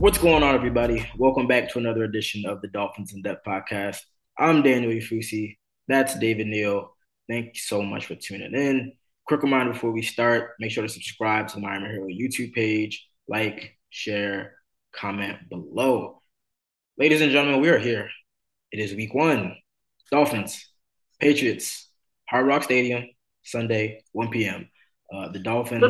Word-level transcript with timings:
What's 0.00 0.18
going 0.18 0.44
on, 0.44 0.54
everybody? 0.54 1.04
Welcome 1.16 1.48
back 1.48 1.72
to 1.72 1.78
another 1.80 2.04
edition 2.04 2.46
of 2.46 2.62
the 2.62 2.68
Dolphins 2.68 3.12
in 3.12 3.22
Depth 3.22 3.44
podcast. 3.44 3.98
I'm 4.38 4.62
Daniel 4.62 4.92
Oyefusi. 4.92 5.56
That's 5.88 6.16
David 6.16 6.46
Neal. 6.46 6.94
Thank 7.28 7.46
you 7.46 7.60
so 7.60 7.82
much 7.82 8.06
for 8.06 8.14
tuning 8.14 8.54
in. 8.54 8.92
Quick 9.26 9.42
reminder 9.42 9.72
before 9.72 9.90
we 9.90 10.02
start 10.02 10.50
make 10.60 10.70
sure 10.70 10.84
to 10.84 10.88
subscribe 10.88 11.48
to 11.48 11.56
the 11.56 11.62
Miami 11.62 11.86
Herald 11.86 12.12
YouTube 12.12 12.52
page, 12.52 13.08
like, 13.26 13.76
share, 13.90 14.54
comment 14.92 15.36
below. 15.50 16.22
Ladies 16.96 17.20
and 17.20 17.32
gentlemen, 17.32 17.60
we 17.60 17.68
are 17.68 17.78
here. 17.78 18.08
It 18.70 18.78
is 18.78 18.94
week 18.94 19.12
one. 19.14 19.56
Dolphins, 20.12 20.64
Patriots, 21.18 21.90
Hard 22.28 22.46
Rock 22.46 22.62
Stadium, 22.62 23.02
Sunday, 23.42 24.04
1 24.12 24.30
p.m. 24.30 24.70
Uh, 25.12 25.28
the 25.30 25.38
Dolphins. 25.38 25.80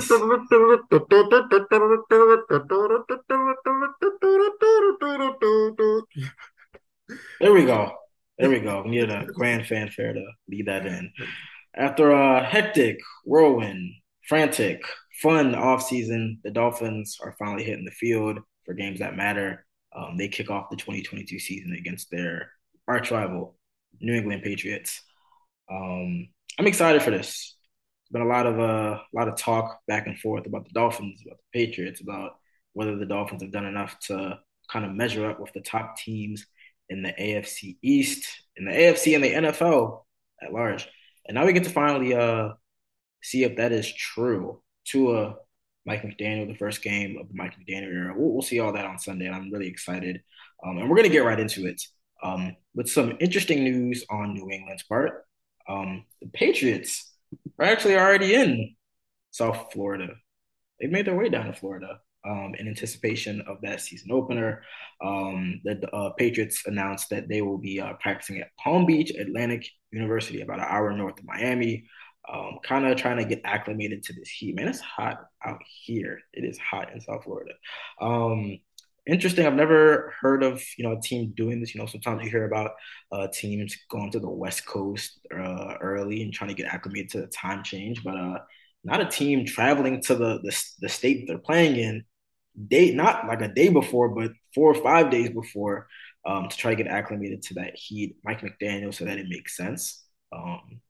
There 7.41 7.53
we 7.53 7.65
go. 7.65 7.93
There 8.39 8.51
we 8.51 8.61
go. 8.61 8.83
We 8.83 8.91
needed 8.91 9.11
a 9.11 9.27
grand 9.27 9.67
fanfare 9.67 10.13
to 10.13 10.25
lead 10.49 10.67
that 10.67 10.87
in. 10.87 11.13
After 11.75 12.13
a 12.13 12.45
hectic, 12.45 12.99
whirlwind, 13.25 13.93
frantic, 14.29 14.85
fun 15.21 15.53
offseason, 15.55 16.39
the 16.45 16.51
Dolphins 16.51 17.19
are 17.21 17.35
finally 17.39 17.65
hitting 17.65 17.85
the 17.85 17.91
field 17.91 18.39
for 18.65 18.75
games 18.75 19.01
that 19.01 19.17
matter. 19.17 19.67
Um, 19.95 20.17
they 20.17 20.29
kick 20.29 20.51
off 20.51 20.71
the 20.71 20.77
2022 20.77 21.39
season 21.39 21.73
against 21.73 22.11
their 22.11 22.51
arch 22.87 23.11
rival, 23.11 23.57
New 24.01 24.15
England 24.15 24.43
Patriots. 24.43 25.03
Um, 25.71 26.29
I'm 26.59 26.67
excited 26.67 27.03
for 27.03 27.11
this. 27.11 27.57
Been 28.11 28.23
a 28.23 28.27
lot 28.27 28.47
of 28.47 28.59
uh, 28.59 28.99
a 29.01 29.17
lot 29.17 29.29
of 29.29 29.37
talk 29.37 29.81
back 29.87 30.07
and 30.07 30.19
forth 30.19 30.47
about 30.47 30.65
the 30.65 30.73
Dolphins, 30.73 31.23
about 31.27 31.39
the 31.39 31.59
Patriots, 31.59 32.01
about 32.01 32.37
whether 32.73 32.97
the 32.97 33.07
Dolphins 33.07 33.43
have 33.43 33.53
done 33.53 33.67
enough 33.67 33.99
to 34.07 34.39
kind 34.71 34.85
of 34.85 34.93
measure 34.93 35.29
up 35.29 35.41
with 35.41 35.53
the 35.53 35.61
top 35.61 35.97
teams 35.99 36.47
in 36.89 37.03
the 37.03 37.13
AFC 37.13 37.77
East, 37.83 38.27
in 38.57 38.65
the 38.65 38.73
AFC, 38.73 39.15
and 39.15 39.25
the 39.25 39.33
NFL 39.33 40.05
at 40.43 40.53
large. 40.53 40.89
And 41.27 41.35
now 41.35 41.45
we 41.45 41.53
get 41.53 41.65
to 41.65 41.71
finally 41.71 42.15
uh, 42.15 42.51
see 43.23 43.45
if 43.45 43.57
that 43.57 43.73
is 43.73 43.93
true. 43.93 44.63
Tua, 44.87 45.37
Mike 45.85 46.03
McDaniel, 46.03 46.49
the 46.49 46.57
first 46.57 46.83
game 46.83 47.19
of 47.21 47.29
the 47.29 47.35
Mike 47.35 47.55
McDaniel 47.59 47.93
era. 47.93 48.15
We'll, 48.17 48.33
we'll 48.33 48.43
see 48.43 48.61
all 48.61 48.73
that 48.73 48.87
on 48.87 48.99
Sunday, 48.99 49.27
and 49.27 49.35
I'm 49.35 49.51
really 49.51 49.69
excited. 49.69 50.23
Um, 50.65 50.79
and 50.79 50.89
we're 50.89 50.97
going 50.97 51.09
to 51.09 51.13
get 51.13 51.25
right 51.25 51.39
into 51.39 51.67
it 51.67 51.83
um, 52.23 52.57
with 52.75 52.91
some 52.91 53.17
interesting 53.21 53.65
news 53.65 54.05
on 54.11 54.35
New 54.35 54.51
England's 54.51 54.83
part. 54.85 55.25
Um, 55.69 56.05
the 56.23 56.29
Patriots 56.29 57.08
are 57.59 57.67
actually 57.67 57.97
already 57.97 58.35
in 58.35 58.75
South 59.31 59.73
Florida. 59.73 60.09
They've 60.81 60.91
made 60.91 61.07
their 61.07 61.17
way 61.17 61.29
down 61.29 61.47
to 61.47 61.53
Florida 61.53 62.01
um, 62.27 62.55
in 62.59 62.69
anticipation 62.69 63.43
of 63.47 63.61
that 63.63 63.81
season 63.81 64.13
opener. 64.13 64.63
Um, 65.05 65.61
the 65.65 65.89
uh, 65.93 66.11
Patriots 66.11 66.63
announced 66.67 67.11
that 67.11 67.29
they 67.29 67.43
will 67.43 67.59
be 67.59 67.81
uh, 67.81 67.95
practicing 67.95 68.39
at 68.39 68.57
Palm 68.59 68.87
Beach 68.87 69.11
Atlantic 69.11 69.67
University, 69.91 70.41
about 70.41 70.61
an 70.61 70.67
hour 70.69 70.93
north 70.93 71.19
of 71.19 71.25
Miami. 71.25 71.87
Um, 72.31 72.59
kind 72.63 72.87
of 72.87 72.99
trying 72.99 73.17
to 73.17 73.25
get 73.25 73.41
acclimated 73.45 74.03
to 74.03 74.13
this 74.13 74.29
heat. 74.29 74.55
Man, 74.55 74.69
it's 74.69 74.81
hot 74.81 75.19
out 75.43 75.63
here. 75.85 76.21
It 76.35 76.45
is 76.45 76.59
hot 76.59 76.93
in 76.93 77.01
South 77.01 77.25
Florida. 77.25 77.55
Um, 78.03 78.59
interesting. 79.09 79.47
I've 79.47 79.55
never 79.55 80.15
heard 80.21 80.43
of 80.43 80.63
you 80.77 80.85
know 80.85 80.97
a 80.97 81.01
team 81.01 81.33
doing 81.37 81.61
this. 81.61 81.75
You 81.75 81.81
know, 81.81 81.87
sometimes 81.87 82.23
you 82.25 82.31
hear 82.31 82.47
about 82.47 82.73
uh, 83.13 83.29
teams 83.33 83.77
going 83.91 84.11
to 84.13 84.21
the 84.21 84.31
West 84.31 84.67
Coast 84.67 85.21
uh, 85.35 85.75
early 85.81 86.23
and 86.23 86.33
trying 86.33 86.49
to 86.49 86.55
get 86.55 86.73
acclimated 86.73 87.11
to 87.13 87.21
the 87.23 87.27
time 87.29 87.63
change, 87.65 88.05
but 88.05 88.17
uh, 88.17 88.39
not 88.85 89.01
a 89.01 89.07
team 89.07 89.45
traveling 89.47 90.03
to 90.03 90.15
the, 90.15 90.41
the 90.43 90.63
the 90.81 90.89
state 90.89 91.27
they're 91.27 91.39
playing 91.39 91.77
in 91.77 92.05
day 92.69 92.93
not 92.95 93.27
like 93.27 93.43
a 93.43 93.49
day 93.49 93.69
before, 93.69 94.09
but 94.09 94.33
four 94.55 94.71
or 94.71 94.83
five 94.83 95.11
days 95.11 95.31
before 95.31 95.87
um, 96.27 96.49
to 96.49 96.57
try 96.57 96.75
to 96.75 96.83
get 96.83 96.91
acclimated 96.93 97.43
to 97.43 97.55
that 97.55 97.77
heat. 97.77 98.17
Mike 98.25 98.41
McDaniel 98.41 98.93
so 98.95 99.05
that 99.05 99.19
it 99.19 99.27
makes 99.29 99.57
sense. 99.57 100.05
Um, 100.33 100.81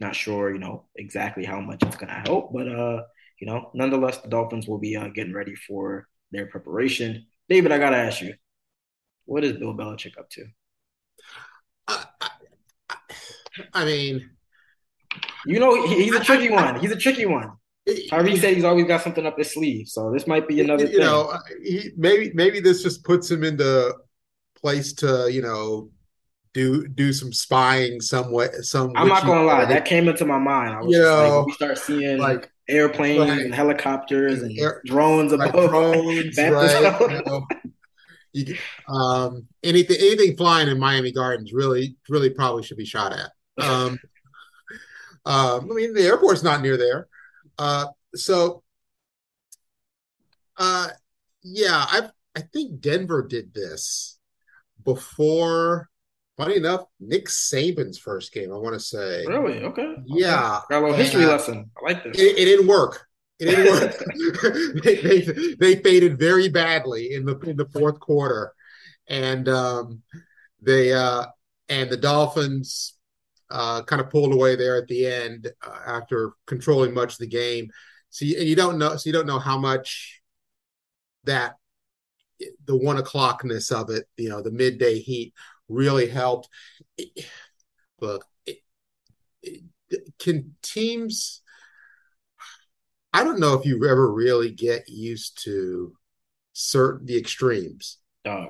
not 0.00 0.16
sure, 0.16 0.52
you 0.52 0.58
know, 0.58 0.86
exactly 0.96 1.44
how 1.44 1.60
much 1.60 1.82
it's 1.82 1.96
gonna 1.96 2.22
help, 2.26 2.52
but 2.52 2.68
uh, 2.68 3.02
you 3.40 3.46
know, 3.46 3.70
nonetheless, 3.74 4.18
the 4.18 4.28
Dolphins 4.28 4.66
will 4.66 4.78
be 4.78 4.96
uh, 4.96 5.08
getting 5.08 5.32
ready 5.32 5.54
for 5.54 6.08
their 6.32 6.46
preparation. 6.46 7.26
David, 7.48 7.72
I 7.72 7.78
gotta 7.78 7.96
ask 7.96 8.20
you, 8.20 8.34
what 9.26 9.44
is 9.44 9.52
Bill 9.52 9.74
Belichick 9.74 10.18
up 10.18 10.30
to? 10.30 10.46
I, 11.86 12.04
I, 12.20 12.28
I 13.72 13.84
mean, 13.84 14.30
you 15.46 15.60
know, 15.60 15.86
he, 15.86 16.04
he's 16.04 16.14
a 16.14 16.24
tricky 16.24 16.50
one. 16.50 16.80
He's 16.80 16.90
a 16.90 16.96
tricky 16.96 17.26
one. 17.26 17.52
Tyree 18.08 18.36
said 18.38 18.54
he's 18.54 18.64
always 18.64 18.86
got 18.86 19.02
something 19.02 19.26
up 19.26 19.36
his 19.36 19.52
sleeve, 19.52 19.88
so 19.88 20.10
this 20.10 20.26
might 20.26 20.48
be 20.48 20.60
another. 20.62 20.84
You 20.84 20.90
thing. 20.90 21.00
know, 21.00 21.38
he, 21.62 21.90
maybe 21.96 22.32
maybe 22.34 22.60
this 22.60 22.82
just 22.82 23.04
puts 23.04 23.30
him 23.30 23.44
into 23.44 23.94
place 24.56 24.94
to 24.94 25.28
you 25.30 25.42
know 25.42 25.90
do 26.54 26.88
do 26.88 27.12
some 27.12 27.30
spying 27.30 28.00
somewhere. 28.00 28.62
Some 28.62 28.92
I'm 28.96 29.08
not 29.08 29.26
gonna 29.26 29.44
lie, 29.44 29.66
that 29.66 29.84
came 29.84 30.08
into 30.08 30.24
my 30.24 30.38
mind. 30.38 30.74
I 30.74 30.80
was 30.80 30.96
you 30.96 31.02
know, 31.02 31.38
like, 31.40 31.46
we 31.46 31.52
start 31.52 31.76
seeing 31.76 32.18
like 32.18 32.50
airplanes 32.68 33.20
right. 33.20 33.40
and 33.40 33.54
helicopters 33.54 34.42
and 34.42 34.58
Air, 34.58 34.82
drones 34.84 35.32
above 35.32 35.52
drones, 35.52 36.38
right? 36.38 37.00
you 37.00 37.22
know, 37.24 37.46
you, 38.32 38.56
um, 38.88 39.46
anything 39.62 39.96
anything 40.00 40.36
flying 40.36 40.68
in 40.68 40.78
Miami 40.78 41.12
Gardens 41.12 41.52
really 41.52 41.96
really 42.08 42.30
probably 42.30 42.62
should 42.62 42.76
be 42.76 42.84
shot 42.84 43.12
at. 43.12 43.30
Um, 43.64 43.98
um, 45.24 45.70
I 45.70 45.74
mean, 45.74 45.94
the 45.94 46.02
airport's 46.02 46.42
not 46.42 46.62
near 46.62 46.76
there. 46.76 47.08
Uh, 47.58 47.86
so, 48.14 48.62
uh, 50.56 50.88
yeah, 51.42 51.84
I 51.88 52.10
I 52.36 52.40
think 52.40 52.80
Denver 52.80 53.26
did 53.26 53.54
this 53.54 54.18
before. 54.84 55.88
Funny 56.36 56.56
enough, 56.56 56.86
Nick 56.98 57.26
Saban's 57.26 57.98
first 57.98 58.32
game. 58.32 58.52
I 58.52 58.56
want 58.56 58.74
to 58.74 58.80
say. 58.80 59.24
Really? 59.26 59.62
Okay. 59.62 59.94
Yeah. 60.06 60.60
Got 60.68 60.78
a 60.78 60.80
little 60.80 60.96
history 60.96 61.26
lesson. 61.26 61.70
I 61.76 61.84
like 61.84 62.02
this. 62.02 62.18
It, 62.18 62.38
it 62.38 62.44
didn't 62.44 62.66
work. 62.66 63.06
It 63.38 63.46
didn't 63.46 63.72
work. 63.72 64.82
they, 64.84 64.96
they, 64.96 65.54
they 65.54 65.82
faded 65.82 66.18
very 66.18 66.48
badly 66.48 67.14
in 67.14 67.24
the 67.24 67.38
in 67.40 67.56
the 67.56 67.66
fourth 67.66 68.00
quarter, 68.00 68.52
and 69.08 69.48
um, 69.48 70.02
they 70.60 70.92
uh, 70.92 71.26
and 71.68 71.88
the 71.88 71.96
Dolphins 71.96 72.94
uh, 73.50 73.82
kind 73.82 74.00
of 74.00 74.10
pulled 74.10 74.32
away 74.32 74.56
there 74.56 74.76
at 74.76 74.88
the 74.88 75.06
end 75.06 75.52
uh, 75.64 75.78
after 75.86 76.32
controlling 76.46 76.94
much 76.94 77.12
of 77.12 77.18
the 77.18 77.26
game. 77.28 77.70
So 78.10 78.24
you, 78.24 78.38
you 78.38 78.56
don't 78.56 78.78
know, 78.78 78.96
so 78.96 79.08
you 79.08 79.12
don't 79.12 79.26
know 79.26 79.38
how 79.38 79.58
much 79.58 80.20
that 81.24 81.56
the 82.66 82.76
one 82.76 82.98
o'clockness 82.98 83.70
of 83.70 83.90
it, 83.90 84.06
you 84.16 84.28
know, 84.28 84.42
the 84.42 84.50
midday 84.50 84.98
heat 84.98 85.32
really 85.68 86.08
helped. 86.08 86.48
Look, 88.00 88.24
can 90.18 90.54
teams? 90.62 91.42
I 93.12 93.22
don't 93.22 93.38
know 93.38 93.54
if 93.54 93.64
you 93.64 93.76
ever 93.88 94.12
really 94.12 94.50
get 94.50 94.88
used 94.88 95.42
to 95.44 95.96
certain 96.52 97.06
the 97.06 97.16
extremes. 97.16 97.98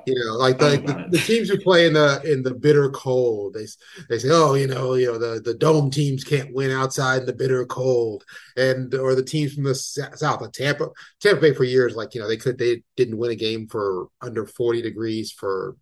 You 0.07 0.15
know, 0.15 0.35
like 0.35 0.57
the, 0.57 0.77
the, 0.77 1.05
the, 1.09 1.17
teams 1.17 1.49
who 1.49 1.59
play 1.59 1.85
in 1.85 1.93
the 1.93 2.21
in 2.23 2.43
the 2.43 2.53
bitter 2.53 2.89
cold, 2.91 3.55
they 3.55 3.65
they 4.07 4.17
say, 4.19 4.29
oh, 4.31 4.53
you 4.53 4.67
know, 4.67 4.93
you 4.93 5.07
know, 5.07 5.17
the 5.17 5.41
the 5.41 5.53
dome 5.53 5.91
teams 5.91 6.23
can't 6.23 6.53
win 6.53 6.71
outside 6.71 7.21
in 7.21 7.25
the 7.25 7.33
bitter 7.33 7.65
cold, 7.65 8.23
and 8.55 8.93
or 8.95 9.15
the 9.15 9.23
teams 9.23 9.53
from 9.53 9.65
the 9.65 9.75
south, 9.75 10.39
like 10.39 10.53
Tampa, 10.53 10.87
Tampa 11.19 11.41
Bay 11.41 11.53
for 11.53 11.65
years, 11.65 11.93
like 11.93 12.15
you 12.15 12.21
know, 12.21 12.27
they 12.27 12.37
could 12.37 12.57
they 12.57 12.83
didn't 12.95 13.17
win 13.17 13.31
a 13.31 13.35
game 13.35 13.67
for 13.67 14.07
under 14.21 14.45
forty 14.45 14.81
degrees 14.81 15.33
for 15.33 15.75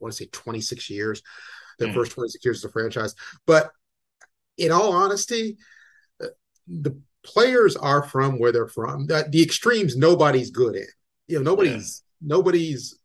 want 0.00 0.12
to 0.12 0.24
say 0.24 0.28
twenty 0.32 0.60
six 0.60 0.90
years, 0.90 1.22
their 1.78 1.88
mm. 1.88 1.94
first 1.94 2.12
twenty 2.12 2.28
six 2.28 2.44
years 2.44 2.58
as 2.58 2.64
a 2.68 2.72
franchise. 2.72 3.14
But 3.46 3.70
in 4.58 4.72
all 4.72 4.92
honesty, 4.92 5.58
uh, 6.22 6.28
the 6.66 6.98
players 7.22 7.76
are 7.76 8.02
from 8.02 8.38
where 8.38 8.52
they're 8.52 8.68
from. 8.68 9.06
The, 9.06 9.26
the 9.28 9.42
extremes, 9.42 9.96
nobody's 9.96 10.50
good 10.50 10.76
in. 10.76 10.86
You 11.26 11.38
know, 11.38 11.50
nobody's 11.50 12.02
yeah. 12.20 12.28
nobody's 12.36 12.98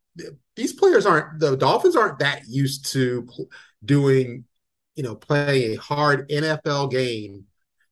these 0.56 0.74
players 0.74 1.06
aren't 1.06 1.40
the 1.40 1.56
Dolphins 1.56 1.96
aren't 1.96 2.20
that 2.20 2.44
used 2.48 2.92
to 2.92 3.28
doing, 3.84 4.46
you 4.96 5.04
know, 5.04 5.16
playing 5.16 5.74
a 5.74 5.82
hard 5.82 6.30
NFL 6.30 6.92
game 6.92 7.46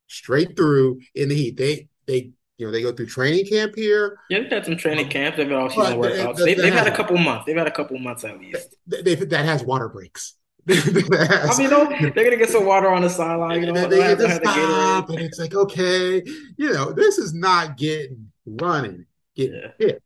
straight 0.08 0.56
through 0.56 1.00
in 1.16 1.30
the 1.30 1.36
heat. 1.36 1.58
They 1.58 1.88
they 2.06 2.32
you 2.60 2.66
know 2.66 2.72
they 2.72 2.84
go 2.84 2.92
through 2.92 3.08
training 3.08 3.46
camp 3.48 3.74
here. 3.76 4.20
Yeah, 4.30 4.42
they've 4.42 4.52
had 4.52 4.66
some 4.66 4.78
training 4.78 5.06
um, 5.06 5.12
camps. 5.12 5.38
They've 5.38 5.48
had 5.48 5.58
all 5.58 5.70
season 5.70 5.98
workouts. 5.98 6.38
They, 6.38 6.54
have 6.54 6.74
had 6.74 6.88
a 6.88 6.96
couple 6.96 7.18
months. 7.18 7.46
They've 7.46 7.58
had 7.58 7.68
a 7.68 7.72
couple 7.72 7.98
months 7.98 8.24
at 8.24 8.40
least. 8.40 8.76
They, 8.86 9.02
they, 9.02 9.16
that 9.16 9.46
has 9.46 9.64
water 9.64 9.90
breaks. 9.90 10.36
I 10.70 11.56
mean, 11.58 11.70
they're 11.70 12.12
gonna 12.12 12.38
get 12.38 12.50
some 12.50 12.66
water 12.66 12.90
on 12.90 13.02
the 13.02 13.10
sideline. 13.10 13.62
You 13.62 13.72
know, 13.72 13.88
they, 13.88 14.14
they, 14.14 14.14
they 14.14 14.36
stop, 14.36 15.10
and 15.10 15.20
it's 15.20 15.40
like, 15.40 15.56
okay, 15.56 16.22
you 16.58 16.74
know, 16.74 16.92
this 16.92 17.18
is 17.18 17.34
not 17.34 17.78
getting 17.78 18.32
running, 18.46 19.06
getting 19.36 19.62
yeah. 19.62 19.72
hit 19.88 20.04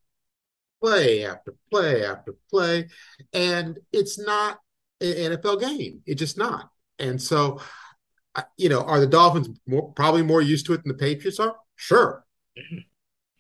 play 0.84 1.26
after 1.26 1.56
play 1.72 2.06
after 2.06 2.36
play. 2.50 2.90
And 3.34 3.80
it's 3.92 4.20
not 4.20 4.60
an 5.02 5.08
NFL 5.14 5.62
game. 5.62 6.02
It's 6.06 6.20
just 6.20 6.38
not. 6.38 6.70
And 7.00 7.22
so, 7.22 7.62
you 8.58 8.70
know, 8.70 8.82
are 8.82 9.00
the 9.00 9.08
Dolphins 9.08 9.50
more, 9.66 9.92
probably 9.94 10.24
more 10.24 10.42
used 10.42 10.66
to 10.68 10.74
it 10.74 10.84
than 10.84 10.90
the 10.90 10.98
Patriots 10.98 11.40
are? 11.40 11.56
Sure. 11.76 12.26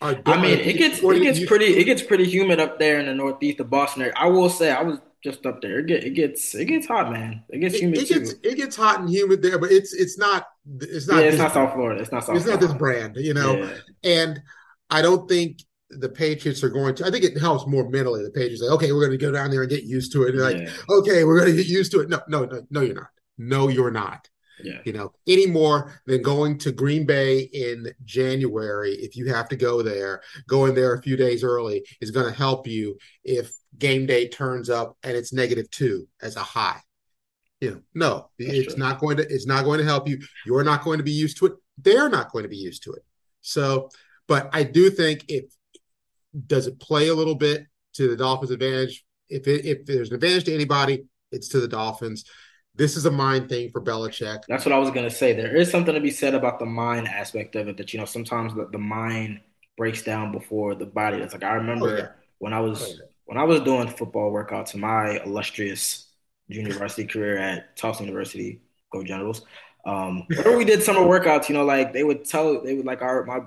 I 0.01 0.21
I 0.25 0.41
mean, 0.41 0.59
it 0.59 0.77
gets 0.77 1.01
it 1.01 1.21
gets 1.21 1.45
pretty 1.45 1.77
it 1.77 1.85
gets 1.85 2.01
pretty 2.01 2.25
humid 2.25 2.59
up 2.59 2.77
there 2.77 2.99
in 2.99 3.05
the 3.05 3.13
northeast 3.13 3.59
of 3.59 3.69
Boston. 3.69 4.11
I 4.15 4.27
will 4.27 4.49
say, 4.49 4.71
I 4.71 4.81
was 4.81 4.99
just 5.23 5.45
up 5.45 5.61
there. 5.61 5.79
It, 5.79 5.87
get, 5.87 6.03
it 6.03 6.11
gets 6.11 6.53
it 6.53 6.65
gets 6.65 6.87
hot, 6.87 7.11
man. 7.11 7.43
It 7.49 7.59
gets 7.59 7.79
humid 7.79 7.99
it, 7.99 8.11
it 8.11 8.19
gets, 8.19 8.33
It 8.43 8.55
gets 8.57 8.75
hot 8.75 8.99
and 8.99 9.09
humid 9.09 9.41
there, 9.41 9.57
but 9.57 9.71
it's 9.71 9.93
it's 9.93 10.17
not 10.17 10.45
it's 10.81 11.07
not 11.07 11.21
yeah, 11.21 11.29
it's 11.29 11.37
not 11.37 11.53
South 11.53 11.73
Florida. 11.73 12.01
It's 12.01 12.11
not 12.11 12.25
South. 12.25 12.35
It's 12.35 12.45
Florida. 12.45 12.65
not 12.65 12.73
this 12.73 12.77
brand, 12.77 13.15
you 13.17 13.33
know. 13.33 13.55
Yeah. 13.55 13.77
And 14.03 14.41
I 14.89 15.01
don't 15.01 15.27
think 15.29 15.59
the 15.89 16.09
Patriots 16.09 16.63
are 16.63 16.69
going 16.69 16.95
to. 16.95 17.05
I 17.05 17.11
think 17.11 17.23
it 17.23 17.37
helps 17.37 17.65
more 17.67 17.89
mentally. 17.89 18.23
The 18.23 18.31
Patriots 18.31 18.61
like, 18.61 18.71
okay, 18.71 18.91
we're 18.91 19.05
going 19.05 19.17
to 19.17 19.25
go 19.25 19.31
down 19.31 19.51
there 19.51 19.61
and 19.61 19.69
get 19.69 19.83
used 19.83 20.11
to 20.13 20.23
it. 20.23 20.35
And 20.35 20.43
like, 20.43 20.57
yeah. 20.57 20.69
okay, 20.89 21.23
we're 21.23 21.39
going 21.39 21.51
to 21.51 21.57
get 21.57 21.67
used 21.67 21.91
to 21.93 22.01
it. 22.01 22.09
No, 22.09 22.21
no, 22.27 22.45
no, 22.45 22.65
no, 22.69 22.81
you're 22.81 22.95
not. 22.95 23.09
No, 23.37 23.67
you're 23.69 23.91
not. 23.91 24.27
Yeah. 24.63 24.79
You 24.85 24.93
know, 24.93 25.13
any 25.27 25.45
more 25.45 25.99
than 26.05 26.21
going 26.21 26.57
to 26.59 26.71
Green 26.71 27.05
Bay 27.05 27.41
in 27.41 27.87
January, 28.05 28.93
if 28.93 29.15
you 29.15 29.33
have 29.33 29.49
to 29.49 29.55
go 29.55 29.81
there, 29.81 30.21
going 30.47 30.73
there 30.73 30.93
a 30.93 31.01
few 31.01 31.15
days 31.17 31.43
early 31.43 31.85
is 32.01 32.11
going 32.11 32.25
to 32.25 32.37
help 32.37 32.67
you 32.67 32.97
if 33.23 33.51
game 33.77 34.05
day 34.05 34.27
turns 34.27 34.69
up 34.69 34.97
and 35.03 35.15
it's 35.15 35.33
negative 35.33 35.69
two 35.69 36.07
as 36.21 36.35
a 36.35 36.43
high. 36.43 36.79
You 37.61 37.71
know, 37.71 37.81
no, 37.93 38.29
That's 38.39 38.53
it's 38.53 38.73
true. 38.73 38.83
not 38.83 38.99
going 38.99 39.17
to 39.17 39.23
it's 39.23 39.47
not 39.47 39.63
going 39.63 39.79
to 39.79 39.85
help 39.85 40.07
you. 40.07 40.19
You're 40.45 40.63
not 40.63 40.83
going 40.83 40.97
to 40.97 41.03
be 41.03 41.11
used 41.11 41.37
to 41.37 41.45
it. 41.47 41.53
They're 41.77 42.09
not 42.09 42.31
going 42.31 42.43
to 42.43 42.49
be 42.49 42.57
used 42.57 42.83
to 42.83 42.93
it. 42.93 43.03
So, 43.41 43.89
but 44.27 44.49
I 44.53 44.63
do 44.63 44.89
think 44.89 45.25
if 45.29 45.45
does 46.47 46.67
it 46.67 46.79
play 46.79 47.07
a 47.09 47.13
little 47.13 47.35
bit 47.35 47.65
to 47.93 48.09
the 48.09 48.17
Dolphins' 48.17 48.51
advantage? 48.51 49.05
If 49.29 49.47
it, 49.47 49.65
if 49.65 49.85
there's 49.85 50.09
an 50.09 50.15
advantage 50.15 50.45
to 50.45 50.53
anybody, 50.53 51.05
it's 51.31 51.47
to 51.49 51.59
the 51.59 51.67
Dolphins. 51.67 52.25
This 52.75 52.97
is 52.97 53.05
a 53.05 53.11
mind 53.11 53.49
thing 53.49 53.69
for 53.69 53.81
Belichick. 53.81 54.41
That's 54.47 54.65
what 54.65 54.73
I 54.73 54.79
was 54.79 54.89
gonna 54.89 55.09
say. 55.09 55.33
There 55.33 55.55
is 55.55 55.69
something 55.69 55.93
to 55.93 56.01
be 56.01 56.09
said 56.09 56.33
about 56.33 56.59
the 56.59 56.65
mind 56.65 57.07
aspect 57.07 57.55
of 57.55 57.67
it. 57.67 57.77
That 57.77 57.93
you 57.93 57.99
know 57.99 58.05
sometimes 58.05 58.55
the, 58.55 58.67
the 58.71 58.79
mind 58.79 59.41
breaks 59.77 60.01
down 60.01 60.31
before 60.31 60.73
the 60.75 60.85
body. 60.85 61.17
It's 61.17 61.33
like 61.33 61.43
I 61.43 61.53
remember 61.53 61.89
oh, 61.89 61.97
yeah. 61.97 62.07
when 62.39 62.53
I 62.53 62.59
was 62.59 62.83
oh, 62.83 62.87
yeah. 62.87 63.05
when 63.25 63.37
I 63.37 63.43
was 63.43 63.61
doing 63.61 63.87
football 63.89 64.31
workouts 64.31 64.73
in 64.73 64.79
my 64.79 65.21
illustrious 65.23 66.07
junior 66.49 66.73
varsity 66.73 67.05
career 67.05 67.37
at 67.37 67.77
Tufts 67.77 68.01
University, 68.01 68.61
go 68.91 69.03
Generals. 69.03 69.45
Um, 69.85 70.23
whenever 70.27 70.57
we 70.57 70.65
did 70.65 70.81
summer 70.81 71.01
workouts, 71.01 71.49
you 71.49 71.55
know, 71.55 71.65
like 71.65 71.93
they 71.93 72.03
would 72.03 72.25
tell, 72.25 72.63
they 72.63 72.73
would 72.73 72.85
like 72.85 73.03
our 73.03 73.23
my 73.25 73.41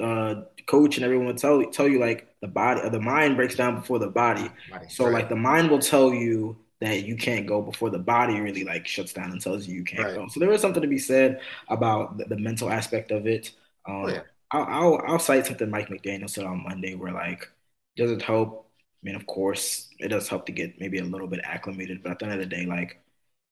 uh, 0.00 0.42
coach 0.66 0.96
and 0.96 1.04
everyone 1.04 1.26
will 1.26 1.34
tell 1.34 1.62
tell 1.70 1.88
you 1.88 1.98
like 1.98 2.34
the 2.40 2.48
body 2.48 2.80
or 2.80 2.88
the 2.88 3.00
mind 3.00 3.36
breaks 3.36 3.54
down 3.54 3.74
before 3.74 3.98
the 3.98 4.08
body. 4.08 4.50
Right, 4.70 4.90
so 4.90 5.04
like 5.04 5.28
the 5.28 5.36
mind 5.36 5.70
will 5.70 5.78
tell 5.78 6.14
you 6.14 6.56
that 6.82 7.04
you 7.04 7.16
can't 7.16 7.46
go 7.46 7.62
before 7.62 7.90
the 7.90 7.98
body 7.98 8.40
really 8.40 8.64
like 8.64 8.86
shuts 8.86 9.12
down 9.12 9.30
and 9.30 9.40
tells 9.40 9.68
you 9.68 9.76
you 9.76 9.84
can't 9.84 10.02
right. 10.02 10.14
go. 10.16 10.26
So 10.28 10.40
there 10.40 10.52
is 10.52 10.60
something 10.60 10.82
to 10.82 10.88
be 10.88 10.98
said 10.98 11.40
about 11.68 12.18
the, 12.18 12.24
the 12.24 12.36
mental 12.36 12.70
aspect 12.70 13.12
of 13.12 13.26
it. 13.26 13.52
Um, 13.86 13.94
oh, 13.94 14.08
yeah. 14.08 14.22
I'll, 14.50 14.64
I'll, 14.64 15.02
I'll 15.06 15.18
cite 15.18 15.46
something 15.46 15.70
Mike 15.70 15.88
McDaniel 15.88 16.28
said 16.28 16.44
on 16.44 16.64
Monday 16.64 16.94
where 16.94 17.12
like 17.12 17.48
does 17.96 18.10
it 18.10 18.20
help? 18.22 18.68
I 19.02 19.06
mean, 19.06 19.14
of 19.14 19.26
course, 19.26 19.88
it 19.98 20.08
does 20.08 20.28
help 20.28 20.46
to 20.46 20.52
get 20.52 20.80
maybe 20.80 20.98
a 20.98 21.04
little 21.04 21.26
bit 21.28 21.40
acclimated, 21.44 22.02
but 22.02 22.12
at 22.12 22.18
the 22.18 22.24
end 22.26 22.34
of 22.34 22.40
the 22.40 22.46
day, 22.46 22.66
like 22.66 22.98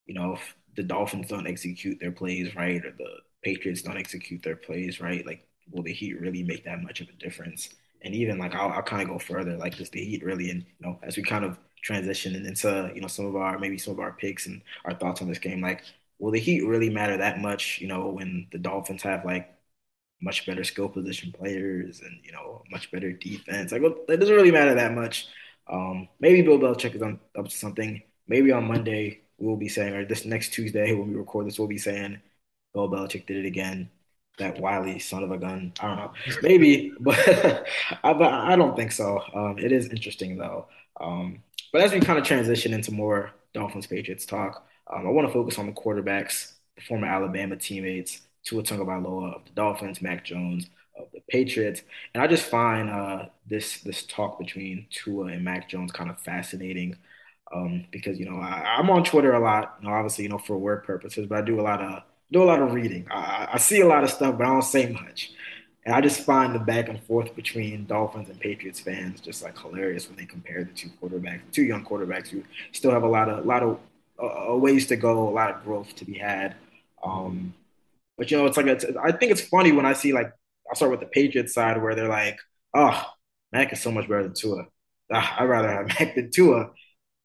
you 0.07 0.15
know, 0.15 0.35
if 0.35 0.57
the 0.77 0.83
Dolphins 0.83 1.29
don't 1.29 1.47
execute 1.47 2.01
their 2.01 2.13
plays 2.13 2.55
right 2.57 2.85
or 2.85 2.91
the 2.91 3.11
Patriots 3.43 3.83
don't 3.83 3.97
execute 3.97 4.43
their 4.43 4.57
plays 4.57 5.01
right, 5.01 5.25
like 5.25 5.47
will 5.71 5.85
the 5.85 5.93
Heat 5.93 6.21
really 6.21 6.43
make 6.43 6.65
that 6.65 6.83
much 6.83 7.01
of 7.01 7.09
a 7.09 7.13
difference? 7.13 7.71
And 8.03 8.15
even 8.15 8.39
like 8.39 8.55
I'll, 8.55 8.71
I'll 8.71 8.83
kind 8.83 9.03
of 9.03 9.09
go 9.09 9.19
further, 9.19 9.57
like 9.57 9.77
does 9.77 9.91
the 9.91 10.05
Heat 10.05 10.25
really, 10.25 10.51
and 10.51 10.63
you 10.63 10.87
know, 10.87 10.99
as 11.03 11.17
we 11.17 11.23
kind 11.23 11.45
of 11.45 11.59
transition 11.83 12.35
and 12.37 12.47
into 12.47 12.91
you 12.95 13.01
know 13.01 13.09
some 13.09 13.27
of 13.27 13.37
our 13.37 13.59
maybe 13.59 13.79
some 13.79 13.95
of 13.95 14.01
our 14.01 14.13
picks 14.13 14.47
and 14.47 14.63
our 14.85 14.95
thoughts 14.95 15.23
on 15.23 15.29
this 15.29 15.39
game, 15.39 15.61
like 15.61 15.83
will 16.19 16.31
the 16.31 16.39
Heat 16.41 16.63
really 16.67 16.91
matter 16.91 17.17
that 17.17 17.41
much? 17.41 17.81
You 17.81 17.89
know, 17.89 18.09
when 18.09 18.47
the 18.53 18.59
Dolphins 18.59 19.03
have 19.03 19.25
like 19.25 19.53
much 20.23 20.47
better 20.47 20.65
skill 20.65 20.89
position 20.89 21.33
players 21.33 22.01
and 22.01 22.21
you 22.25 22.33
know 22.33 22.63
much 22.71 22.91
better 22.93 23.13
defense, 23.13 23.73
like 23.73 23.83
well, 23.83 23.97
it 24.09 24.19
doesn't 24.19 24.35
really 24.35 24.53
matter 24.53 24.75
that 24.75 24.95
much. 24.95 25.29
Um, 25.69 26.09
maybe 26.21 26.43
Bill 26.43 26.59
Belichick 26.59 26.95
is 26.95 27.03
on, 27.03 27.21
up 27.39 27.47
to 27.49 27.57
something. 27.57 28.03
Maybe 28.29 28.53
on 28.53 28.67
Monday 28.67 29.23
we'll 29.39 29.57
be 29.57 29.69
saying, 29.69 29.95
or 29.95 30.05
this 30.05 30.25
next 30.25 30.53
Tuesday 30.53 30.95
when 30.95 31.09
we 31.09 31.15
record 31.17 31.47
this, 31.47 31.59
we'll 31.59 31.69
be 31.69 31.79
saying 31.79 32.21
Bill 32.75 32.89
Belichick 32.91 33.27
did 33.27 33.39
it 33.39 33.47
again 33.47 33.91
that 34.39 34.59
wily 34.61 34.99
son 34.99 35.23
of 35.23 35.31
a 35.31 35.39
gun. 35.39 35.73
I 35.81 35.87
don't 35.87 35.97
know, 35.97 36.13
maybe, 36.43 36.93
but 37.01 37.19
I, 38.03 38.13
but 38.13 38.33
I 38.33 38.57
don't 38.57 38.77
think 38.77 38.93
so. 38.93 39.21
Um, 39.35 39.59
it 39.59 39.73
is 39.73 39.89
interesting 39.89 40.37
though. 40.39 40.67
Um, 41.01 41.43
but 41.73 41.83
as 41.83 41.93
we 41.93 42.01
kind 42.01 42.19
of 42.19 42.25
transition 42.25 42.73
into 42.73 42.93
more 42.93 43.33
Dolphins 43.55 43.87
Patriots 43.87 44.27
talk, 44.27 44.67
um, 44.93 45.07
I 45.07 45.11
want 45.11 45.29
to 45.29 45.33
focus 45.33 45.59
on 45.59 45.67
the 45.67 45.73
quarterbacks, 45.73 46.55
the 46.77 46.83
former 46.83 47.07
Alabama 47.07 47.57
teammates, 47.57 48.21
Tua 48.45 48.63
Tagovailoa 48.63 49.35
of 49.35 49.45
the 49.45 49.53
Dolphins, 49.53 50.03
Mac 50.03 50.25
Jones 50.25 50.69
of 50.99 51.07
the 51.13 51.21
Patriots, 51.29 51.83
and 52.15 52.23
I 52.23 52.27
just 52.27 52.45
find 52.45 52.91
uh, 52.91 53.27
this 53.47 53.81
this 53.81 54.05
talk 54.07 54.39
between 54.39 54.87
Tua 54.91 55.27
and 55.27 55.45
Mac 55.45 55.69
Jones 55.69 55.93
kind 55.93 56.11
of 56.11 56.19
fascinating. 56.21 56.97
Um, 57.53 57.87
because 57.91 58.19
you 58.19 58.31
know 58.31 58.37
I, 58.37 58.79
am 58.79 58.91
on 58.91 59.03
Twitter 59.03 59.33
a 59.33 59.41
lot, 59.41 59.79
you 59.81 59.89
know, 59.89 59.95
obviously 59.95 60.25
you 60.25 60.31
know 60.31 60.39
for 60.39 60.57
work 60.57 60.87
purposes, 60.87 61.27
but 61.27 61.39
I 61.39 61.43
do 61.43 61.61
a 61.61 61.63
lot 61.63 61.83
of 61.83 62.03
do 62.33 62.43
a 62.43 62.45
lot 62.45 62.63
of 62.63 62.73
reading. 62.73 63.07
I, 63.11 63.49
I 63.55 63.59
see 63.59 63.81
a 63.81 63.87
lot 63.87 64.05
of 64.05 64.11
stuff, 64.11 64.39
but 64.39 64.47
I 64.47 64.51
don't 64.51 64.63
say 64.63 64.89
much. 64.93 65.33
And 65.87 65.95
I 65.95 66.01
just 66.01 66.21
find 66.21 66.55
the 66.55 66.59
back 66.59 66.89
and 66.89 67.03
forth 67.05 67.35
between 67.35 67.87
Dolphins 67.87 68.29
and 68.29 68.39
Patriots 68.39 68.81
fans 68.81 69.21
just 69.21 69.43
like 69.43 69.59
hilarious 69.59 70.09
when 70.09 70.17
they 70.17 70.27
compare 70.27 70.63
the 70.63 70.73
two 70.73 70.91
quarterbacks, 71.03 71.41
two 71.53 71.63
young 71.63 71.85
quarterbacks 71.85 72.29
who 72.29 72.43
still 72.73 72.91
have 72.91 73.03
a 73.03 73.09
lot 73.09 73.31
of, 73.31 73.39
a 73.39 73.49
lot 73.49 73.63
of 73.63 73.79
uh, 74.23 74.53
uh, 74.53 74.57
ways 74.57 74.87
to 74.89 74.97
go, 74.97 75.29
a 75.29 75.31
lot 75.31 75.51
of 75.51 75.65
growth 75.65 75.95
to 75.97 76.05
be 76.05 76.15
had. 76.15 76.55
Um, 77.03 77.55
but 78.19 78.31
you 78.31 78.37
know, 78.37 78.47
it's 78.47 78.59
like 78.59 78.67
it's, 78.67 78.85
I 79.03 79.13
think 79.13 79.33
it's 79.33 79.41
funny 79.41 79.73
when 79.73 79.87
I 79.87 79.95
see 79.95 80.13
like 80.13 80.31
I'll 80.69 80.77
start 80.77 80.91
with 80.91 81.01
the 81.01 81.07
Patriots 81.07 81.55
side 81.55 81.83
where 81.83 81.95
they're 81.95 82.09
like, 82.09 82.39
"Oh, 82.75 83.03
Mac 83.53 83.73
is 83.73 83.81
so 83.81 83.91
much 83.91 84.09
better 84.09 84.25
than 84.25 84.35
Tua. 84.35 84.67
I'd 85.11 85.49
rather 85.49 85.71
have 85.71 85.89
Mac 86.01 86.15
than 86.15 86.31
Tua." 86.31 86.71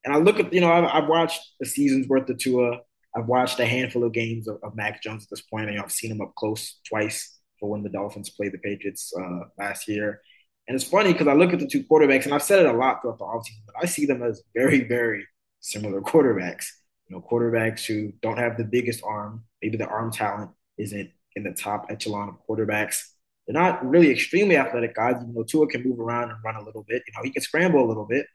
And 0.05 0.13
I 0.13 0.17
look 0.17 0.39
at 0.39 0.53
you 0.53 0.61
know 0.61 0.71
I've, 0.71 0.85
I've 1.03 1.09
watched 1.09 1.41
a 1.61 1.65
season's 1.65 2.07
worth 2.07 2.29
of 2.29 2.37
Tua. 2.37 2.79
I've 3.15 3.27
watched 3.27 3.59
a 3.59 3.65
handful 3.65 4.05
of 4.05 4.13
games 4.13 4.47
of, 4.47 4.59
of 4.63 4.75
Mac 4.75 5.03
Jones 5.03 5.23
at 5.23 5.29
this 5.29 5.41
point. 5.41 5.69
and 5.69 5.79
I've 5.79 5.91
seen 5.91 6.11
him 6.11 6.21
up 6.21 6.33
close 6.35 6.79
twice 6.87 7.34
for 7.65 7.71
when 7.71 7.83
the 7.83 7.89
Dolphins 7.89 8.29
played 8.29 8.51
the 8.51 8.59
Patriots 8.59 9.11
uh, 9.19 9.45
last 9.57 9.87
year. 9.87 10.21
And 10.67 10.75
it's 10.75 10.83
funny 10.83 11.13
because 11.13 11.27
I 11.27 11.33
look 11.33 11.53
at 11.53 11.59
the 11.59 11.67
two 11.67 11.83
quarterbacks, 11.83 12.25
and 12.25 12.33
I've 12.33 12.43
said 12.43 12.59
it 12.59 12.73
a 12.73 12.77
lot 12.77 13.01
throughout 13.01 13.19
the 13.19 13.25
offseason, 13.25 13.65
but 13.65 13.75
I 13.81 13.85
see 13.85 14.05
them 14.05 14.23
as 14.23 14.41
very, 14.55 14.87
very 14.87 15.27
similar 15.59 16.01
quarterbacks. 16.01 16.65
You 17.07 17.15
know, 17.15 17.21
quarterbacks 17.21 17.85
who 17.85 18.13
don't 18.21 18.37
have 18.37 18.57
the 18.57 18.63
biggest 18.63 19.03
arm, 19.03 19.43
maybe 19.61 19.77
the 19.77 19.87
arm 19.87 20.11
talent 20.11 20.51
isn't 20.77 21.11
in 21.35 21.43
the 21.43 21.51
top 21.51 21.87
echelon 21.89 22.29
of 22.29 22.35
quarterbacks. 22.47 23.01
They're 23.45 23.53
not 23.53 23.87
really 23.87 24.09
extremely 24.09 24.57
athletic 24.57 24.95
guys, 24.95 25.17
You 25.21 25.31
know, 25.33 25.43
Tua 25.43 25.67
can 25.67 25.83
move 25.83 25.99
around 25.99 26.31
and 26.31 26.39
run 26.43 26.55
a 26.55 26.63
little 26.63 26.83
bit. 26.87 27.03
You 27.05 27.13
know, 27.15 27.23
he 27.23 27.29
can 27.29 27.43
scramble 27.43 27.85
a 27.85 27.87
little 27.87 28.05
bit. 28.05 28.25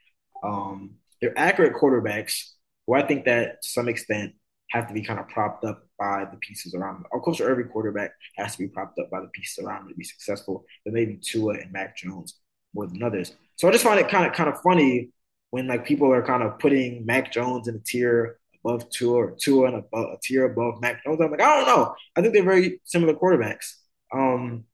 Um, 0.45 0.93
they're 1.21 1.37
accurate 1.37 1.75
quarterbacks 1.75 2.45
who 2.87 2.95
I 2.95 3.03
think 3.07 3.25
that 3.25 3.63
to 3.63 3.69
some 3.69 3.89
extent 3.89 4.35
have 4.71 4.87
to 4.87 4.95
be 4.95 5.03
kind 5.03 5.19
of 5.19 5.29
propped 5.29 5.65
up 5.65 5.83
by 6.01 6.25
the 6.25 6.39
pieces 6.39 6.75
around 6.75 6.95
them. 6.95 7.05
Of 7.13 7.21
course, 7.21 7.41
every 7.41 7.65
quarterback 7.65 8.13
has 8.39 8.57
to 8.57 8.59
be 8.59 8.69
propped 8.69 8.99
up 8.99 9.11
by 9.11 9.21
the 9.21 9.29
pieces 9.29 9.63
around 9.63 9.87
to 9.89 9.95
be 9.95 10.03
successful, 10.03 10.65
but 10.85 10.95
maybe 10.95 11.21
Tua 11.23 11.59
and 11.59 11.71
Mac 11.71 11.97
Jones 11.97 12.41
more 12.75 12.87
than 12.87 13.03
others. 13.03 13.35
So 13.57 13.69
I 13.69 13.73
just 13.73 13.85
find 13.85 14.01
it 14.01 14.09
kind 14.09 14.27
of 14.27 14.33
kind 14.33 14.49
of 14.49 14.59
funny 14.63 15.11
when 15.51 15.67
like 15.67 15.85
people 15.85 16.11
are 16.13 16.23
kind 16.23 16.43
of 16.43 16.59
putting 16.59 17.05
Mac 17.05 17.31
Jones 17.31 17.69
in 17.69 17.75
a 17.77 17.79
tier 17.81 18.39
above 18.65 18.89
Tua 18.89 19.15
or 19.15 19.37
Tua 19.39 19.69
in 19.69 19.75
a, 19.75 19.97
a 19.99 20.17
tier 20.23 20.47
above 20.47 20.81
Mac 20.81 21.05
Jones. 21.05 21.21
I'm 21.21 21.31
like, 21.31 21.43
I 21.43 21.57
don't 21.57 21.67
know. 21.67 21.95
I 22.17 22.23
think 22.23 22.33
they're 22.33 22.43
very 22.43 22.81
similar 22.85 23.15
quarterbacks. 23.15 23.75
Um, 24.13 24.65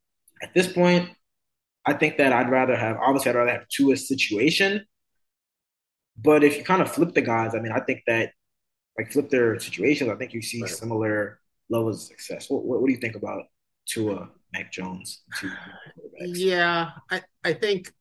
at 0.40 0.54
this 0.54 0.72
point, 0.72 1.10
I 1.84 1.94
think 1.94 2.18
that 2.18 2.32
I'd 2.32 2.50
rather 2.50 2.76
have 2.76 2.98
obviously 2.98 3.30
I'd 3.30 3.36
rather 3.36 3.50
have 3.50 3.68
Tua's 3.68 4.06
situation. 4.06 4.86
But 6.16 6.44
if 6.44 6.56
you 6.56 6.64
kind 6.64 6.82
of 6.82 6.90
flip 6.90 7.14
the 7.14 7.20
guys, 7.20 7.54
I 7.54 7.58
mean, 7.58 7.72
I 7.72 7.80
think 7.80 8.02
that 8.06 8.30
like 8.98 9.12
flip 9.12 9.30
their 9.30 9.58
situations, 9.58 10.10
I 10.10 10.16
think 10.16 10.32
you 10.32 10.42
see 10.42 10.62
right. 10.62 10.70
similar 10.70 11.40
levels 11.68 12.02
of 12.02 12.08
success. 12.08 12.48
What, 12.48 12.64
what, 12.64 12.80
what 12.80 12.86
do 12.86 12.92
you 12.92 13.00
think 13.00 13.16
about 13.16 13.42
Tua, 13.86 14.28
Mac 14.52 14.72
Jones? 14.72 15.22
Yeah, 16.18 16.90
I, 17.10 17.22
I 17.44 17.52
think 17.52 17.92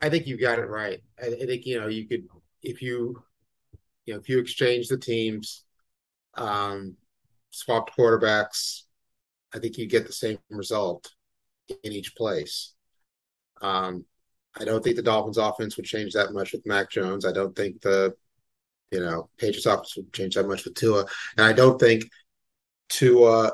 I 0.00 0.08
think 0.08 0.26
you 0.26 0.38
got 0.38 0.58
it 0.58 0.68
right. 0.68 1.00
I, 1.20 1.26
I, 1.26 1.46
think 1.46 1.66
you 1.66 1.80
know 1.80 1.88
you 1.88 2.06
could 2.06 2.26
if 2.62 2.80
you 2.80 3.22
you 4.06 4.14
know 4.14 4.20
if 4.20 4.28
you 4.28 4.38
exchange 4.38 4.88
the 4.88 4.96
teams, 4.96 5.64
um, 6.34 6.96
swapped 7.50 7.96
quarterbacks, 7.96 8.82
I 9.54 9.58
think 9.58 9.76
you 9.76 9.86
get 9.86 10.06
the 10.06 10.12
same 10.12 10.38
result 10.50 11.10
in 11.82 11.92
each 11.92 12.14
place. 12.16 12.74
Um, 13.60 14.04
I 14.58 14.64
don't 14.64 14.82
think 14.82 14.96
the 14.96 15.02
Dolphins' 15.02 15.38
offense 15.38 15.76
would 15.76 15.86
change 15.86 16.12
that 16.14 16.32
much 16.32 16.52
with 16.52 16.66
Mac 16.66 16.90
Jones. 16.90 17.24
I 17.24 17.32
don't 17.32 17.54
think 17.54 17.80
the 17.82 18.14
you 18.90 19.00
know, 19.00 19.28
Patriots 19.38 19.66
offense 19.66 19.96
would 19.96 20.12
change 20.12 20.34
that 20.34 20.46
much 20.46 20.64
with 20.64 20.74
Tua. 20.74 21.06
And 21.36 21.46
I 21.46 21.52
don't 21.52 21.78
think 21.78 22.04
Tua 22.88 23.52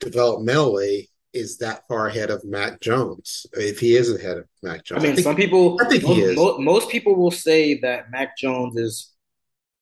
developmentally 0.00 1.08
is 1.32 1.58
that 1.58 1.84
far 1.88 2.08
ahead 2.08 2.30
of 2.30 2.44
Mac 2.44 2.80
Jones. 2.80 3.46
If 3.52 3.78
he 3.78 3.96
is 3.96 4.12
ahead 4.14 4.38
of 4.38 4.44
Mac 4.62 4.84
Jones, 4.84 5.00
I 5.00 5.02
mean, 5.02 5.12
I 5.12 5.14
think, 5.16 5.24
some 5.24 5.36
people. 5.36 5.78
I 5.80 5.88
think 5.88 6.02
most, 6.02 6.14
he 6.14 6.22
is. 6.22 6.36
Most, 6.36 6.90
people 6.90 7.14
will 7.14 7.30
say 7.30 7.78
that 7.80 8.10
Mac 8.10 8.36
Jones 8.36 8.76
is 8.76 9.12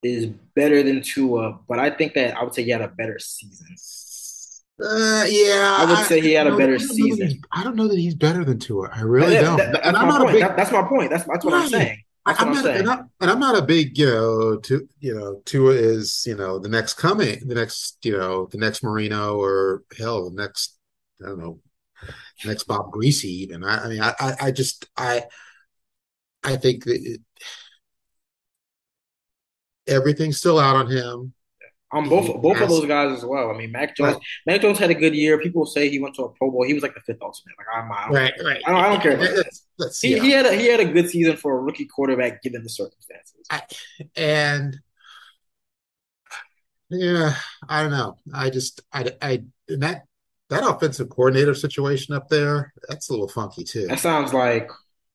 is 0.03 0.27
better 0.55 0.83
than 0.83 1.03
Tua, 1.03 1.59
but 1.69 1.79
I 1.81 1.91
think 1.91 2.15
that 2.15 2.37
I 2.37 2.45
would 2.45 2.55
say 2.55 2.63
he 2.63 2.71
had 2.71 2.83
a 2.83 2.89
better 2.89 3.19
season. 3.19 3.75
Uh, 4.81 5.25
yeah, 5.29 5.77
I 5.81 5.87
would 5.89 6.07
say 6.07 6.21
he 6.21 6.35
had 6.35 6.47
a 6.47 6.57
better 6.57 6.79
season. 6.79 7.41
I 7.51 7.65
don't 7.65 7.75
know 7.75 7.89
that 7.89 7.99
he's 7.99 8.15
better 8.15 8.45
than 8.45 8.61
Tua. 8.61 8.91
I 8.95 9.01
really 9.01 9.35
That- 9.35 9.41
don't. 9.43 9.57
that- 9.57 9.73
that- 9.73 9.83
that's 9.83 9.97
my 9.99 10.07
not 10.09 10.21
a 10.21 10.25
point. 10.25 10.35
big. 10.35 10.43
That- 10.43 10.57
that's 10.57 10.71
my 10.71 10.83
point. 10.83 11.11
That's 11.11 11.25
that's 11.25 11.45
what 11.45 11.55
I'm 11.55 11.69
saying. 11.69 11.99
That's 12.29 12.43
I'm 12.43 12.49
I'm 12.49 12.67
and, 12.67 12.91
I, 12.91 12.99
and 13.21 13.31
I'm 13.31 13.41
not 13.41 13.57
a 13.57 13.63
big, 13.63 13.97
you 13.97 14.07
know, 14.07 14.57
to 14.59 14.89
you 15.01 15.15
know, 15.15 15.41
Tua 15.45 15.73
is, 15.73 16.25
you 16.27 16.35
know, 16.37 16.59
the 16.59 16.69
next 16.69 16.95
coming, 16.95 17.49
the 17.49 17.55
next, 17.55 17.97
you 18.03 18.17
know, 18.17 18.47
the 18.47 18.59
next 18.59 18.83
Marino 18.83 19.39
or 19.39 19.83
hell, 19.99 20.29
the 20.31 20.43
next, 20.43 20.79
I 21.23 21.29
don't 21.29 21.39
know, 21.39 21.61
next 22.45 22.65
Bob 22.65 22.93
Griese 22.93 23.25
even. 23.25 23.65
I, 23.65 23.85
I 23.85 23.89
mean, 23.89 24.03
I, 24.03 24.15
I, 24.21 24.35
I 24.41 24.51
just, 24.51 24.87
I, 24.97 25.25
I 26.45 26.57
think 26.57 26.85
that 26.85 27.01
it, 27.03 27.21
everything's 29.87 30.37
still 30.37 30.59
out 30.59 30.77
on 30.77 30.91
him. 30.91 31.33
On 31.91 32.07
both 32.09 32.27
He 32.27 32.35
both 32.35 32.61
of 32.61 32.69
those 32.69 32.85
guys 32.85 33.17
as 33.17 33.25
well. 33.25 33.51
I 33.51 33.57
mean, 33.57 33.73
Mac 33.73 33.97
Jones. 33.97 34.15
Right. 34.15 34.23
Mac 34.47 34.61
Jones 34.61 34.79
had 34.79 34.91
a 34.91 34.95
good 34.95 35.15
year. 35.15 35.39
People 35.39 35.65
say 35.65 35.89
he 35.89 35.99
went 35.99 36.15
to 36.17 36.25
a 36.25 36.29
Pro 36.31 36.51
Bowl. 36.51 36.65
He 36.65 36.75
was 36.75 36.83
like 36.83 36.95
the 36.95 37.01
fifth 37.01 37.23
ultimate. 37.23 37.55
Like 37.57 37.67
I'm 37.75 37.91
out. 37.91 38.13
Right, 38.13 38.35
right. 38.45 38.61
I 38.67 38.71
don't- 38.73 38.81
I 38.85 38.89
don't 38.91 39.01
care 39.03 39.13
about 39.13 39.29
that. 39.29 39.37
Let's, 39.37 39.67
let's 39.79 40.01
He, 40.01 40.13
see. 40.15 40.21
he 40.21 40.31
had 40.33 40.45
a 40.45 40.55
he 40.55 40.67
had 40.67 40.81
a 40.81 40.85
good 40.85 41.09
season 41.09 41.37
for 41.39 41.57
a 41.57 41.61
rookie 41.63 41.87
quarterback 41.87 42.43
given 42.43 42.63
the 42.63 42.69
circumstances. 42.69 43.47
I, 43.51 43.63
and 44.17 44.77
yeah, 46.91 47.35
I 47.69 47.83
don't 47.83 47.91
know. 47.93 48.17
I 48.35 48.51
just, 48.51 48.83
I, 48.93 49.11
I, 49.21 49.45
that 49.69 50.05
that 50.51 50.67
offensive 50.67 51.11
coordinator 51.11 51.55
situation 51.55 52.15
up 52.15 52.29
there, 52.29 52.73
that's 52.89 53.09
a 53.09 53.13
little 53.13 53.29
funky 53.29 53.65
too. 53.65 53.87
That 53.87 53.99
sounds 54.01 54.33
like 54.33 54.71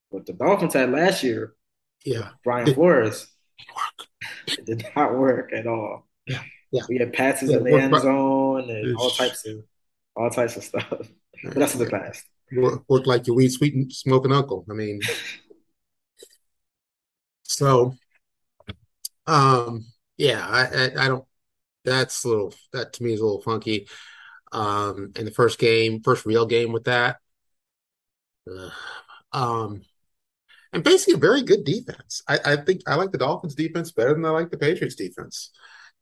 what 0.09 0.25
the 0.25 0.33
Dolphins 0.33 0.73
had 0.75 0.91
last 0.91 1.23
year. 1.23 1.53
Yeah, 2.05 2.29
Brian 2.43 2.71
Flores. 2.73 3.27
It 4.47 4.65
did 4.65 4.85
not 4.95 5.17
work 5.17 5.51
at 5.53 5.65
all. 5.67 6.07
Yeah, 6.27 6.43
yeah. 6.73 6.81
We 6.89 6.97
had 6.97 7.13
passes 7.13 7.51
Yeah, 7.51 7.57
in 7.57 7.63
the 7.63 7.73
end 7.73 7.95
zone 8.01 8.69
and 8.69 8.97
all 8.97 9.11
types 9.11 9.45
of 9.45 9.63
all 10.15 10.29
types 10.29 10.57
of 10.57 10.63
stuff. 10.63 10.91
But 11.43 11.55
that's 11.55 11.73
in 11.73 11.81
the 11.81 11.89
past. 11.89 12.23
Work, 12.55 12.83
work 12.87 13.05
like 13.05 13.27
your 13.27 13.35
weed 13.35 13.51
sweet 13.51 13.73
and 13.73 13.91
smoking 13.91 14.31
uncle. 14.31 14.65
I 14.69 14.73
mean, 14.73 15.01
so, 17.43 17.95
um, 19.27 19.85
yeah, 20.15 20.47
I, 20.47 20.61
I, 20.61 21.05
I 21.05 21.07
don't. 21.09 21.25
That's 21.83 22.23
a 22.23 22.29
little. 22.29 22.53
That 22.71 22.93
to 22.93 23.03
me 23.03 23.11
is 23.11 23.19
a 23.19 23.25
little 23.25 23.41
funky. 23.41 23.89
Um, 24.53 25.11
in 25.17 25.25
the 25.25 25.31
first 25.31 25.59
game, 25.59 26.01
first 26.01 26.25
real 26.25 26.45
game 26.45 26.71
with 26.71 26.85
that. 26.85 27.17
Ugh. 28.49 28.71
Um, 29.33 29.81
and 30.71 30.83
basically 30.83 31.15
a 31.15 31.17
very 31.17 31.41
good 31.41 31.65
defense. 31.65 32.23
I, 32.27 32.39
I 32.45 32.55
think 32.55 32.83
I 32.87 32.95
like 32.95 33.11
the 33.11 33.17
Dolphins 33.17 33.55
defense 33.55 33.91
better 33.91 34.13
than 34.13 34.25
I 34.25 34.29
like 34.29 34.49
the 34.49 34.57
Patriots 34.57 34.95
defense. 34.95 35.51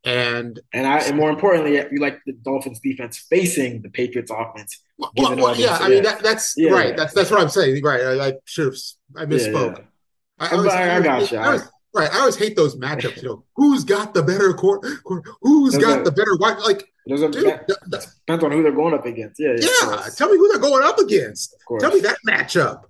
And 0.04 0.60
And 0.74 0.88
I 0.88 1.00
and 1.00 1.16
more 1.16 1.30
importantly, 1.30 1.76
you 1.92 2.00
like 2.00 2.20
the 2.26 2.34
Dolphins 2.34 2.80
defense 2.80 3.18
facing 3.20 3.82
the 3.84 3.90
Patriots 3.90 4.32
offense. 4.32 4.82
well, 4.98 5.12
well, 5.36 5.56
yeah, 5.56 5.78
I 5.80 5.90
mean 5.90 6.04
that, 6.04 6.24
that's 6.24 6.56
Yeah, 6.58 6.72
right. 6.72 6.90
yeah. 6.90 6.96
That's 6.96 7.14
that's 7.14 7.30
what 7.30 7.40
I'm 7.40 7.50
saying. 7.50 7.84
Right. 7.84 8.02
I, 8.02 8.28
I 8.30 8.34
should 8.46 8.66
have 8.66 8.76
I 9.16 9.26
misspoke. 9.26 9.78
yeah. 9.78 9.84
I, 10.40 10.48
I- 10.48 10.52
always, 10.58 10.72
I 10.74 10.90
always 10.90 11.04
got 11.06 11.32
you. 11.32 11.38
I 11.38 11.46
always- 11.46 11.70
right. 11.94 12.12
I 12.12 12.20
always 12.20 12.36
hate 12.36 12.56
those 12.56 12.76
matchups. 12.78 13.18
You 13.22 13.30
know, 13.30 13.46
who's 13.56 13.84
got 13.84 14.14
the 14.16 14.24
better 14.24 14.54
court? 14.54 14.84
who's 15.42 15.74
There's 15.74 15.84
got 15.84 16.00
a- 16.02 16.04
the 16.04 16.12
better? 16.12 16.36
Wide, 16.38 16.58
like, 16.60 16.84
There's 17.06 17.22
a, 17.22 17.30
dude, 17.30 17.46
that 17.46 17.68
th- 17.68 17.80
th- 17.92 18.04
depends 18.26 18.44
on 18.44 18.52
who 18.52 18.64
they're 18.64 18.72
going 18.72 18.96
up 18.96 19.06
against. 19.06 19.40
Yeah, 19.40 19.54
yeah. 19.60 19.68
yeah. 19.84 20.04
Tell 20.16 20.30
me 20.30 20.38
who 20.38 20.48
they're 20.50 20.58
going 20.62 20.84
up 20.84 20.98
against. 20.98 21.54
Of 21.54 21.66
course. 21.66 21.84
Tell 21.84 21.94
me 21.94 22.00
that 22.02 22.18
matchup. 22.28 22.84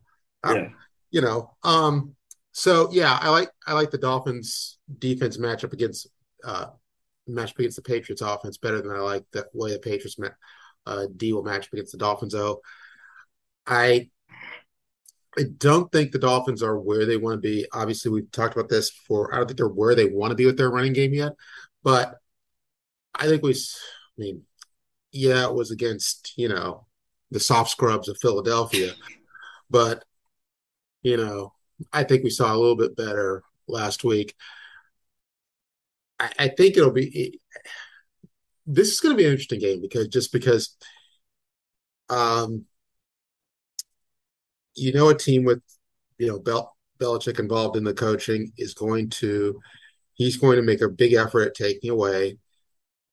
I- 0.44 0.53
Yeah. 0.56 0.70
you 1.12 1.20
know 1.22 1.51
um 1.63 2.15
so 2.53 2.89
yeah 2.91 3.18
i 3.22 3.30
like 3.30 3.50
i 3.68 3.74
like 3.74 3.91
the 3.91 3.98
dolphins 3.98 4.77
defense 4.98 5.38
matchup 5.38 5.72
against 5.74 6.08
uh 6.44 6.65
match 7.35 7.53
against 7.57 7.75
the 7.75 7.81
patriots 7.81 8.21
offense 8.21 8.57
better 8.57 8.81
than 8.81 8.91
i 8.91 9.00
like 9.00 9.23
the 9.31 9.45
way 9.53 9.71
the 9.71 9.79
patriots 9.79 10.17
uh 10.85 11.05
d 11.15 11.33
will 11.33 11.43
match 11.43 11.67
up 11.67 11.73
against 11.73 11.91
the 11.91 11.97
dolphins 11.97 12.33
though. 12.33 12.61
I 13.65 14.09
i 15.38 15.43
don't 15.57 15.91
think 15.91 16.11
the 16.11 16.19
dolphins 16.19 16.63
are 16.63 16.79
where 16.79 17.05
they 17.05 17.17
want 17.17 17.41
to 17.41 17.47
be. 17.47 17.65
Obviously 17.71 18.11
we've 18.11 18.31
talked 18.31 18.55
about 18.55 18.69
this 18.69 18.89
before. 18.91 19.33
I 19.33 19.38
don't 19.38 19.47
think 19.47 19.57
they're 19.57 19.67
where 19.67 19.95
they 19.95 20.05
want 20.05 20.31
to 20.31 20.35
be 20.35 20.45
with 20.45 20.57
their 20.57 20.71
running 20.71 20.93
game 20.93 21.13
yet 21.13 21.33
but 21.83 22.15
i 23.15 23.27
think 23.27 23.43
we 23.43 23.51
I 23.53 23.55
mean 24.17 24.43
yeah 25.11 25.45
it 25.45 25.53
was 25.53 25.71
against 25.71 26.33
you 26.38 26.50
know 26.50 26.85
the 27.31 27.39
soft 27.39 27.71
scrubs 27.71 28.07
of 28.09 28.17
philadelphia 28.21 28.93
but 29.69 30.03
you 31.01 31.17
know, 31.17 31.53
I 31.91 32.03
think 32.03 32.23
we 32.23 32.29
saw 32.29 32.53
a 32.53 32.57
little 32.57 32.75
bit 32.75 32.95
better 32.95 33.43
last 33.67 34.03
week. 34.03 34.35
I, 36.22 36.30
I 36.40 36.48
think 36.50 36.78
it'll 36.78 36.92
be. 36.92 37.40
This 38.68 38.90
is 38.90 39.00
going 39.00 39.13
to 39.13 39.18
be 39.18 39.25
an 39.25 39.32
interesting 39.32 39.60
game 39.60 39.82
because 39.82 40.08
just 40.08 40.32
because, 40.32 40.75
um, 42.10 42.66
you 44.75 44.94
know, 44.94 45.10
a 45.10 45.18
team 45.18 45.44
with 45.44 45.62
you 46.18 46.28
know 46.28 46.40
Bel 46.40 46.75
Belichick 47.00 47.40
involved 47.40 47.75
in 47.75 47.84
the 47.84 47.94
coaching 47.94 48.51
is 48.58 48.75
going 48.75 49.10
to, 49.10 49.60
he's 50.13 50.38
going 50.38 50.58
to 50.58 50.62
make 50.62 50.82
a 50.82 50.90
big 50.90 51.13
effort 51.13 51.48
at 51.48 51.56
taking 51.56 51.90
away 51.90 52.38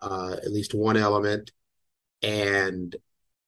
uh, 0.03 0.35
at 0.35 0.53
least 0.53 0.75
one 0.75 0.99
element, 0.99 1.51
and 2.23 2.95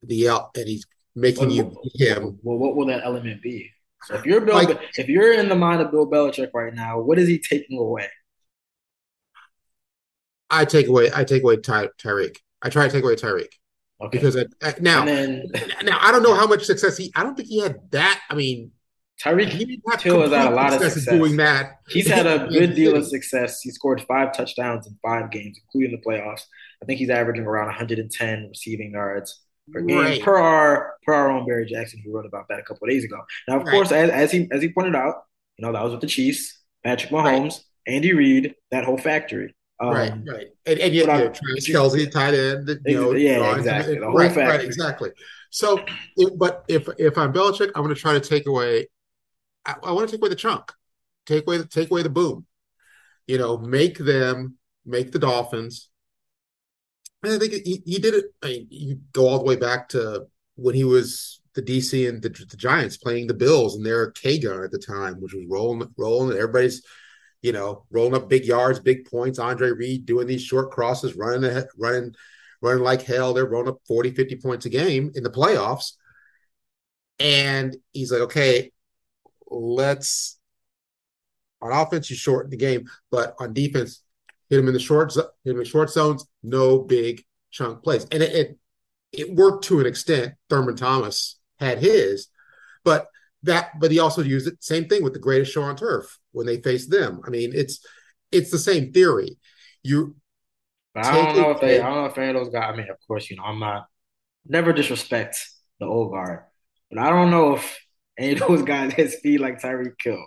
the 0.02 0.28
and 0.28 0.68
he's 0.68 0.86
making 1.14 1.50
you 1.50 1.76
him. 1.94 2.38
Well, 2.42 2.58
what 2.58 2.76
will 2.76 2.86
that 2.86 3.04
element 3.04 3.42
be? 3.42 3.70
So 4.04 4.14
if 4.14 4.24
you're 4.24 4.40
Bill, 4.40 4.54
Like- 4.54 4.80
if 4.96 5.08
you're 5.08 5.34
in 5.34 5.48
the 5.50 5.54
mind 5.54 5.82
of 5.82 5.90
Bill 5.90 6.10
Belichick 6.10 6.50
right 6.54 6.74
now, 6.74 7.00
what 7.00 7.18
is 7.18 7.28
he 7.28 7.38
taking 7.38 7.78
away? 7.78 8.08
I 10.50 10.64
take 10.64 10.88
away. 10.88 11.10
I 11.14 11.24
take 11.24 11.42
away 11.42 11.56
Ty, 11.58 11.88
Tyreek. 12.02 12.36
I 12.62 12.68
try 12.68 12.86
to 12.86 12.92
take 12.92 13.04
away 13.04 13.14
Tyreek 13.16 13.48
Okay. 14.02 14.18
because 14.18 14.36
I, 14.36 14.44
I, 14.62 14.74
now, 14.80 15.04
then 15.04 15.44
now 15.82 15.98
I 16.00 16.10
don't 16.12 16.22
know 16.22 16.34
how 16.34 16.46
much 16.46 16.64
success 16.64 16.96
he. 16.96 17.12
I 17.14 17.22
don't 17.22 17.36
think 17.36 17.48
he 17.48 17.60
had 17.60 17.78
that. 17.92 18.20
I 18.30 18.34
mean, 18.34 18.72
he 19.22 19.30
Tyreek 19.30 19.50
didn't 19.58 19.82
have 19.90 20.02
Hill 20.02 20.20
has 20.22 20.30
had 20.30 20.52
a 20.52 20.54
lot 20.54 20.72
of 20.72 20.80
success. 20.80 21.14
doing 21.14 21.36
that. 21.36 21.72
He's 21.88 22.08
had 22.08 22.26
a 22.26 22.48
good 22.52 22.74
deal 22.74 22.96
of 22.96 23.06
success. 23.06 23.60
He 23.60 23.70
scored 23.70 24.02
five 24.08 24.32
touchdowns 24.34 24.86
in 24.86 24.96
five 25.02 25.30
games, 25.30 25.58
including 25.62 25.98
the 25.98 26.02
playoffs. 26.10 26.42
I 26.82 26.86
think 26.86 26.98
he's 26.98 27.10
averaging 27.10 27.44
around 27.44 27.66
110 27.66 28.46
receiving 28.48 28.92
yards 28.92 29.40
per 29.72 29.82
game 29.82 29.98
Right. 29.98 30.22
per 30.22 30.36
our 30.38 30.94
per 31.06 31.12
our 31.12 31.30
own 31.30 31.46
Barry 31.46 31.66
Jackson, 31.66 32.00
who 32.04 32.12
wrote 32.14 32.26
about 32.26 32.46
that 32.48 32.58
a 32.58 32.62
couple 32.62 32.86
of 32.88 32.90
days 32.90 33.04
ago. 33.04 33.18
Now, 33.46 33.58
of 33.58 33.64
Right. 33.64 33.72
course, 33.72 33.92
as, 33.92 34.10
as 34.10 34.32
he 34.32 34.48
as 34.50 34.62
he 34.62 34.72
pointed 34.72 34.96
out, 34.96 35.16
you 35.58 35.66
know 35.66 35.72
that 35.72 35.82
was 35.84 35.92
with 35.92 36.00
the 36.00 36.06
Chiefs, 36.06 36.58
Patrick 36.82 37.12
Mahomes, 37.12 37.60
Andy 37.86 38.14
Reid, 38.14 38.54
that 38.70 38.84
whole 38.84 38.96
factory. 38.98 39.54
Um, 39.80 39.90
right, 39.90 40.12
right, 40.26 40.46
and 40.66 40.78
and 40.78 40.94
yet, 40.94 41.06
know, 41.06 41.30
Travis 41.30 41.68
Kelce, 41.68 42.10
tight 42.10 42.34
end, 42.34 42.68
you 42.68 42.74
Ex- 42.86 42.94
know, 42.94 43.12
yeah, 43.12 43.38
drawing- 43.38 43.58
exactly, 43.58 43.98
right, 43.98 44.36
right, 44.36 44.60
exactly. 44.60 45.10
So, 45.50 45.82
it, 46.16 46.38
but 46.38 46.64
if 46.68 46.86
if 46.98 47.16
I'm 47.16 47.32
Belichick, 47.32 47.70
I'm 47.74 47.82
going 47.82 47.94
to 47.94 48.00
try 48.00 48.12
to 48.12 48.20
take 48.20 48.46
away. 48.46 48.88
I, 49.64 49.76
I 49.82 49.92
want 49.92 50.08
to 50.08 50.12
take 50.14 50.20
away 50.20 50.28
the 50.28 50.36
chunk, 50.36 50.70
take 51.24 51.46
away 51.46 51.56
the 51.58 51.66
take 51.66 51.90
away 51.90 52.02
the 52.02 52.10
boom. 52.10 52.46
You 53.26 53.38
know, 53.38 53.56
make 53.58 53.96
them 53.96 54.58
make 54.84 55.12
the 55.12 55.18
Dolphins. 55.18 55.88
And 57.22 57.32
I 57.34 57.38
think 57.38 57.52
he, 57.52 57.82
he 57.84 57.98
did 57.98 58.14
it. 58.14 58.26
I 58.42 58.48
mean, 58.48 58.66
you 58.70 59.00
go 59.12 59.28
all 59.28 59.38
the 59.38 59.44
way 59.44 59.56
back 59.56 59.88
to 59.90 60.26
when 60.56 60.74
he 60.74 60.84
was 60.84 61.40
the 61.54 61.62
DC 61.62 62.08
and 62.08 62.22
the, 62.22 62.28
the 62.28 62.56
Giants 62.56 62.96
playing 62.96 63.26
the 63.26 63.34
Bills 63.34 63.76
and 63.76 63.84
their 63.84 64.10
K 64.12 64.38
gun 64.38 64.62
at 64.62 64.70
the 64.70 64.78
time, 64.78 65.14
which 65.20 65.34
was 65.34 65.44
rolling, 65.48 65.88
rolling. 65.98 66.30
And 66.30 66.38
everybody's, 66.38 66.82
you 67.42 67.52
know, 67.52 67.84
rolling 67.90 68.14
up 68.14 68.28
big 68.28 68.44
yards, 68.44 68.80
big 68.80 69.10
points. 69.10 69.38
Andre 69.38 69.70
Reed 69.70 70.06
doing 70.06 70.26
these 70.26 70.42
short 70.42 70.70
crosses, 70.70 71.16
running, 71.16 71.64
running, 71.78 72.14
running 72.60 72.82
like 72.82 73.02
hell. 73.02 73.32
They're 73.32 73.46
rolling 73.46 73.68
up 73.68 73.80
40, 73.86 74.10
50 74.12 74.36
points 74.36 74.66
a 74.66 74.70
game 74.70 75.12
in 75.14 75.22
the 75.22 75.30
playoffs. 75.30 75.92
And 77.18 77.76
he's 77.92 78.12
like, 78.12 78.22
okay, 78.22 78.72
let's 79.50 80.38
on 81.62 81.72
offense, 81.72 82.08
you 82.08 82.16
shorten 82.16 82.50
the 82.50 82.56
game, 82.56 82.88
but 83.10 83.34
on 83.38 83.52
defense, 83.52 84.02
hit 84.48 84.58
him 84.58 84.68
in 84.68 84.74
the 84.74 84.80
short, 84.80 85.12
hit 85.14 85.26
him 85.44 85.58
in 85.58 85.64
short 85.64 85.90
zones, 85.90 86.24
no 86.42 86.78
big 86.78 87.22
chunk 87.50 87.82
plays, 87.82 88.06
and 88.10 88.22
it, 88.22 88.34
it 88.34 88.58
it 89.12 89.34
worked 89.34 89.64
to 89.64 89.80
an 89.80 89.86
extent. 89.86 90.34
Thurman 90.48 90.76
Thomas 90.76 91.38
had 91.58 91.78
his, 91.78 92.28
but 92.84 93.08
that, 93.42 93.78
but 93.78 93.90
he 93.90 93.98
also 93.98 94.22
used 94.22 94.46
it. 94.46 94.62
Same 94.62 94.86
thing 94.86 95.02
with 95.02 95.12
the 95.12 95.18
greatest 95.18 95.52
show 95.52 95.62
on 95.62 95.76
turf 95.76 96.18
when 96.32 96.46
they 96.46 96.60
face 96.60 96.86
them. 96.86 97.20
I 97.26 97.30
mean, 97.30 97.52
it's 97.54 97.84
it's 98.30 98.50
the 98.50 98.58
same 98.58 98.92
theory. 98.92 99.38
You 99.82 100.16
But 100.94 101.06
I 101.06 101.14
don't 101.14 101.36
know 101.36 101.50
if 101.50 101.60
they, 101.60 101.80
I 101.80 101.86
don't 101.86 102.02
know 102.02 102.06
if 102.06 102.18
any 102.18 102.28
of 102.28 102.34
those 102.34 102.52
guys. 102.52 102.72
I 102.72 102.76
mean, 102.76 102.90
of 102.90 102.96
course, 103.06 103.30
you 103.30 103.36
know, 103.36 103.44
I'm 103.44 103.58
not 103.58 103.86
never 104.46 104.72
disrespect 104.72 105.48
the 105.78 105.86
old 105.86 106.12
guard, 106.12 106.44
but 106.90 106.98
I 106.98 107.10
don't 107.10 107.30
know 107.30 107.54
if 107.54 107.80
any 108.18 108.32
of 108.32 108.40
those 108.40 108.62
guys 108.62 108.92
has 108.94 109.14
speed 109.14 109.40
like 109.40 109.60
Tyreek 109.60 109.94
Hill. 110.02 110.24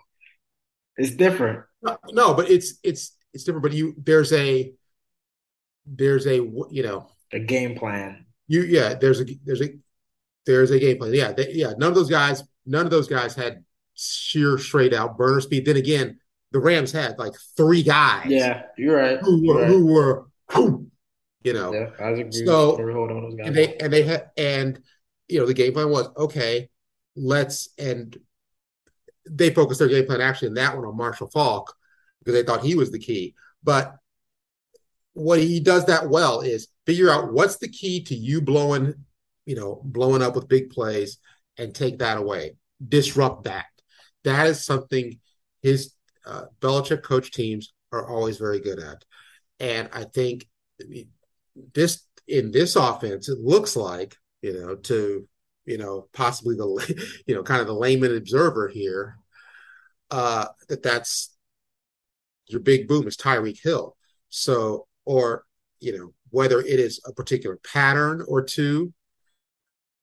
It's 0.98 1.12
different. 1.12 1.64
no, 1.82 1.98
no, 2.12 2.34
but 2.34 2.50
it's 2.50 2.80
it's 2.84 3.16
it's 3.34 3.44
different. 3.44 3.64
But 3.64 3.74
you 3.74 3.96
there's 3.98 4.32
a 4.34 4.74
there's 5.86 6.28
a 6.28 6.36
you 6.36 6.84
know 6.84 7.08
a 7.32 7.40
game 7.40 7.76
plan. 7.76 8.26
you 8.48 8.62
yeah 8.62 8.94
there's 8.94 9.20
a 9.20 9.26
there's 9.44 9.62
a 9.62 9.70
there's 10.46 10.72
a 10.72 10.80
game 10.80 10.98
plan. 10.98 11.14
Yeah, 11.14 11.32
they, 11.32 11.52
yeah. 11.52 11.74
None 11.78 11.90
of 11.90 11.96
those 11.96 12.10
guys, 12.10 12.44
none 12.66 12.86
of 12.86 12.92
those 12.92 13.08
guys 13.08 13.36
had 13.36 13.64
sheer 13.96 14.58
straight 14.58 14.94
out 14.94 15.18
burner 15.18 15.42
speed. 15.42 15.66
Then 15.66 15.78
again, 15.78 16.20
the 16.52 16.60
Rams 16.60 16.92
had 16.92 17.18
like 17.20 17.34
three 17.58 17.84
guys. 17.84 18.28
Yeah, 18.28 18.64
you're 18.78 18.96
right. 18.98 19.20
who 19.20 19.48
were 19.48 19.62
right. 19.62 19.68
who 19.68 19.86
were 19.88 20.26
who, 20.52 20.88
You 21.44 21.54
know, 21.54 21.74
Yeah, 21.74 21.90
I 22.00 22.10
agree. 22.12 22.46
so 22.46 22.78
hold 22.78 23.12
on 23.12 23.24
those 23.24 23.36
guys. 23.36 23.48
and 23.48 23.56
they 23.56 23.76
and 23.78 23.92
they 23.92 24.04
had 24.04 24.30
and 24.38 24.80
you 25.28 25.40
know 25.40 25.46
the 25.46 25.54
game 25.54 25.74
plan 25.74 25.90
was 25.90 26.10
okay. 26.18 26.70
Let's 27.16 27.70
and 27.78 28.16
they 29.30 29.52
focused 29.52 29.80
their 29.80 29.88
game 29.88 30.06
plan 30.06 30.22
actually 30.22 30.50
in 30.50 30.54
that 30.56 30.76
one 30.76 30.86
on 30.86 30.98
Marshall 30.98 31.30
Faulk 31.30 31.76
because 32.20 32.34
they 32.34 32.44
thought 32.44 32.64
he 32.64 32.76
was 32.76 32.92
the 32.92 33.00
key. 33.00 33.36
But 33.64 33.96
what 35.14 35.40
he 35.40 35.60
does 35.60 35.86
that 35.86 36.10
well 36.10 36.42
is 36.42 36.68
figure 36.86 37.10
out 37.10 37.32
what's 37.32 37.58
the 37.58 37.68
key 37.68 38.04
to 38.04 38.16
you 38.16 38.42
blowing, 38.42 38.94
you 39.46 39.56
know, 39.56 39.82
blowing 39.84 40.22
up 40.22 40.36
with 40.36 40.48
big 40.48 40.70
plays 40.72 41.20
and 41.58 41.74
take 41.74 42.00
that 42.00 42.18
away. 42.18 42.56
Disrupt 42.86 43.46
that. 43.46 43.66
That 44.24 44.48
is 44.48 44.66
something 44.66 45.20
his 45.62 45.94
uh, 46.26 46.46
Belichick 46.60 47.04
coach 47.04 47.32
teams 47.32 47.74
are 47.92 48.08
always 48.08 48.38
very 48.38 48.60
good 48.60 48.80
at. 48.80 49.04
And 49.60 49.90
I 49.94 50.06
think 50.06 50.48
this 51.74 52.06
in 52.28 52.52
this 52.52 52.76
offense, 52.76 53.30
it 53.30 53.40
looks 53.40 53.76
like, 53.76 54.16
you 54.42 54.54
know, 54.54 54.76
to, 54.76 55.28
you 55.66 55.78
know, 55.78 56.08
possibly 56.14 56.56
the, 56.56 57.06
you 57.28 57.36
know, 57.36 57.44
kind 57.44 57.62
of 57.62 57.68
the 57.68 57.74
layman 57.74 58.16
observer 58.16 58.68
here, 58.68 59.18
uh, 60.12 60.46
that 60.70 60.84
that's 60.84 61.36
your 62.48 62.60
big 62.60 62.88
boom 62.88 63.08
is 63.08 63.18
Tyreek 63.18 63.62
Hill. 63.62 63.96
So, 64.30 64.88
or, 65.06 65.44
you 65.80 65.98
know, 65.98 66.14
whether 66.30 66.60
it 66.60 66.80
is 66.80 67.02
a 67.06 67.14
particular 67.14 67.60
pattern 67.72 68.24
or 68.28 68.42
two, 68.42 68.94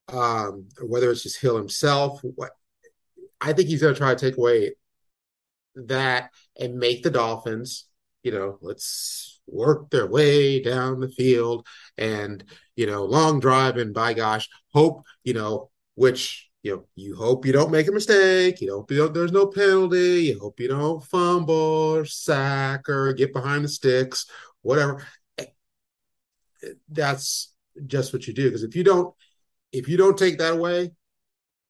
um, 0.09 0.69
whether 0.83 1.11
it's 1.11 1.23
just 1.23 1.41
Hill 1.41 1.57
himself, 1.57 2.21
what 2.23 2.51
I 3.41 3.53
think 3.53 3.69
he's 3.69 3.81
going 3.81 3.95
to 3.95 3.99
try 3.99 4.15
to 4.15 4.21
take 4.21 4.37
away 4.37 4.75
that 5.75 6.31
and 6.59 6.79
make 6.79 7.03
the 7.03 7.11
Dolphins, 7.11 7.87
you 8.23 8.33
know, 8.33 8.59
let's 8.61 9.41
work 9.47 9.91
their 9.91 10.07
way 10.07 10.63
down 10.63 11.01
the 11.01 11.09
field 11.09 11.67
and, 11.97 12.45
you 12.77 12.87
know, 12.87 13.05
long 13.05 13.41
drive 13.41 13.77
and 13.77 13.95
by 13.95 14.15
gosh, 14.15 14.49
hope, 14.73 15.05
you 15.25 15.35
know, 15.35 15.71
which, 15.95 16.49
you 16.63 16.77
know, 16.77 16.85
you 16.95 17.17
hope 17.17 17.47
you 17.47 17.53
don't 17.53 17.71
make 17.71 17.89
a 17.89 17.93
mistake. 17.93 18.61
You 18.61 18.85
don't, 18.89 19.15
there's 19.15 19.33
no 19.33 19.47
penalty. 19.47 20.25
You 20.25 20.39
hope 20.39 20.61
you 20.61 20.69
don't 20.69 21.03
fumble 21.03 21.55
or 21.55 22.05
sack 22.05 22.89
or 22.89 23.13
get 23.13 23.33
behind 23.33 23.65
the 23.65 23.69
sticks, 23.69 24.27
whatever. 24.63 25.05
Eh, 25.39 25.47
that's 26.91 27.55
just 27.87 28.13
what 28.13 28.27
you 28.27 28.35
do. 28.35 28.45
Because 28.45 28.63
if 28.63 28.77
you 28.77 28.85
don't, 28.85 29.15
if 29.73 29.89
you 29.89 29.97
don't 29.97 30.19
take 30.19 30.39
that 30.39 30.55
away, 30.55 30.91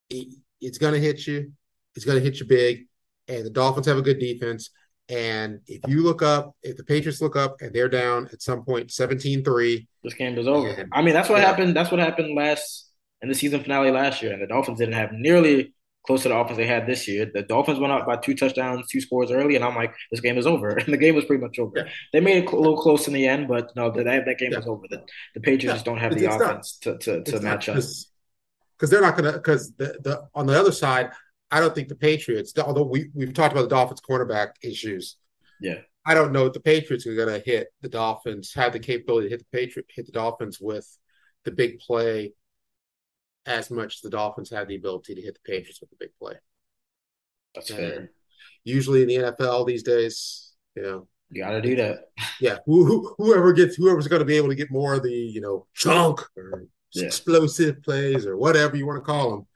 it, 0.09 0.27
it's 0.59 0.77
going 0.77 0.93
to 0.93 0.99
hit 0.99 1.25
you. 1.25 1.53
It's 1.95 2.05
going 2.05 2.17
to 2.17 2.23
hit 2.23 2.39
you 2.39 2.45
big 2.45 2.87
and 3.27 3.45
the 3.45 3.49
Dolphins 3.49 3.87
have 3.87 3.97
a 3.97 4.01
good 4.01 4.19
defense. 4.19 4.71
And 5.09 5.59
if 5.67 5.81
you 5.87 6.03
look 6.03 6.21
up, 6.21 6.55
if 6.63 6.77
the 6.77 6.83
Patriots 6.83 7.21
look 7.21 7.35
up 7.35 7.57
and 7.59 7.73
they're 7.73 7.89
down 7.89 8.29
at 8.31 8.41
some 8.41 8.63
point 8.63 8.91
17 8.91 9.43
3, 9.43 9.87
this 10.03 10.13
game 10.13 10.37
is 10.37 10.47
over. 10.47 10.69
And, 10.69 10.89
I 10.93 11.01
mean, 11.01 11.13
that's 11.13 11.29
what 11.29 11.39
yeah. 11.39 11.47
happened. 11.47 11.75
That's 11.75 11.91
what 11.91 11.99
happened 11.99 12.35
last 12.35 12.89
in 13.21 13.29
the 13.29 13.35
season 13.35 13.61
finale 13.61 13.91
last 13.91 14.21
year. 14.21 14.33
And 14.33 14.41
the 14.41 14.47
Dolphins 14.47 14.79
didn't 14.79 14.93
have 14.93 15.11
nearly 15.11 15.73
close 16.07 16.23
to 16.23 16.29
the 16.29 16.35
offense 16.35 16.57
they 16.57 16.65
had 16.65 16.87
this 16.87 17.07
year. 17.07 17.29
The 17.31 17.43
Dolphins 17.43 17.79
went 17.79 17.91
up 17.91 18.05
by 18.07 18.15
two 18.15 18.35
touchdowns, 18.35 18.87
two 18.87 19.01
scores 19.01 19.31
early, 19.31 19.55
and 19.55 19.65
I'm 19.65 19.75
like, 19.75 19.93
this 20.11 20.21
game 20.21 20.37
is 20.37 20.47
over. 20.47 20.69
And 20.77 20.93
the 20.93 20.97
game 20.97 21.15
was 21.15 21.25
pretty 21.25 21.43
much 21.43 21.59
over. 21.59 21.73
Yeah. 21.75 21.83
They 22.13 22.21
made 22.21 22.43
it 22.43 22.51
a 22.51 22.55
little 22.55 22.77
close 22.77 23.07
in 23.07 23.13
the 23.13 23.27
end, 23.27 23.47
but 23.47 23.75
no, 23.75 23.91
that, 23.91 24.05
that 24.05 24.37
game 24.39 24.51
yeah. 24.51 24.57
was 24.57 24.67
over. 24.67 24.83
The, 24.89 25.03
the 25.35 25.41
Patriots 25.41 25.75
just 25.75 25.85
don't 25.85 25.99
have 25.99 26.13
it's, 26.13 26.21
the 26.21 26.27
it's 26.27 26.35
offense 26.35 26.79
not, 26.85 27.01
to, 27.01 27.23
to, 27.23 27.31
to 27.31 27.39
match 27.41 27.69
up. 27.69 27.75
Because 27.75 28.89
they're 28.89 29.01
not 29.01 29.15
going 29.15 29.31
to, 29.31 29.37
because 29.37 29.73
the, 29.73 29.97
the, 30.01 30.27
on 30.33 30.47
the 30.47 30.59
other 30.59 30.71
side, 30.71 31.11
I 31.51 31.59
don't 31.59 31.75
think 31.75 31.89
the 31.89 31.95
Patriots, 31.95 32.53
although 32.57 32.83
we, 32.83 33.09
we've 33.13 33.33
talked 33.33 33.51
about 33.51 33.63
the 33.63 33.75
Dolphins 33.75 34.01
cornerback 34.01 34.51
issues. 34.63 35.17
Yeah. 35.59 35.79
I 36.05 36.13
don't 36.13 36.31
know 36.31 36.47
if 36.47 36.53
the 36.53 36.61
Patriots 36.61 37.05
are 37.05 37.15
going 37.15 37.27
to 37.27 37.45
hit 37.45 37.67
the 37.81 37.89
Dolphins, 37.89 38.53
have 38.53 38.73
the 38.73 38.79
capability 38.79 39.27
to 39.27 39.31
hit 39.31 39.39
the 39.39 39.57
Patriot, 39.57 39.85
hit 39.93 40.05
the 40.05 40.11
Dolphins 40.11 40.59
with 40.59 40.87
the 41.43 41.51
big 41.51 41.79
play 41.79 42.33
as 43.45 43.69
much 43.69 43.95
as 43.95 44.01
the 44.01 44.09
Dolphins 44.09 44.49
have 44.51 44.67
the 44.67 44.75
ability 44.75 45.15
to 45.15 45.21
hit 45.21 45.35
the 45.35 45.51
Patriots 45.51 45.81
with 45.81 45.89
the 45.89 45.97
big 45.99 46.11
play. 46.19 46.35
That's 47.53 47.69
and 47.69 47.79
fair. 47.79 48.11
Usually 48.63 49.01
in 49.01 49.07
the 49.07 49.31
NFL 49.31 49.67
these 49.67 49.83
days, 49.83 50.53
you 50.75 50.83
know, 50.83 51.07
you 51.29 51.43
got 51.43 51.51
to 51.51 51.61
do 51.61 51.75
that. 51.77 52.09
Yeah, 52.39 52.57
who, 52.65 53.13
whoever 53.17 53.53
gets 53.53 53.75
whoever's 53.75 54.07
going 54.07 54.19
to 54.19 54.25
be 54.25 54.35
able 54.35 54.49
to 54.49 54.55
get 54.55 54.71
more 54.71 54.95
of 54.95 55.03
the 55.03 55.11
you 55.11 55.39
know 55.39 55.65
chunk 55.73 56.19
or 56.35 56.65
yeah. 56.93 57.05
explosive 57.05 57.81
plays 57.83 58.25
or 58.25 58.35
whatever 58.35 58.75
you 58.75 58.85
want 58.85 58.97
to 58.97 59.05
call 59.05 59.31
them 59.31 59.47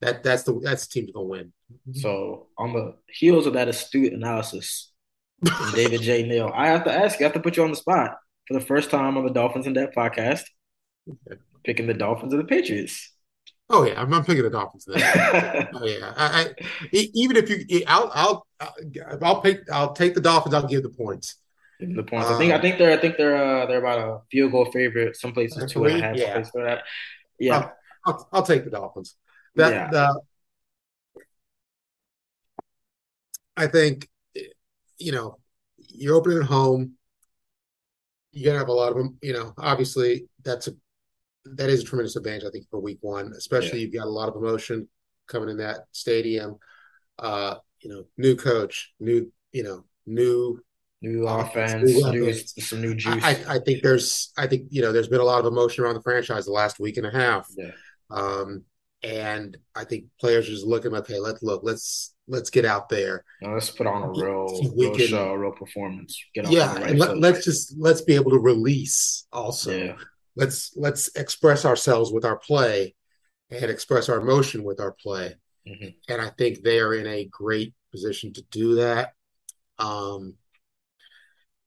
that 0.00 0.22
that's 0.22 0.44
the 0.44 0.58
that's 0.62 0.86
the 0.86 0.92
team's 0.92 1.12
gonna 1.12 1.26
win. 1.26 1.52
So 1.92 2.46
on 2.56 2.72
the 2.72 2.94
heels 3.08 3.46
of 3.46 3.54
that 3.54 3.68
astute 3.68 4.12
analysis, 4.12 4.92
David 5.74 6.02
J. 6.02 6.22
Neal, 6.22 6.50
I 6.54 6.68
have 6.68 6.84
to 6.84 6.92
ask 6.92 7.18
you, 7.18 7.26
I 7.26 7.28
have 7.28 7.34
to 7.34 7.40
put 7.40 7.56
you 7.56 7.64
on 7.64 7.70
the 7.70 7.76
spot 7.76 8.16
for 8.46 8.54
the 8.54 8.64
first 8.64 8.90
time 8.90 9.16
on 9.16 9.24
the 9.24 9.32
Dolphins 9.32 9.66
in 9.66 9.74
Depth 9.74 9.94
podcast. 9.94 10.44
Okay. 11.08 11.40
Picking 11.64 11.86
the 11.86 11.94
Dolphins 11.94 12.32
or 12.32 12.38
the 12.38 12.44
Patriots. 12.44 13.12
Oh 13.70 13.84
yeah, 13.84 14.00
I'm, 14.00 14.12
I'm 14.14 14.24
picking 14.24 14.44
the 14.44 14.50
Dolphins. 14.50 14.86
oh 14.94 14.94
yeah, 14.94 16.14
I, 16.16 16.46
I, 16.46 16.54
even 16.92 17.36
if 17.36 17.50
you, 17.50 17.82
I'll, 17.86 18.10
I'll, 18.14 18.46
I'll 19.20 19.40
pick, 19.42 19.70
I'll 19.70 19.92
take 19.92 20.14
the 20.14 20.22
Dolphins. 20.22 20.54
I'll 20.54 20.66
give 20.66 20.82
the 20.82 20.88
points. 20.88 21.36
Give 21.78 21.94
the 21.94 22.02
points. 22.02 22.28
Um, 22.28 22.36
I 22.36 22.38
think, 22.38 22.52
I 22.52 22.60
think 22.60 22.78
they're, 22.78 22.92
I 22.92 22.96
think 22.96 23.16
they're, 23.18 23.36
uh, 23.36 23.66
they're 23.66 23.78
about 23.78 23.98
a 23.98 24.20
field 24.30 24.52
goal 24.52 24.70
favorite. 24.72 25.16
Some 25.16 25.32
places 25.32 25.70
two 25.70 25.84
and 25.84 26.02
a 26.02 26.02
half. 26.02 26.16
Yeah. 26.16 26.80
Yeah. 27.38 27.56
I'll, 27.56 27.74
I'll, 28.06 28.28
I'll, 28.32 28.42
take 28.42 28.64
the 28.64 28.70
Dolphins. 28.70 29.16
That 29.58 29.92
yeah. 29.92 30.12
I 33.56 33.66
think 33.66 34.08
you 34.98 35.12
know 35.12 35.38
you're 35.76 36.14
opening 36.14 36.38
at 36.38 36.44
home. 36.44 36.92
You 38.32 38.44
gotta 38.44 38.58
have 38.58 38.68
a 38.68 38.72
lot 38.72 38.92
of 38.92 38.96
them. 38.98 39.18
You 39.20 39.32
know, 39.32 39.52
obviously 39.58 40.28
that's 40.44 40.68
a 40.68 40.72
that 41.56 41.68
is 41.68 41.82
a 41.82 41.84
tremendous 41.84 42.14
advantage. 42.14 42.44
I 42.46 42.50
think 42.50 42.66
for 42.70 42.78
Week 42.78 42.98
One, 43.00 43.32
especially 43.36 43.80
yeah. 43.80 43.86
you've 43.86 43.94
got 43.94 44.06
a 44.06 44.10
lot 44.10 44.28
of 44.28 44.36
emotion 44.36 44.88
coming 45.26 45.48
in 45.48 45.56
that 45.58 45.80
stadium. 45.90 46.58
Uh, 47.18 47.56
you 47.80 47.90
know, 47.90 48.04
new 48.16 48.36
coach, 48.36 48.92
new 49.00 49.32
you 49.50 49.64
know, 49.64 49.84
new 50.06 50.60
new 51.02 51.26
offense, 51.26 51.90
new 51.90 52.12
new, 52.12 52.32
some 52.32 52.80
new 52.80 52.94
juice. 52.94 53.24
I, 53.24 53.56
I, 53.56 53.58
think 53.58 53.82
there's, 53.82 54.32
I 54.36 54.46
think 54.46 54.68
you 54.70 54.82
know, 54.82 54.92
there's 54.92 55.08
been 55.08 55.20
a 55.20 55.24
lot 55.24 55.40
of 55.40 55.46
emotion 55.46 55.84
around 55.84 55.94
the 55.94 56.02
franchise 56.02 56.46
the 56.46 56.52
last 56.52 56.80
week 56.80 56.96
and 56.96 57.06
a 57.06 57.10
half. 57.10 57.48
Yeah. 57.56 57.70
Um, 58.10 58.64
and 59.02 59.56
I 59.74 59.84
think 59.84 60.06
players 60.20 60.48
are 60.48 60.52
just 60.52 60.66
looking, 60.66 60.94
okay, 60.94 61.18
let's 61.18 61.42
look, 61.42 61.62
let's 61.62 62.14
let's 62.26 62.50
get 62.50 62.64
out 62.64 62.88
there. 62.88 63.24
Now 63.40 63.54
let's 63.54 63.70
put 63.70 63.86
on 63.86 64.02
a 64.02 64.08
real, 64.08 64.46
real 64.76 64.94
can, 64.94 65.06
show, 65.06 65.30
a 65.30 65.38
real 65.38 65.52
performance. 65.52 66.20
yeah, 66.34 66.78
right 66.78 66.94
let, 66.94 67.36
us 67.36 67.44
just 67.44 67.74
let's 67.78 68.02
be 68.02 68.14
able 68.14 68.32
to 68.32 68.38
release 68.38 69.26
also. 69.32 69.76
Yeah. 69.76 69.96
Let's 70.36 70.72
let's 70.76 71.08
express 71.16 71.64
ourselves 71.64 72.12
with 72.12 72.24
our 72.24 72.38
play 72.38 72.94
and 73.50 73.70
express 73.70 74.08
our 74.08 74.20
emotion 74.20 74.62
with 74.62 74.80
our 74.80 74.92
play. 74.92 75.34
Mm-hmm. 75.66 76.12
And 76.12 76.22
I 76.22 76.30
think 76.30 76.62
they 76.62 76.80
are 76.80 76.94
in 76.94 77.06
a 77.06 77.24
great 77.24 77.74
position 77.90 78.32
to 78.34 78.42
do 78.50 78.76
that. 78.76 79.12
Um, 79.78 80.34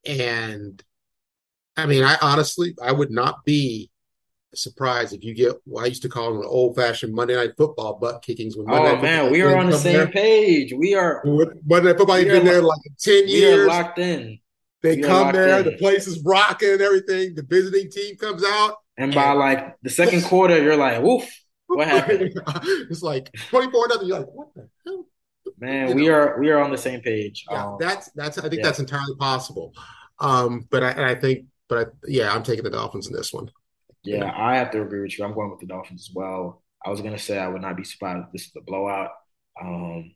and 0.06 0.82
I 1.76 1.86
mean, 1.86 2.04
I 2.04 2.16
honestly, 2.20 2.74
I 2.82 2.92
would 2.92 3.10
not 3.10 3.44
be 3.44 3.90
surprised 4.54 5.12
if 5.14 5.24
you 5.24 5.34
get 5.34 5.54
what 5.64 5.84
I 5.84 5.86
used 5.86 6.02
to 6.02 6.08
call 6.08 6.32
them 6.32 6.42
an 6.42 6.48
old 6.48 6.76
fashioned 6.76 7.14
Monday 7.14 7.34
night 7.34 7.52
football 7.56 7.94
butt 7.94 8.22
kickings. 8.22 8.56
When 8.56 8.66
Monday 8.66 8.98
oh 8.98 9.02
man, 9.02 9.32
we 9.32 9.42
are 9.42 9.56
on 9.56 9.70
the 9.70 9.78
same 9.78 9.94
there. 9.94 10.08
page. 10.08 10.72
We 10.72 10.94
are 10.94 11.22
Monday 11.24 11.88
night 11.88 11.98
football. 11.98 12.18
You've 12.18 12.28
been 12.28 12.44
there 12.44 12.62
like 12.62 12.80
ten 12.98 13.28
years. 13.28 13.66
locked 13.66 13.98
in. 13.98 14.38
They 14.82 14.96
we 14.96 15.02
come 15.02 15.32
there, 15.32 15.60
in. 15.60 15.64
the 15.64 15.76
place 15.76 16.06
is 16.06 16.22
rocking 16.24 16.72
and 16.72 16.80
everything. 16.80 17.34
The 17.34 17.44
visiting 17.44 17.90
team 17.90 18.16
comes 18.16 18.42
out, 18.44 18.76
and 18.96 19.14
by 19.14 19.32
like 19.32 19.76
the 19.82 19.90
second 19.90 20.24
quarter, 20.24 20.60
you're 20.60 20.76
like, 20.76 21.02
"Woof, 21.02 21.28
what 21.66 21.88
happened?" 21.88 22.32
it's 22.90 23.02
like 23.02 23.32
twenty 23.48 23.70
four 23.70 23.86
nothing. 23.88 24.08
You're 24.08 24.18
like, 24.18 24.32
"What 24.32 24.48
the 24.54 24.68
hell?" 24.84 25.06
Man, 25.58 25.90
you 25.90 25.94
we 25.94 26.06
know? 26.08 26.14
are 26.14 26.40
we 26.40 26.50
are 26.50 26.58
on 26.58 26.70
the 26.70 26.78
same 26.78 27.00
page. 27.00 27.44
Yeah, 27.48 27.66
um, 27.66 27.76
that's 27.78 28.10
that's. 28.12 28.38
I 28.38 28.42
think 28.42 28.56
yeah. 28.56 28.64
that's 28.64 28.80
entirely 28.80 29.14
possible. 29.16 29.72
Um, 30.18 30.66
but 30.70 30.82
I, 30.82 31.12
I 31.12 31.14
think, 31.14 31.46
but 31.68 31.78
I, 31.78 31.90
yeah, 32.06 32.32
I'm 32.32 32.42
taking 32.42 32.64
the 32.64 32.70
Dolphins 32.70 33.06
in 33.06 33.12
this 33.12 33.32
one. 33.32 33.50
Yeah, 34.04 34.32
I 34.34 34.56
have 34.56 34.70
to 34.72 34.82
agree 34.82 35.00
with 35.02 35.16
you. 35.18 35.24
I'm 35.24 35.34
going 35.34 35.50
with 35.50 35.60
the 35.60 35.66
Dolphins 35.66 36.08
as 36.10 36.14
well. 36.14 36.62
I 36.84 36.90
was 36.90 37.00
gonna 37.00 37.18
say 37.18 37.38
I 37.38 37.48
would 37.48 37.62
not 37.62 37.76
be 37.76 37.84
surprised 37.84 38.26
if 38.26 38.32
this 38.32 38.46
is 38.46 38.52
a 38.56 38.60
blowout. 38.62 39.10
Um, 39.60 40.14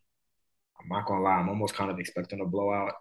I'm 0.80 0.88
not 0.88 1.06
gonna 1.06 1.22
lie, 1.22 1.32
I'm 1.36 1.48
almost 1.48 1.74
kind 1.74 1.90
of 1.90 1.98
expecting 2.00 2.40
a 2.40 2.46
blowout. 2.46 2.94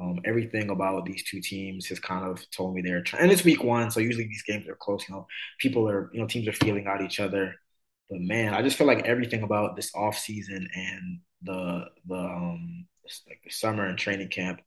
Um, 0.00 0.20
everything 0.24 0.70
about 0.70 1.06
these 1.06 1.24
two 1.24 1.40
teams 1.40 1.86
has 1.88 2.00
kind 2.00 2.24
of 2.26 2.48
told 2.50 2.74
me 2.74 2.82
they're 2.82 3.02
trying. 3.02 3.24
And 3.24 3.32
it's 3.32 3.44
week 3.44 3.64
one, 3.64 3.90
so 3.90 4.00
usually 4.00 4.26
these 4.28 4.44
games 4.44 4.68
are 4.68 4.76
close. 4.76 5.08
You 5.08 5.16
know, 5.16 5.26
people 5.60 5.88
are, 5.88 6.10
you 6.14 6.20
know, 6.20 6.26
teams 6.28 6.48
are 6.48 6.52
feeling 6.54 6.86
out 6.86 7.02
each 7.02 7.20
other. 7.20 7.54
But 8.10 8.20
man, 8.20 8.54
I 8.54 8.62
just 8.62 8.76
feel 8.78 8.86
like 8.88 9.04
everything 9.06 9.42
about 9.42 9.76
this 9.76 9.94
off 9.94 10.18
season 10.18 10.68
and 10.74 11.20
the 11.42 11.86
the 12.06 12.16
um 12.16 12.86
like 13.28 13.40
the 13.44 13.50
summer 13.50 13.86
and 13.86 13.98
training 13.98 14.28
camp, 14.28 14.60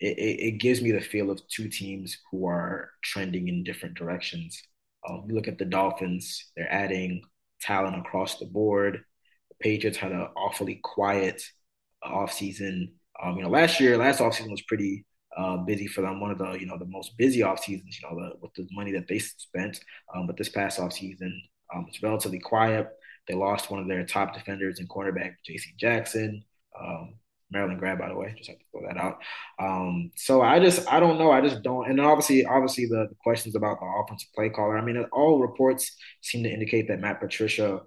it, 0.00 0.18
it, 0.18 0.40
it 0.48 0.52
gives 0.60 0.82
me 0.82 0.92
the 0.92 1.00
feel 1.00 1.30
of 1.30 1.40
two 1.48 1.68
teams 1.68 2.18
who 2.30 2.46
are 2.46 2.90
trending 3.02 3.48
in 3.48 3.64
different 3.64 3.96
directions. 3.96 4.62
Um, 5.08 5.26
look 5.28 5.48
at 5.48 5.58
the 5.58 5.64
Dolphins; 5.64 6.50
they're 6.56 6.72
adding 6.72 7.22
talent 7.60 7.96
across 7.96 8.38
the 8.38 8.46
board. 8.46 9.04
The 9.50 9.54
Patriots 9.60 9.98
had 9.98 10.12
an 10.12 10.28
awfully 10.36 10.80
quiet 10.82 11.42
offseason. 12.04 12.92
Um, 13.22 13.36
you 13.36 13.42
know, 13.42 13.50
last 13.50 13.80
year, 13.80 13.96
last 13.96 14.20
offseason 14.20 14.50
was 14.50 14.62
pretty 14.62 15.04
uh, 15.36 15.58
busy 15.58 15.86
for 15.86 16.02
them. 16.02 16.20
One 16.20 16.30
of 16.30 16.38
the 16.38 16.52
you 16.52 16.66
know 16.66 16.78
the 16.78 16.86
most 16.86 17.16
busy 17.16 17.42
off 17.42 17.62
seasons, 17.62 17.98
you 18.00 18.08
know, 18.08 18.16
the, 18.16 18.32
with 18.40 18.54
the 18.54 18.66
money 18.72 18.92
that 18.92 19.08
they 19.08 19.18
spent. 19.18 19.80
Um, 20.14 20.26
but 20.26 20.36
this 20.36 20.48
past 20.48 20.80
off 20.80 20.92
season, 20.92 21.42
um, 21.74 21.86
it's 21.88 22.02
relatively 22.02 22.38
quiet. 22.38 22.88
They 23.26 23.34
lost 23.34 23.70
one 23.70 23.80
of 23.80 23.88
their 23.88 24.04
top 24.04 24.34
defenders 24.34 24.78
and 24.78 24.88
cornerback, 24.88 25.36
J.C. 25.44 25.72
Jackson. 25.78 26.44
Um, 26.78 27.14
Maryland 27.54 27.78
grad, 27.80 27.98
by 27.98 28.08
the 28.08 28.16
way. 28.16 28.34
Just 28.36 28.50
have 28.50 28.58
to 28.58 28.64
throw 28.70 28.86
that 28.86 28.98
out. 28.98 29.18
Um, 29.58 30.10
so 30.16 30.42
I 30.42 30.60
just 30.60 30.86
I 30.92 31.00
don't 31.00 31.18
know. 31.18 31.30
I 31.30 31.40
just 31.40 31.62
don't. 31.62 31.88
And 31.88 32.00
obviously, 32.00 32.44
obviously 32.44 32.86
the, 32.86 33.06
the, 33.08 33.16
questions 33.22 33.54
about 33.54 33.80
the 33.80 33.86
offensive 33.86 34.28
play 34.34 34.50
caller. 34.50 34.76
I 34.76 34.84
mean, 34.84 35.02
all 35.12 35.40
reports 35.40 35.96
seem 36.20 36.42
to 36.42 36.50
indicate 36.50 36.88
that 36.88 37.00
Matt 37.00 37.20
Patricia, 37.20 37.80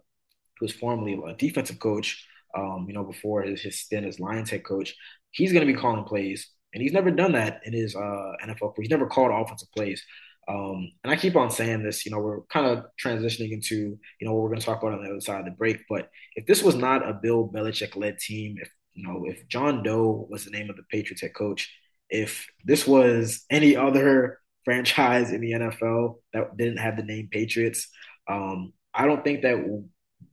who 0.59 0.65
was 0.65 0.71
formerly 0.71 1.19
a 1.27 1.35
defensive 1.35 1.79
coach, 1.79 2.25
um, 2.57 2.85
you 2.87 2.93
know, 2.93 3.03
before 3.03 3.43
his, 3.43 3.61
his 3.61 3.79
stint 3.79 4.07
as 4.07 4.19
Lions 4.19 4.49
head 4.49 4.63
coach, 4.63 4.95
he's 5.31 5.51
going 5.51 5.67
to 5.67 5.71
be 5.71 5.79
calling 5.79 6.05
plays, 6.05 6.49
and 6.73 6.81
he's 6.81 6.93
never 6.93 7.11
done 7.11 7.33
that 7.33 7.61
in 7.65 7.73
his 7.73 7.95
uh, 7.95 8.31
NFL 8.43 8.73
career. 8.73 8.83
He's 8.83 8.89
never 8.89 9.07
called 9.07 9.31
offensive 9.31 9.69
plays. 9.75 10.03
Um, 10.49 10.91
and 11.03 11.11
I 11.11 11.17
keep 11.17 11.35
on 11.35 11.51
saying 11.51 11.83
this, 11.83 12.05
you 12.05 12.11
know, 12.11 12.19
we're 12.19 12.41
kind 12.43 12.65
of 12.65 12.85
transitioning 13.03 13.51
into, 13.51 13.99
you 14.19 14.27
know, 14.27 14.33
what 14.33 14.43
we're 14.43 14.49
going 14.49 14.61
to 14.61 14.65
talk 14.65 14.81
about 14.81 14.93
on 14.93 15.03
the 15.03 15.09
other 15.09 15.19
side 15.19 15.39
of 15.39 15.45
the 15.45 15.51
break. 15.51 15.79
But 15.89 16.09
if 16.35 16.45
this 16.45 16.63
was 16.63 16.75
not 16.75 17.07
a 17.07 17.13
Bill 17.13 17.49
Belichick 17.49 17.97
led 17.97 18.17
team, 18.17 18.55
if 18.61 18.69
you 18.97 19.07
know, 19.07 19.25
if 19.25 19.47
John 19.47 19.83
Doe 19.83 20.27
was 20.29 20.43
the 20.43 20.51
name 20.51 20.71
of 20.71 20.75
the 20.75 20.83
Patriots 20.89 21.21
head 21.21 21.35
coach, 21.35 21.71
if 22.09 22.47
this 22.65 22.87
was 22.87 23.45
any 23.49 23.75
other 23.75 24.39
franchise 24.65 25.31
in 25.31 25.39
the 25.39 25.51
NFL 25.51 26.15
that 26.33 26.57
didn't 26.57 26.79
have 26.79 26.97
the 26.97 27.03
name 27.03 27.29
Patriots, 27.31 27.87
um, 28.27 28.73
I 28.93 29.05
don't 29.05 29.23
think 29.23 29.43
that 29.43 29.57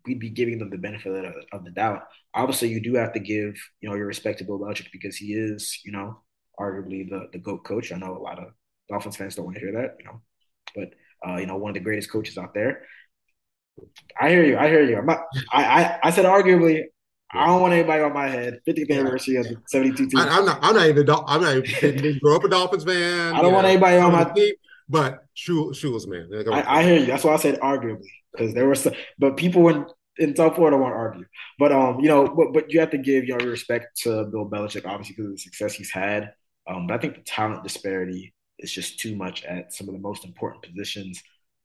we'd 0.06 0.18
be 0.18 0.30
giving 0.30 0.58
them 0.58 0.70
the 0.70 0.78
benefit 0.78 1.24
of, 1.24 1.34
of, 1.52 1.64
the 1.64 1.70
doubt. 1.70 2.04
Obviously, 2.32 2.68
you 2.68 2.80
do 2.80 2.94
have 2.94 3.12
to 3.12 3.20
give 3.20 3.54
you 3.80 3.88
know 3.88 3.94
your 3.94 4.06
respect 4.06 4.38
to 4.38 4.44
Bill 4.44 4.58
Belichick 4.58 4.90
because 4.90 5.14
he 5.14 5.34
is 5.34 5.78
you 5.84 5.92
know 5.92 6.22
arguably 6.58 7.08
the 7.08 7.28
the 7.32 7.38
goat 7.38 7.64
coach. 7.64 7.92
I 7.92 7.96
know 7.96 8.16
a 8.16 8.18
lot 8.18 8.38
of 8.38 8.46
Dolphins 8.88 9.16
fans 9.16 9.34
don't 9.34 9.44
want 9.44 9.56
to 9.56 9.60
hear 9.60 9.72
that, 9.72 9.96
you 9.98 10.06
know, 10.06 10.22
but 10.74 11.28
uh, 11.28 11.36
you 11.36 11.46
know 11.46 11.56
one 11.58 11.70
of 11.70 11.74
the 11.74 11.80
greatest 11.80 12.10
coaches 12.10 12.38
out 12.38 12.54
there. 12.54 12.82
I 14.18 14.30
hear 14.30 14.44
you. 14.44 14.56
I 14.56 14.68
hear 14.68 14.84
you. 14.84 14.96
I'm 14.96 15.06
not, 15.06 15.24
I, 15.52 15.64
I 15.64 15.98
I 16.04 16.10
said 16.10 16.24
arguably. 16.24 16.84
I 17.34 17.46
don't 17.46 17.60
want 17.60 17.74
anybody 17.74 18.02
on 18.02 18.12
my 18.12 18.28
head. 18.28 18.60
50th 18.66 18.90
anniversary 18.90 19.36
of 19.36 19.44
the 19.44 19.56
72 19.68 20.08
team. 20.08 20.18
I, 20.18 20.38
am 20.38 20.46
not. 20.46 20.58
I'm 20.62 20.74
not 20.74 20.86
even. 20.86 21.08
I'm 21.10 21.42
not 21.42 21.56
even. 21.56 21.96
didn't 21.96 22.22
grow 22.22 22.36
up 22.36 22.44
a 22.44 22.48
Dolphins 22.48 22.84
fan. 22.84 23.34
I 23.34 23.42
don't 23.42 23.52
want 23.52 23.64
know, 23.64 23.70
anybody 23.70 23.96
on 23.98 24.12
my 24.12 24.24
team. 24.24 24.54
But 24.88 25.24
Shoeless 25.34 26.06
man. 26.06 26.28
I, 26.52 26.78
I, 26.80 26.82
hear 26.84 26.98
you. 26.98 27.06
That's 27.06 27.24
why 27.24 27.32
I 27.32 27.36
said 27.36 27.58
arguably 27.60 28.06
because 28.32 28.54
there 28.54 28.66
were 28.66 28.74
some, 28.74 28.94
but 29.18 29.36
people 29.36 29.68
in 29.68 29.86
in 30.18 30.36
South 30.36 30.54
Florida 30.54 30.76
won't 30.76 30.94
argue. 30.94 31.24
But 31.58 31.72
um, 31.72 32.00
you 32.00 32.08
know, 32.08 32.28
but 32.28 32.52
but 32.52 32.72
you 32.72 32.80
have 32.80 32.90
to 32.90 32.98
give 32.98 33.24
you 33.24 33.36
know 33.36 33.44
respect 33.44 34.00
to 34.02 34.24
Bill 34.26 34.48
Belichick 34.48 34.86
obviously 34.86 35.14
because 35.16 35.26
of 35.26 35.32
the 35.32 35.38
success 35.38 35.74
he's 35.74 35.90
had. 35.90 36.34
Um, 36.68 36.86
but 36.86 36.94
I 36.94 36.98
think 36.98 37.16
the 37.16 37.22
talent 37.22 37.62
disparity 37.62 38.34
is 38.58 38.72
just 38.72 39.00
too 39.00 39.16
much 39.16 39.44
at 39.44 39.72
some 39.72 39.88
of 39.88 39.94
the 39.94 40.00
most 40.00 40.24
important 40.24 40.62
positions. 40.62 41.22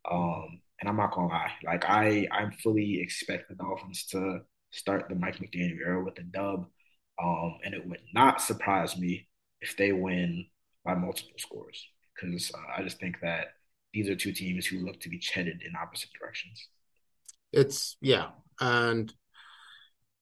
Um, 0.09 0.61
and 0.79 0.89
I'm 0.89 0.97
not 0.97 1.11
gonna 1.11 1.27
lie, 1.27 1.51
like 1.63 1.85
I 1.85 2.27
I'm 2.31 2.51
fully 2.53 3.01
expect 3.01 3.49
the 3.49 3.55
Dolphins 3.55 4.05
to 4.07 4.39
start 4.71 5.07
the 5.09 5.15
Mike 5.15 5.37
McDaniel 5.37 5.79
era 5.85 6.03
with 6.03 6.17
a 6.19 6.23
dub. 6.23 6.67
Um, 7.21 7.57
and 7.65 7.73
it 7.73 7.87
would 7.87 8.01
not 8.13 8.41
surprise 8.41 8.97
me 8.97 9.27
if 9.61 9.75
they 9.75 9.91
win 9.91 10.45
by 10.85 10.95
multiple 10.95 11.33
scores 11.37 11.85
because 12.15 12.51
uh, 12.53 12.79
I 12.79 12.83
just 12.83 12.99
think 12.99 13.17
that 13.21 13.47
these 13.93 14.09
are 14.09 14.15
two 14.15 14.31
teams 14.31 14.65
who 14.65 14.85
look 14.85 14.99
to 15.01 15.09
be 15.09 15.21
headed 15.33 15.61
in 15.65 15.75
opposite 15.75 16.09
directions. 16.19 16.67
It's 17.51 17.97
yeah, 18.01 18.27
and 18.59 19.11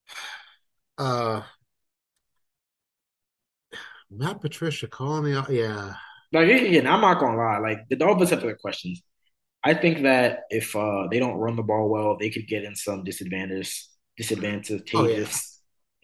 uh, 0.97 1.41
Matt 4.09 4.41
Patricia 4.41 4.87
calling 4.87 5.25
me 5.25 5.37
out, 5.37 5.49
yeah. 5.49 5.93
Like 6.31 6.49
again, 6.49 6.87
I'm 6.87 7.01
not 7.01 7.19
gonna 7.19 7.37
lie. 7.37 7.59
Like 7.59 7.87
the 7.89 7.95
Dolphins 7.95 8.29
have 8.31 8.41
their 8.41 8.55
questions. 8.55 9.01
I 9.63 9.73
think 9.73 10.03
that 10.03 10.41
if 10.49 10.75
uh, 10.75 11.07
they 11.11 11.19
don't 11.19 11.37
run 11.37 11.55
the 11.55 11.63
ball 11.63 11.89
well, 11.89 12.17
they 12.17 12.29
could 12.29 12.47
get 12.47 12.63
in 12.63 12.75
some 12.75 13.03
disadvantage 13.03 13.85
disadvantageous 14.17 14.85
oh, 14.95 15.07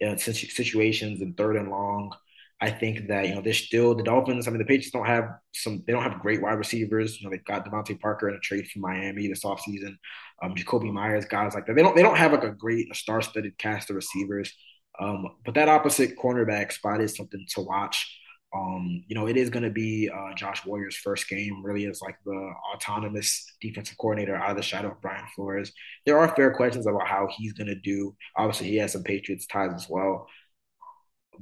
yeah. 0.00 0.12
uh, 0.12 0.16
situations 0.16 1.20
and 1.20 1.36
third 1.36 1.56
and 1.56 1.70
long. 1.70 2.12
I 2.60 2.70
think 2.70 3.08
that 3.08 3.28
you 3.28 3.34
know 3.34 3.42
they're 3.42 3.52
still 3.52 3.94
the 3.94 4.02
Dolphins. 4.02 4.46
I 4.46 4.50
mean, 4.50 4.58
the 4.58 4.64
Patriots 4.64 4.90
don't 4.90 5.06
have 5.06 5.28
some. 5.52 5.82
They 5.86 5.92
don't 5.92 6.04
have 6.04 6.20
great 6.20 6.40
wide 6.40 6.52
receivers. 6.52 7.20
You 7.20 7.26
know, 7.26 7.30
they've 7.30 7.44
got 7.44 7.66
DeVante 7.66 8.00
Parker 8.00 8.28
in 8.28 8.36
a 8.36 8.40
trade 8.40 8.66
from 8.68 8.82
Miami 8.82 9.26
this 9.26 9.44
offseason. 9.44 9.96
Um, 10.42 10.54
Jakobi 10.54 10.92
Myers, 10.92 11.26
guys 11.26 11.54
like 11.54 11.66
that. 11.66 11.74
They 11.76 11.82
don't. 11.82 11.96
They 11.96 12.02
don't 12.02 12.16
have 12.16 12.32
like 12.32 12.44
a 12.44 12.52
great 12.52 12.90
a 12.90 12.94
star-studded 12.94 13.58
cast 13.58 13.90
of 13.90 13.96
receivers. 13.96 14.54
Um, 15.00 15.26
but 15.44 15.54
that 15.54 15.68
opposite 15.68 16.16
cornerback 16.16 16.72
spot 16.72 17.00
is 17.00 17.16
something 17.16 17.44
to 17.50 17.60
watch. 17.60 18.18
Um, 18.54 19.02
you 19.08 19.16
know, 19.16 19.26
it 19.26 19.36
is 19.36 19.50
going 19.50 19.64
to 19.64 19.70
be 19.70 20.08
uh, 20.14 20.32
Josh 20.36 20.62
Boyer's 20.62 20.96
first 20.96 21.28
game, 21.28 21.64
really, 21.64 21.86
as 21.86 22.00
like 22.00 22.16
the 22.24 22.52
autonomous 22.72 23.44
defensive 23.60 23.98
coordinator 23.98 24.36
out 24.36 24.50
of 24.50 24.56
the 24.56 24.62
shadow 24.62 24.92
of 24.92 25.00
Brian 25.00 25.26
Flores. 25.34 25.72
There 26.06 26.18
are 26.18 26.34
fair 26.36 26.52
questions 26.54 26.86
about 26.86 27.08
how 27.08 27.28
he's 27.36 27.52
going 27.52 27.66
to 27.66 27.74
do. 27.74 28.14
Obviously, 28.36 28.68
he 28.68 28.76
has 28.76 28.92
some 28.92 29.02
Patriots 29.02 29.46
ties 29.46 29.72
as 29.74 29.88
well. 29.88 30.28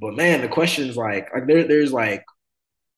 But 0.01 0.14
man, 0.14 0.40
the 0.40 0.48
questions 0.48 0.96
like, 0.96 1.29
like 1.35 1.46
there, 1.46 1.64
there's 1.64 1.92
like, 1.92 2.25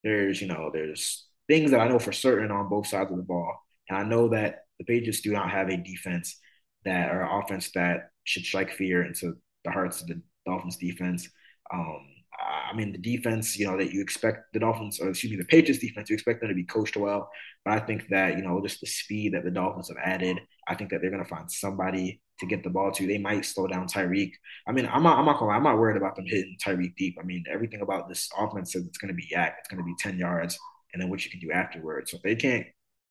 there's 0.05 0.41
you 0.41 0.47
know, 0.47 0.71
there's 0.73 1.27
things 1.49 1.73
that 1.73 1.81
I 1.81 1.89
know 1.89 1.99
for 1.99 2.13
certain 2.13 2.53
on 2.53 2.69
both 2.69 2.87
sides 2.87 3.11
of 3.11 3.17
the 3.17 3.23
ball, 3.25 3.59
and 3.89 3.99
I 3.99 4.05
know 4.05 4.29
that 4.29 4.61
the 4.79 4.85
Patriots 4.85 5.23
do 5.23 5.33
not 5.33 5.51
have 5.51 5.69
a 5.71 5.77
defense 5.77 6.39
that 6.85 7.11
or 7.11 7.23
offense 7.41 7.71
that 7.75 8.11
should 8.25 8.45
strike 8.45 8.71
fear 8.71 9.05
into 9.05 9.35
the 9.65 9.71
hearts 9.73 10.03
of 10.03 10.09
the 10.09 10.23
Dolphins 10.47 10.77
defense. 10.77 11.29
Um, 11.73 12.07
Uh, 12.41 12.73
I 12.73 12.77
mean, 12.77 12.93
the 12.93 12.99
defense, 12.99 13.57
you 13.59 13.67
know, 13.67 13.77
that 13.77 13.93
you 13.93 14.01
expect 14.01 14.53
the 14.53 14.59
Dolphins, 14.59 15.01
or 15.01 15.09
excuse 15.11 15.31
me, 15.31 15.37
the 15.37 15.45
Patriots 15.45 15.81
defense, 15.81 16.11
you 16.11 16.15
expect 16.15 16.41
them 16.41 16.49
to 16.49 16.55
be 16.55 16.65
coached 16.65 16.97
well. 16.97 17.31
But 17.65 17.75
I 17.75 17.81
think 17.81 18.09
that, 18.09 18.37
you 18.37 18.43
know, 18.43 18.61
just 18.63 18.81
the 18.81 18.87
speed 18.87 19.35
that 19.35 19.45
the 19.45 19.51
Dolphins 19.51 19.89
have 19.89 19.99
added, 20.03 20.41
I 20.67 20.75
think 20.75 20.91
that 20.91 21.01
they're 21.01 21.11
going 21.11 21.23
to 21.23 21.29
find 21.29 21.51
somebody 21.51 22.21
to 22.41 22.47
get 22.47 22.65
the 22.65 22.71
ball 22.71 22.91
to. 22.93 23.07
They 23.07 23.19
might 23.19 23.45
slow 23.45 23.67
down 23.67 23.87
Tyreek. 23.87 24.33
I 24.67 24.73
mean, 24.73 24.89
I'm 24.93 25.03
not, 25.03 25.19
I'm 25.19 25.25
not, 25.25 25.41
I'm 25.41 25.63
not 25.63 25.79
worried 25.79 25.97
about 25.97 26.17
them 26.17 26.27
hitting 26.27 26.57
Tyreek 26.65 26.97
deep. 26.97 27.17
I 27.21 27.25
mean, 27.25 27.45
everything 27.51 27.81
about 27.81 28.09
this 28.09 28.29
offense 28.37 28.73
says 28.73 28.85
it's 28.87 28.99
going 28.99 29.09
to 29.09 29.15
be 29.15 29.29
YAC. 29.33 29.53
It's 29.59 29.69
going 29.69 29.79
to 29.79 29.85
be 29.85 29.95
10 29.99 30.19
yards 30.19 30.59
and 30.93 31.03
then 31.03 31.11
what 31.11 31.25
you 31.25 31.31
can 31.31 31.41
do 31.41 31.53
afterwards. 31.53 32.11
So 32.11 32.17
if 32.17 32.23
they 32.23 32.37
can't 32.37 32.67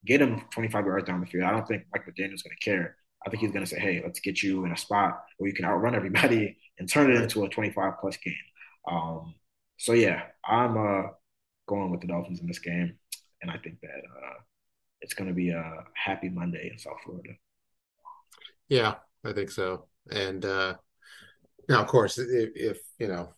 get 0.05 0.21
him 0.21 0.41
25 0.51 0.85
yards 0.85 1.07
down 1.07 1.21
the 1.21 1.27
field, 1.27 1.45
I 1.45 1.51
don't 1.51 1.67
think 1.67 1.83
Mike 1.93 2.05
McDaniel's 2.05 2.43
going 2.43 2.55
to 2.59 2.63
care. 2.63 2.95
I 3.25 3.29
think 3.29 3.41
he's 3.41 3.51
going 3.51 3.65
to 3.65 3.69
say, 3.69 3.79
hey, 3.79 4.01
let's 4.03 4.19
get 4.19 4.43
you 4.43 4.65
in 4.65 4.71
a 4.71 4.77
spot 4.77 5.23
where 5.37 5.47
you 5.47 5.55
can 5.55 5.65
outrun 5.65 5.95
everybody 5.95 6.57
and 6.79 6.89
turn 6.89 7.11
it 7.11 7.21
into 7.21 7.43
a 7.43 7.49
25 7.49 7.93
plus 8.01 8.17
game. 8.17 8.33
Um, 8.89 9.35
so 9.77 9.93
yeah, 9.93 10.23
I'm 10.45 10.77
uh, 10.77 11.09
going 11.67 11.91
with 11.91 12.01
the 12.01 12.07
Dolphins 12.07 12.39
in 12.41 12.47
this 12.47 12.59
game, 12.59 12.95
and 13.41 13.51
I 13.51 13.57
think 13.57 13.79
that 13.81 13.89
uh, 13.89 14.39
it's 15.01 15.13
going 15.13 15.27
to 15.27 15.33
be 15.33 15.49
a 15.49 15.83
happy 15.93 16.29
Monday 16.29 16.69
in 16.71 16.77
South 16.77 16.97
Florida. 17.03 17.33
Yeah, 18.69 18.95
I 19.23 19.33
think 19.33 19.51
so. 19.51 19.85
And 20.11 20.43
uh, 20.45 20.75
now, 21.69 21.81
of 21.81 21.87
course, 21.87 22.17
if, 22.17 22.51
if 22.55 22.79
you 22.97 23.07
know, 23.07 23.33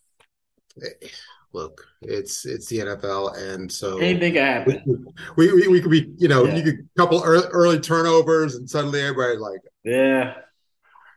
eh, 0.82 1.08
look, 1.54 1.86
it's 2.02 2.46
it's 2.46 2.68
the 2.68 2.80
NFL, 2.80 3.38
and 3.38 3.72
so 3.72 3.98
anything 3.98 4.34
can 4.34 4.44
happen. 4.44 5.06
We, 5.38 5.52
we, 5.54 5.68
we 5.68 5.82
could 5.82 5.92
be, 5.92 6.12
you 6.18 6.28
know, 6.28 6.46
yeah. 6.46 6.56
you 6.56 6.64
could 6.64 6.90
couple 6.98 7.22
early, 7.24 7.48
early 7.52 7.80
turnovers, 7.80 8.56
and 8.56 8.70
suddenly 8.70 9.02
everybody 9.02 9.38
like, 9.38 9.62
yeah. 9.84 10.36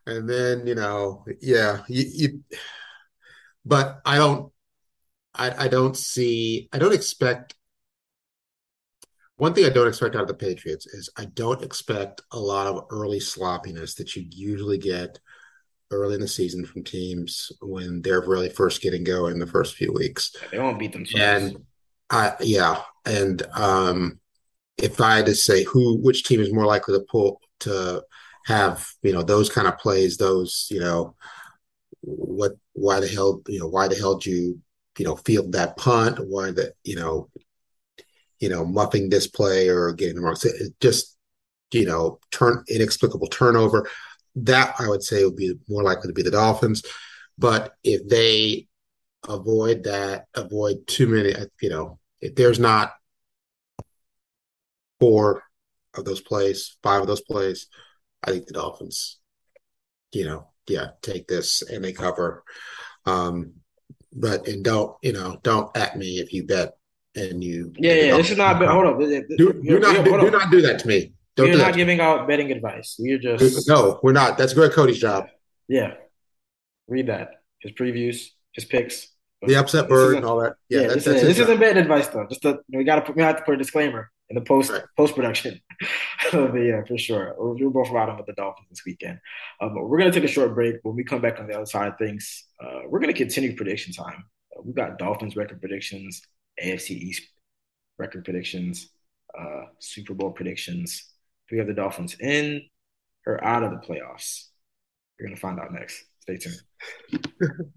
And 0.07 0.29
then 0.29 0.67
you 0.67 0.75
know, 0.75 1.25
yeah, 1.41 1.83
you, 1.89 2.05
you 2.13 2.45
but 3.69 4.01
I 4.05 4.17
don't 4.17 4.53
I, 5.35 5.65
I 5.65 5.69
don't 5.69 5.97
see 5.97 6.69
I 6.73 6.79
don't 6.79 6.95
expect 6.95 7.55
one 9.37 9.55
thing 9.55 9.67
I 9.67 9.71
don't 9.71 9.87
expect 9.87 10.17
out 10.17 10.23
of 10.23 10.29
the 10.29 10.35
Patriots 10.35 10.87
is 10.87 11.11
I 11.17 11.27
don't 11.27 11.63
expect 11.63 12.23
a 12.33 12.39
lot 12.39 12.67
of 12.67 12.87
early 12.91 13.21
sloppiness 13.21 13.95
that 13.95 14.17
you 14.17 14.27
usually 14.31 14.79
get 14.79 15.21
early 15.91 16.17
in 16.17 16.21
the 16.21 16.29
season 16.29 16.67
from 16.67 16.83
teams 16.83 17.53
when 17.61 18.03
they're 18.03 18.21
really 18.21 18.49
first 18.49 18.83
getting 18.83 19.05
going 19.05 19.35
in 19.35 19.39
the 19.39 19.47
first 19.47 19.77
few 19.77 19.93
weeks. 19.93 20.35
They 20.51 20.59
won't 20.59 20.79
beat 20.79 20.93
themselves. 20.93 21.55
And 21.55 21.65
I 22.11 22.33
yeah, 22.41 22.83
and 23.05 23.43
um 23.55 24.19
if 24.77 25.01
I 25.01 25.17
had 25.17 25.27
to 25.27 25.35
say 25.35 25.65
who 25.65 25.97
which 25.99 26.25
team 26.25 26.41
is 26.41 26.53
more 26.53 26.67
likely 26.67 26.99
to 26.99 27.05
pull 27.09 27.41
to 27.61 28.03
have, 28.47 28.89
you 29.03 29.13
know, 29.13 29.23
those 29.23 29.51
kind 29.51 29.69
of 29.69 29.79
plays, 29.79 30.17
those, 30.17 30.67
you 30.71 30.81
know, 30.81 31.15
what 32.17 32.53
why 32.73 33.01
the 33.01 33.09
hell 33.09 33.43
you 33.49 33.61
know 33.61 33.69
why 33.69 33.89
the 33.89 33.95
hell 33.95 34.17
do 34.17 34.31
you 34.31 34.61
you 34.99 35.05
know 35.05 35.17
field 35.17 35.53
that 35.53 35.77
punt? 35.77 36.19
Why 36.27 36.51
the 36.51 36.73
you 36.85 36.97
know 36.97 37.29
you 38.41 38.49
know 38.49 38.65
muffing 38.65 39.09
this 39.09 39.27
play 39.27 39.69
or 39.69 39.93
getting 39.93 40.17
the 40.17 40.23
wrong 40.23 40.37
just 40.81 41.17
you 41.73 41.87
know 41.87 42.19
turn 42.31 42.65
inexplicable 42.69 43.29
turnover. 43.29 43.89
That 44.37 44.75
i 44.79 44.89
would 44.89 45.03
say 45.03 45.25
would 45.25 45.37
be 45.37 45.55
more 45.69 45.83
likely 45.83 46.09
to 46.09 46.15
be 46.15 46.23
the 46.23 46.31
dolphins. 46.31 46.83
But 47.37 47.75
if 47.85 48.07
they 48.09 48.69
avoid 49.29 49.85
that 49.85 50.27
avoid 50.35 50.87
too 50.87 51.07
many 51.07 51.35
uh, 51.35 51.47
you 51.61 51.69
know 51.69 51.99
if 52.21 52.35
there's 52.35 52.59
not 52.59 52.93
four 55.01 55.43
of 55.95 56.05
those 56.05 56.21
plays 56.21 56.77
five 56.83 57.01
of 57.01 57.09
those 57.09 57.21
plays 57.21 57.67
i 58.23 58.31
think 58.31 58.47
the 58.47 58.53
dolphins 58.53 59.19
you 60.13 60.25
know 60.25 60.48
yeah, 60.69 60.89
take 61.03 61.27
this 61.29 61.63
and 61.63 61.85
they 61.85 61.93
cover. 61.93 62.45
Um, 63.07 63.55
but 64.13 64.49
and 64.49 64.65
don't 64.65 64.97
you 65.03 65.13
know 65.13 65.39
don't 65.43 65.75
at 65.77 65.97
me 65.97 66.19
if 66.19 66.33
you 66.33 66.45
bet 66.45 66.79
and 67.15 67.43
you. 67.43 67.73
Yeah, 67.77 67.95
yeah. 67.95 68.17
This 68.17 68.31
is 68.31 68.39
not. 68.39 68.63
Hold 68.65 68.87
up. 68.87 68.99
Do, 68.99 69.27
do 69.37 69.79
not 69.79 70.05
do, 70.05 70.21
do, 70.21 70.31
not 70.31 70.51
do 70.51 70.61
that 70.63 70.81
to 70.81 70.89
me. 70.89 71.13
Don't 71.37 71.49
we're 71.49 71.53
do 71.53 71.59
not 71.59 71.75
giving 71.75 72.01
out 72.01 72.27
betting 72.27 72.51
advice. 72.51 72.97
We're 72.99 73.19
just 73.19 73.69
no, 73.69 74.01
we're 74.03 74.13
not. 74.13 74.39
That's 74.39 74.55
Greg 74.55 74.73
Cote's 74.73 74.99
job. 74.99 75.29
Yeah, 75.69 75.95
read 76.87 77.09
that. 77.09 77.43
His 77.61 77.73
previews, 77.73 78.29
his 78.53 78.65
picks. 78.65 79.09
The 79.43 79.55
upset 79.55 79.89
bird 79.89 80.17
and 80.17 80.25
all 80.25 80.41
that. 80.41 80.55
Yeah, 80.69 80.81
yeah 80.81 80.89
that's, 80.89 81.05
this, 81.05 81.39
is, 81.39 81.49
not 81.49 81.61
betting 81.61 81.81
advice 81.81 82.09
though. 82.09 82.27
Just 82.29 82.43
to, 82.43 82.59
we 82.73 82.83
got 82.83 82.97
to 82.97 83.03
put 83.03 83.17
we 83.17 83.23
have 83.23 83.37
to 83.37 83.43
put 83.43 83.55
a 83.55 83.57
disclaimer 83.57 84.11
in 84.31 84.35
the 84.35 84.41
post 84.41 84.71
right. 84.71 84.83
post 84.97 85.15
production. 85.15 85.61
but 86.33 86.55
yeah, 86.55 86.83
for 86.85 86.99
sure. 86.99 87.35
We're 87.39 87.71
both 87.71 87.91
riding 87.91 88.17
with 88.17 88.27
the 88.27 88.33
Dolphins 88.33 88.69
this 88.71 88.85
weekend. 88.85 89.21
Um, 89.61 89.75
we're 89.75 89.99
gonna 89.99 90.13
take 90.13 90.25
a 90.25 90.29
short 90.29 90.55
break. 90.55 90.77
When 90.83 90.97
we 90.97 91.05
come 91.05 91.21
back 91.21 91.39
on 91.39 91.47
the 91.47 91.55
other 91.55 91.67
side 91.67 91.89
of 91.89 91.99
things, 91.99 92.45
uh, 92.61 92.81
we're 92.87 93.01
gonna 93.01 93.13
continue 93.13 93.55
prediction 93.57 93.93
time. 93.93 94.25
Uh, 94.57 94.63
we 94.65 94.73
got 94.73 94.99
Dolphins 94.99 95.37
record 95.37 95.61
predictions, 95.61 96.23
AFC 96.63 96.91
East 96.91 97.23
record 97.99 98.25
predictions, 98.25 98.91
uh, 99.39 99.63
Super 99.79 100.15
Bowl 100.15 100.31
predictions. 100.31 101.13
Do 101.49 101.57
we 101.57 101.59
have 101.59 101.69
the 101.69 101.75
Dolphins 101.75 102.17
in 102.21 102.63
or 103.27 103.43
out 103.45 103.63
of 103.63 103.71
the 103.71 103.79
playoffs? 103.79 104.49
We're 105.19 105.27
gonna 105.27 105.37
find 105.37 105.59
out 105.61 105.73
next. 105.73 106.05
Stay 106.21 106.37
tuned. 106.37 106.63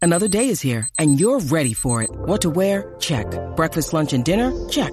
Another 0.00 0.28
day 0.28 0.48
is 0.48 0.60
here, 0.60 0.88
and 0.98 1.18
you're 1.18 1.40
ready 1.40 1.72
for 1.74 2.02
it. 2.02 2.10
What 2.10 2.42
to 2.42 2.50
wear? 2.50 2.94
Check. 3.00 3.26
Breakfast, 3.56 3.92
lunch, 3.92 4.12
and 4.12 4.24
dinner? 4.24 4.52
Check. 4.68 4.92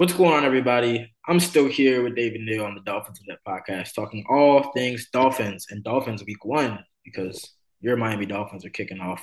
What's 0.00 0.14
going 0.14 0.32
on, 0.32 0.46
everybody? 0.46 1.12
I'm 1.28 1.38
still 1.38 1.68
here 1.68 2.02
with 2.02 2.16
David 2.16 2.40
Neal 2.40 2.64
on 2.64 2.74
the 2.74 2.80
Dolphins 2.80 3.20
in 3.20 3.26
Depth 3.26 3.44
podcast, 3.46 3.94
talking 3.94 4.24
all 4.30 4.72
things 4.72 5.10
Dolphins 5.12 5.66
and 5.68 5.84
Dolphins 5.84 6.24
week 6.24 6.42
one 6.42 6.82
because 7.04 7.52
your 7.82 7.98
Miami 7.98 8.24
Dolphins 8.24 8.64
are 8.64 8.70
kicking 8.70 8.98
off 8.98 9.22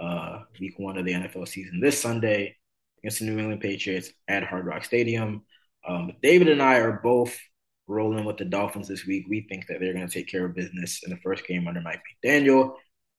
uh, 0.00 0.38
week 0.58 0.78
one 0.78 0.96
of 0.96 1.04
the 1.04 1.12
NFL 1.12 1.46
season 1.46 1.78
this 1.78 2.00
Sunday 2.00 2.56
against 3.00 3.18
the 3.18 3.26
New 3.26 3.38
England 3.38 3.60
Patriots 3.60 4.12
at 4.26 4.44
Hard 4.44 4.64
Rock 4.64 4.86
Stadium. 4.86 5.42
Um, 5.86 6.12
David 6.22 6.48
and 6.48 6.62
I 6.62 6.78
are 6.78 7.00
both 7.02 7.38
rolling 7.86 8.24
with 8.24 8.38
the 8.38 8.46
Dolphins 8.46 8.88
this 8.88 9.04
week. 9.04 9.26
We 9.28 9.42
think 9.42 9.66
that 9.66 9.78
they're 9.78 9.92
going 9.92 10.08
to 10.08 10.14
take 10.14 10.28
care 10.28 10.46
of 10.46 10.54
business 10.54 11.02
in 11.04 11.10
the 11.10 11.20
first 11.22 11.46
game 11.46 11.68
under 11.68 11.82
Mike 11.82 12.00
McDaniel. 12.24 12.76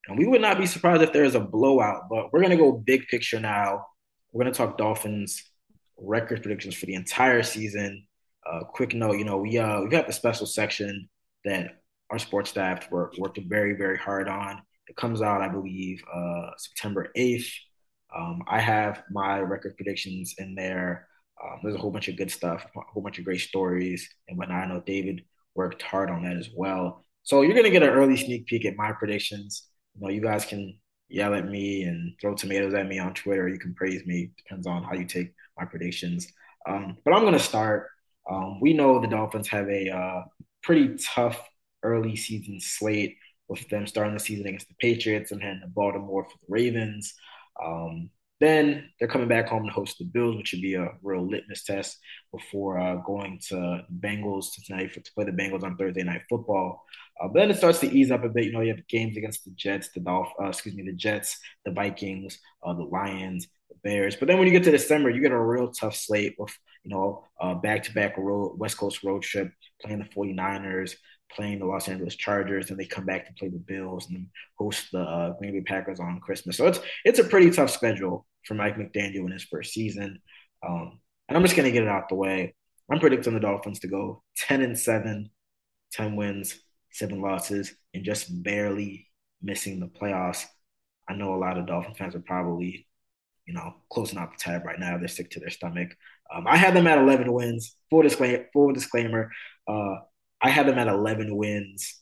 And 0.08 0.18
we 0.18 0.26
would 0.26 0.42
not 0.42 0.58
be 0.58 0.66
surprised 0.66 1.04
if 1.04 1.14
there 1.14 1.24
is 1.24 1.36
a 1.36 1.40
blowout, 1.40 2.10
but 2.10 2.34
we're 2.34 2.42
going 2.42 2.50
to 2.50 2.58
go 2.58 2.72
big 2.72 3.06
picture 3.10 3.40
now. 3.40 3.86
We're 4.32 4.44
going 4.44 4.52
to 4.52 4.58
talk 4.58 4.80
Dolphins 4.80 5.44
record 5.98 6.42
predictions 6.42 6.76
for 6.76 6.86
the 6.86 6.96
entire 6.96 7.44
season. 7.44 8.06
Uh, 8.46 8.62
quick 8.64 8.94
note, 8.94 9.18
you 9.18 9.26
know, 9.26 9.38
we 9.38 9.58
uh 9.58 9.82
we 9.82 9.90
got 9.90 10.08
the 10.08 10.14
special 10.14 10.46
section 10.46 11.10
that 11.46 11.82
our 12.12 12.20
sports 12.20 12.50
staff 12.52 12.90
worked 12.92 13.18
worked 13.18 13.40
very 13.48 13.74
very 13.74 13.98
hard 13.98 14.28
on. 14.28 14.62
It 14.88 14.96
comes 14.96 15.22
out, 15.22 15.42
I 15.42 15.50
believe, 15.50 16.04
uh, 16.14 16.52
September 16.58 17.12
eighth. 17.16 17.52
Um, 18.16 18.44
I 18.48 18.60
have 18.60 19.04
my 19.12 19.40
record 19.40 19.76
predictions 19.78 20.36
in 20.38 20.56
there. 20.56 21.08
Um, 21.44 21.60
there's 21.64 21.76
a 21.76 21.80
whole 21.80 21.92
bunch 21.92 22.08
of 22.08 22.18
good 22.18 22.32
stuff, 22.32 22.66
a 22.76 22.80
whole 22.94 23.02
bunch 23.04 23.18
of 23.20 23.26
great 23.26 23.42
stories, 23.42 24.08
and 24.28 24.38
whatnot. 24.38 24.64
I 24.64 24.68
know 24.68 24.82
David 24.86 25.24
worked 25.56 25.82
hard 25.82 26.10
on 26.10 26.24
that 26.24 26.38
as 26.38 26.50
well. 26.56 27.04
So 27.24 27.42
you're 27.42 27.56
gonna 27.56 27.72
get 27.72 27.84
an 27.84 27.90
early 27.90 28.16
sneak 28.18 28.46
peek 28.46 28.66
at 28.66 28.78
my 28.78 28.92
predictions. 28.92 29.68
You 29.96 30.02
know, 30.02 30.10
you 30.14 30.22
guys 30.22 30.46
can 30.46 30.78
yell 31.08 31.34
at 31.34 31.48
me 31.48 31.84
and 31.84 32.14
throw 32.20 32.36
tomatoes 32.36 32.74
at 32.74 32.88
me 32.88 33.00
on 33.00 33.14
Twitter. 33.14 33.48
You 33.48 33.60
can 33.60 33.74
praise 33.76 34.06
me. 34.06 34.32
Depends 34.38 34.68
on 34.68 34.84
how 34.84 34.94
you 34.94 35.06
take 35.06 35.34
my 35.58 35.66
predictions. 35.66 36.32
Um, 36.68 36.98
but 37.06 37.14
I'm 37.14 37.22
going 37.22 37.34
to 37.34 37.40
start. 37.40 37.90
Um, 38.30 38.60
we 38.60 38.74
know 38.74 39.00
the 39.00 39.08
Dolphins 39.08 39.48
have 39.50 39.70
a 39.70 39.90
uh, 39.90 40.24
pretty 40.64 40.98
tough 40.98 41.40
early 41.84 42.16
season 42.16 42.60
slate 42.60 43.18
with 43.48 43.68
them 43.70 43.86
starting 43.86 44.16
the 44.16 44.20
season 44.20 44.48
against 44.48 44.68
the 44.68 44.76
Patriots 44.80 45.32
and 45.32 45.42
heading 45.42 45.62
to 45.62 45.68
Baltimore 45.68 46.26
for 46.26 46.38
the 46.42 46.48
Ravens. 46.52 47.14
Um, 47.64 48.10
then 48.42 48.90
they're 49.00 49.08
coming 49.08 49.30
back 49.30 49.48
home 49.48 49.66
to 49.66 49.72
host 49.72 49.98
the 49.98 50.04
Bills, 50.04 50.36
which 50.36 50.50
should 50.50 50.62
be 50.62 50.76
a 50.76 50.90
real 51.02 51.26
litmus 51.26 51.64
test 51.64 51.98
before 52.34 52.80
uh, 52.80 52.96
going 52.98 53.40
to 53.48 53.86
Bengals 54.00 54.48
tonight 54.66 54.92
for, 54.92 55.00
to 55.00 55.14
play 55.14 55.24
the 55.24 55.32
Bengals 55.32 55.64
on 55.64 55.78
Thursday 55.78 56.04
Night 56.04 56.24
Football. 56.30 56.84
Uh, 57.22 57.28
but 57.30 57.40
then 57.40 57.50
it 57.50 57.58
starts 57.58 57.80
to 57.80 57.92
ease 57.92 58.12
up 58.12 58.26
a 58.26 58.30
bit. 58.30 58.46
You 58.46 58.52
know, 58.52 58.60
you 58.60 58.74
have 58.76 58.88
games 58.88 59.16
against 59.16 59.46
the 59.46 59.52
Jets, 59.52 59.90
the 59.94 60.02
Dolph, 60.02 60.34
uh, 60.42 60.50
excuse 60.50 60.76
me, 60.76 60.84
the 60.84 60.94
Jets, 60.94 61.40
the 61.64 61.72
Vikings, 61.72 62.38
uh, 62.66 62.74
the 62.74 62.84
Lions, 62.84 63.48
the 63.70 63.76
Bears. 63.84 64.18
But 64.18 64.28
then 64.28 64.38
when 64.38 64.48
you 64.48 64.54
get 64.54 64.66
to 64.66 64.72
December, 64.72 65.10
you 65.10 65.22
get 65.22 65.32
a 65.32 65.40
real 65.40 65.72
tough 65.72 65.96
slate 65.96 66.36
with, 66.38 66.54
you 66.84 66.92
know, 66.92 67.24
back 67.64 67.84
to 67.84 67.94
back 67.94 68.18
road, 68.18 68.60
West 68.60 68.78
Coast 68.78 69.02
road 69.04 69.22
trip, 69.22 69.50
playing 69.82 70.00
the 70.00 70.06
49ers, 70.06 70.96
playing 71.32 71.60
the 71.60 71.66
Los 71.66 71.88
Angeles 71.88 72.16
Chargers, 72.16 72.70
and 72.70 72.80
they 72.80 72.86
come 72.86 73.06
back 73.06 73.26
to 73.28 73.34
play 73.34 73.50
the 73.50 73.58
Bills 73.58 74.10
and 74.10 74.28
host 74.58 74.92
the 74.92 75.02
uh, 75.02 75.34
Green 75.38 75.54
Bay 75.54 75.62
Packers 75.62 76.00
on 76.00 76.20
Christmas. 76.20 76.58
So 76.58 76.68
it's 76.68 76.80
it's 77.04 77.20
a 77.20 77.24
pretty 77.24 77.52
tough 77.52 77.72
schedule 77.72 78.26
for 78.46 78.54
Mike 78.54 78.78
McDaniel 78.78 79.26
in 79.26 79.32
his 79.32 79.44
first 79.44 79.74
season. 79.74 80.20
Um, 80.68 81.00
and 81.28 81.38
I'm 81.38 81.44
just 81.44 81.56
gonna 81.56 81.72
get 81.72 81.84
it 81.84 81.90
out 81.90 82.10
the 82.10 82.16
way. 82.16 82.56
I'm 82.92 83.00
predicting 83.00 83.34
the 83.34 83.40
Dolphins 83.40 83.80
to 83.80 83.88
go 83.88 84.24
10 84.38 84.62
and 84.62 84.78
7, 84.78 85.30
10 85.92 86.16
wins, 86.16 86.60
seven 86.92 87.22
losses, 87.22 87.74
and 87.94 88.04
just 88.04 88.44
barely 88.44 89.08
missing 89.42 89.80
the 89.80 89.88
playoffs. 89.88 90.46
I 91.10 91.16
know 91.16 91.34
a 91.34 91.38
lot 91.38 91.58
of 91.58 91.66
Dolphin 91.66 91.96
fans 91.96 92.16
are 92.16 92.20
probably 92.20 92.88
you 93.46 93.54
know, 93.54 93.76
closing 93.92 94.18
out 94.18 94.32
the 94.32 94.38
tab 94.38 94.66
right 94.66 94.80
now. 94.80 94.98
They're 94.98 95.08
sick 95.08 95.30
to 95.32 95.40
their 95.40 95.50
stomach. 95.50 95.96
Um, 96.34 96.48
I 96.48 96.58
had 96.58 96.76
them 96.76 96.88
at 96.88 96.98
11 96.98 97.32
wins. 97.32 97.76
Full 97.90 98.02
disclaimer. 98.02 98.46
Full 98.54 98.74
disclaimer. 98.74 99.32
Uh, 99.68 99.96
I 100.42 100.50
had 100.50 100.68
them 100.68 100.78
at 100.78 100.88
11 100.88 101.36
wins 101.36 102.02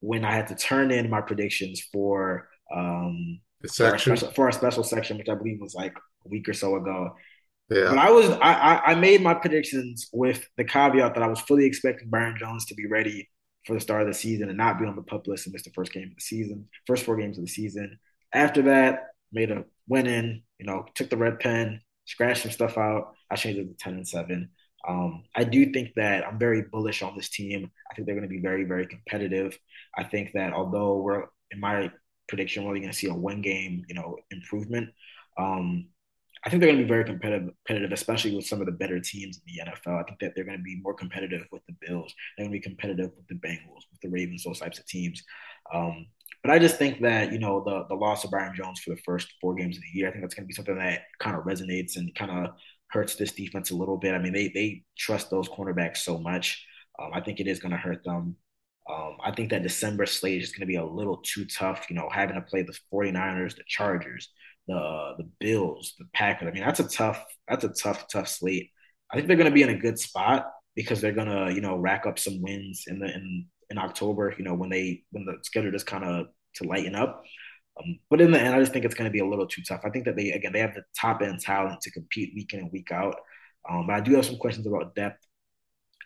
when 0.00 0.24
I 0.24 0.32
had 0.32 0.48
to 0.48 0.54
turn 0.54 0.90
in 0.90 1.10
my 1.10 1.20
predictions 1.20 1.80
for 1.92 2.48
um, 2.74 3.40
the 3.60 3.68
section 3.68 4.10
for 4.10 4.10
our, 4.10 4.16
special, 4.16 4.34
for 4.34 4.44
our 4.46 4.52
special 4.52 4.84
section, 4.84 5.18
which 5.18 5.28
I 5.28 5.34
believe 5.34 5.60
was 5.60 5.74
like 5.74 5.94
a 6.24 6.28
week 6.28 6.48
or 6.48 6.54
so 6.54 6.76
ago. 6.76 7.16
Yeah. 7.68 7.90
But 7.90 7.98
I 7.98 8.10
was 8.10 8.30
I, 8.30 8.80
I 8.86 8.94
made 8.94 9.22
my 9.22 9.34
predictions 9.34 10.08
with 10.12 10.48
the 10.56 10.64
caveat 10.64 11.14
that 11.14 11.22
I 11.22 11.28
was 11.28 11.40
fully 11.40 11.66
expecting 11.66 12.08
Byron 12.08 12.36
Jones 12.38 12.64
to 12.66 12.74
be 12.74 12.86
ready 12.86 13.28
for 13.64 13.74
the 13.74 13.80
start 13.80 14.02
of 14.02 14.08
the 14.08 14.14
season 14.14 14.48
and 14.48 14.58
not 14.58 14.78
be 14.78 14.86
on 14.86 14.96
the 14.96 15.02
PUP 15.02 15.26
list 15.26 15.46
and 15.46 15.52
miss 15.52 15.62
the 15.62 15.70
first 15.70 15.92
game 15.92 16.08
of 16.08 16.14
the 16.14 16.20
season, 16.20 16.68
first 16.86 17.04
four 17.04 17.16
games 17.16 17.38
of 17.38 17.44
the 17.44 17.50
season. 17.50 17.98
After 18.32 18.62
that, 18.62 19.08
made 19.32 19.50
a 19.50 19.64
went 19.88 20.08
in, 20.08 20.42
you 20.58 20.66
know, 20.66 20.86
took 20.94 21.10
the 21.10 21.16
red 21.16 21.38
pen, 21.40 21.80
scratched 22.06 22.42
some 22.42 22.50
stuff 22.50 22.78
out. 22.78 23.14
I 23.30 23.36
changed 23.36 23.60
it 23.60 23.68
to 23.68 23.74
10 23.74 23.94
and 23.94 24.08
7. 24.08 24.50
Um, 24.88 25.24
I 25.34 25.44
do 25.44 25.72
think 25.72 25.90
that 25.96 26.26
I'm 26.26 26.38
very 26.38 26.62
bullish 26.62 27.02
on 27.02 27.16
this 27.16 27.28
team. 27.28 27.70
I 27.90 27.94
think 27.94 28.06
they're 28.06 28.14
going 28.14 28.28
to 28.28 28.34
be 28.34 28.40
very, 28.40 28.64
very 28.64 28.86
competitive. 28.86 29.58
I 29.96 30.04
think 30.04 30.32
that 30.34 30.52
although 30.52 30.98
we're 30.98 31.24
in 31.50 31.60
my 31.60 31.90
prediction, 32.28 32.62
we're 32.64 32.70
only 32.70 32.80
going 32.80 32.92
to 32.92 32.98
see 32.98 33.08
a 33.08 33.14
one 33.14 33.42
game, 33.42 33.84
you 33.88 33.94
know, 33.94 34.16
improvement. 34.30 34.90
Um, 35.38 35.88
I 36.44 36.48
think 36.48 36.60
they're 36.60 36.70
going 36.70 36.78
to 36.78 36.84
be 36.84 36.88
very 36.88 37.04
competitive, 37.04 37.50
competitive, 37.66 37.92
especially 37.92 38.34
with 38.34 38.46
some 38.46 38.60
of 38.60 38.66
the 38.66 38.72
better 38.72 38.98
teams 38.98 39.38
in 39.38 39.42
the 39.46 39.70
NFL. 39.70 40.00
I 40.00 40.04
think 40.04 40.20
that 40.20 40.32
they're 40.34 40.44
going 40.44 40.56
to 40.56 40.62
be 40.62 40.80
more 40.82 40.94
competitive 40.94 41.46
with 41.52 41.62
the 41.66 41.74
Bills. 41.86 42.14
They're 42.36 42.46
going 42.46 42.52
to 42.52 42.58
be 42.58 42.62
competitive 42.62 43.10
with 43.16 43.28
the 43.28 43.34
Bengals, 43.34 43.84
with 43.90 44.00
the 44.02 44.08
Ravens, 44.08 44.44
those 44.44 44.60
types 44.60 44.78
of 44.78 44.86
teams. 44.86 45.22
Um, 45.74 46.06
but 46.42 46.50
I 46.50 46.58
just 46.58 46.76
think 46.76 47.02
that, 47.02 47.32
you 47.32 47.38
know, 47.38 47.62
the 47.62 47.84
the 47.88 47.94
loss 47.94 48.24
of 48.24 48.30
Byron 48.30 48.54
Jones 48.56 48.80
for 48.80 48.90
the 48.90 49.02
first 49.04 49.34
four 49.40 49.54
games 49.54 49.76
of 49.76 49.82
the 49.82 49.98
year, 49.98 50.08
I 50.08 50.10
think 50.10 50.22
that's 50.22 50.34
going 50.34 50.44
to 50.44 50.48
be 50.48 50.54
something 50.54 50.78
that 50.78 51.02
kind 51.18 51.36
of 51.36 51.44
resonates 51.44 51.96
and 51.96 52.14
kind 52.14 52.30
of 52.30 52.54
hurts 52.92 53.14
this 53.16 53.32
defense 53.32 53.70
a 53.70 53.76
little 53.76 53.96
bit. 53.96 54.14
I 54.14 54.18
mean, 54.18 54.32
they 54.32 54.48
they 54.48 54.84
trust 54.98 55.30
those 55.30 55.48
cornerbacks 55.48 55.98
so 55.98 56.18
much. 56.18 56.64
Um, 56.98 57.10
I 57.14 57.20
think 57.20 57.40
it 57.40 57.46
is 57.46 57.60
going 57.60 57.72
to 57.72 57.78
hurt 57.78 58.04
them. 58.04 58.36
Um, 58.90 59.16
I 59.24 59.30
think 59.32 59.50
that 59.50 59.62
December 59.62 60.06
slate 60.06 60.42
is 60.42 60.52
going 60.52 60.60
to 60.60 60.66
be 60.66 60.76
a 60.76 60.84
little 60.84 61.18
too 61.18 61.44
tough, 61.44 61.86
you 61.88 61.96
know, 61.96 62.08
having 62.10 62.34
to 62.34 62.42
play 62.42 62.62
the 62.62 62.76
49ers, 62.92 63.56
the 63.56 63.62
Chargers, 63.66 64.30
the 64.66 65.14
the 65.18 65.28
Bills, 65.38 65.94
the 65.98 66.06
Packers. 66.12 66.48
I 66.48 66.52
mean, 66.52 66.64
that's 66.64 66.80
a 66.80 66.88
tough 66.88 67.24
that's 67.48 67.64
a 67.64 67.68
tough 67.68 68.06
tough 68.08 68.28
slate. 68.28 68.70
I 69.12 69.16
think 69.16 69.28
they're 69.28 69.36
going 69.36 69.50
to 69.50 69.54
be 69.54 69.62
in 69.62 69.70
a 69.70 69.78
good 69.78 69.98
spot 69.98 70.50
because 70.74 71.00
they're 71.00 71.12
going 71.12 71.28
to 71.28 71.54
you 71.54 71.60
know 71.60 71.76
rack 71.76 72.06
up 72.06 72.18
some 72.18 72.42
wins 72.42 72.84
in 72.86 72.98
the 72.98 73.06
in 73.06 73.46
in 73.70 73.78
October. 73.78 74.34
You 74.36 74.44
know 74.44 74.54
when 74.54 74.70
they 74.70 75.04
when 75.10 75.24
the 75.24 75.38
schedule 75.42 75.70
just 75.72 75.86
kind 75.86 76.04
of 76.04 76.26
to 76.56 76.64
lighten 76.64 76.94
up. 76.94 77.22
Um, 77.78 77.98
but 78.10 78.20
in 78.20 78.30
the 78.30 78.40
end, 78.40 78.54
I 78.54 78.60
just 78.60 78.72
think 78.72 78.84
it's 78.84 78.94
going 78.94 79.08
to 79.08 79.12
be 79.12 79.20
a 79.20 79.26
little 79.26 79.46
too 79.46 79.62
tough. 79.66 79.82
I 79.84 79.90
think 79.90 80.04
that 80.04 80.16
they 80.16 80.30
again 80.32 80.52
they 80.52 80.60
have 80.60 80.74
the 80.74 80.82
top 80.98 81.22
end 81.22 81.40
talent 81.40 81.80
to 81.82 81.90
compete 81.90 82.32
week 82.34 82.52
in 82.52 82.60
and 82.60 82.72
week 82.72 82.90
out. 82.92 83.16
Um, 83.68 83.86
but 83.86 83.96
I 83.96 84.00
do 84.00 84.14
have 84.14 84.26
some 84.26 84.36
questions 84.38 84.66
about 84.66 84.94
depth. 84.94 85.24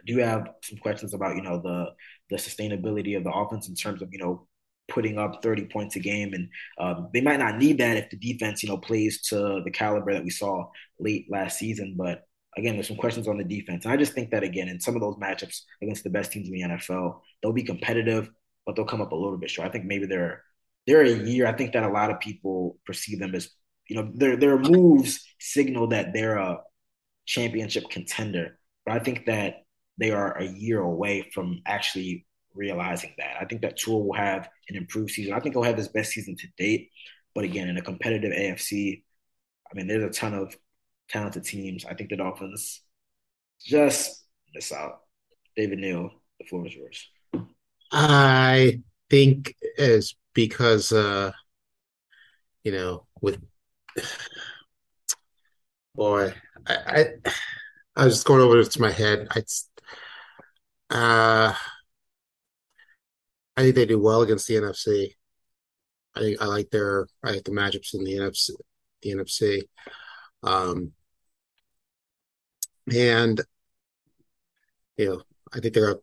I 0.01 0.05
do 0.07 0.19
have 0.19 0.49
some 0.63 0.79
questions 0.79 1.15
about 1.15 1.37
you 1.37 1.43
know 1.43 1.61
the 1.61 1.87
the 2.31 2.37
sustainability 2.37 3.17
of 3.17 3.25
the 3.25 3.33
offense 3.33 3.69
in 3.69 3.75
terms 3.75 4.03
of 4.03 4.09
you 4.13 4.19
know 4.19 4.47
putting 4.89 5.19
up 5.19 5.43
30 5.43 5.67
points 5.67 5.97
a 5.97 5.99
game 5.99 6.35
and 6.35 6.49
um, 6.79 7.09
they 7.13 7.21
might 7.21 7.39
not 7.39 7.57
need 7.59 7.79
that 7.79 7.97
if 7.97 8.11
the 8.11 8.17
defense 8.17 8.63
you 8.63 8.69
know 8.69 8.77
plays 8.77 9.23
to 9.23 9.63
the 9.65 9.71
caliber 9.71 10.13
that 10.13 10.25
we 10.25 10.31
saw 10.31 10.67
late 11.01 11.27
last 11.31 11.59
season 11.59 11.95
but 11.97 12.23
again 12.57 12.75
there's 12.75 12.89
some 12.89 12.97
questions 12.97 13.27
on 13.27 13.39
the 13.39 13.45
defense 13.45 13.85
and 13.85 13.93
i 13.93 13.97
just 13.97 14.13
think 14.13 14.31
that 14.31 14.43
again 14.43 14.69
in 14.69 14.79
some 14.79 14.95
of 14.95 15.01
those 15.01 15.17
matchups 15.17 15.63
against 15.83 16.05
the 16.05 16.11
best 16.11 16.33
teams 16.33 16.49
in 16.49 16.55
the 16.55 16.63
nfl 16.63 17.21
they'll 17.43 17.53
be 17.53 17.63
competitive 17.63 18.31
but 18.67 18.77
they'll 18.77 18.85
come 18.85 19.01
up 19.01 19.13
a 19.13 19.17
little 19.17 19.39
bit 19.39 19.51
short 19.51 19.67
i 19.67 19.71
think 19.71 19.87
maybe 19.87 20.07
they're 20.07 20.43
they're 20.87 21.03
a 21.03 21.11
year 21.11 21.47
i 21.47 21.53
think 21.53 21.73
that 21.73 21.83
a 21.85 21.89
lot 21.89 22.11
of 22.11 22.21
people 22.21 22.79
perceive 22.87 23.19
them 23.19 23.35
as 23.35 23.51
you 23.89 23.97
know 23.97 24.11
their 24.15 24.37
their 24.37 24.59
moves 24.59 25.25
signal 25.39 25.89
that 25.89 26.13
they're 26.13 26.37
a 26.37 26.59
championship 27.27 27.89
contender 27.91 28.59
but 28.85 28.95
i 28.95 28.99
think 28.99 29.27
that 29.27 29.65
they 29.99 30.11
are 30.11 30.37
a 30.39 30.47
year 30.47 30.81
away 30.81 31.31
from 31.33 31.61
actually 31.67 32.27
realizing 32.55 33.13
that. 33.19 33.37
I 33.41 33.45
think 33.45 33.63
that 33.63 33.77
Tua 33.77 33.99
will 33.99 34.15
have 34.15 34.49
an 34.69 34.77
improved 34.77 35.11
season. 35.11 35.35
I 35.35 35.41
think 35.41 35.55
he'll 35.55 35.63
have 35.63 35.77
his 35.77 35.89
best 35.89 36.13
season 36.13 36.37
to 36.37 36.47
date. 36.57 36.91
But 37.35 37.45
again, 37.45 37.69
in 37.69 37.77
a 37.77 37.83
competitive 37.83 38.33
AFC, 38.33 39.03
I 39.71 39.75
mean, 39.75 39.87
there's 39.87 40.05
a 40.05 40.11
ton 40.11 40.35
of 40.35 40.57
talented 41.09 41.45
teams. 41.45 41.85
I 41.85 41.95
think 41.95 42.11
the 42.11 42.17
Dolphins 42.17 42.83
just 43.61 44.25
miss 44.55 44.73
out. 44.73 45.01
David 45.57 45.79
Neal, 45.79 46.11
the 46.39 46.47
floor 46.47 46.67
is 46.67 46.75
yours. 46.75 47.09
I 47.93 48.81
think 49.11 49.55
is 49.77 50.15
because 50.35 50.93
uh 50.93 51.33
you 52.65 52.73
know 52.73 53.07
with 53.21 53.39
boy 55.95 56.33
I 56.67 56.75
I, 56.87 57.07
I 57.97 58.05
was 58.05 58.15
just 58.15 58.27
going 58.27 58.41
over 58.41 58.63
to 58.65 58.81
my 58.81 58.91
head 58.91 59.29
I 59.31 59.43
uh 60.91 61.55
I 63.57 63.63
think 63.63 63.75
they 63.75 63.87
do 63.87 63.99
well 64.01 64.23
against 64.23 64.47
the 64.49 64.57
NFC. 64.57 65.17
I 66.15 66.21
think 66.21 66.43
I 66.43 66.47
like 66.47 66.71
their 66.71 67.09
I 67.25 67.33
like 67.33 67.45
the 67.45 67.53
matchups 67.53 67.95
in 67.95 68.05
the 68.05 68.17
NFC 68.17 68.55
the 69.03 69.13
NFC. 69.13 69.63
Um 70.43 70.95
and 72.93 73.41
you 74.97 75.07
know, 75.07 75.23
I 75.53 75.61
think 75.61 75.75
they're 75.75 75.97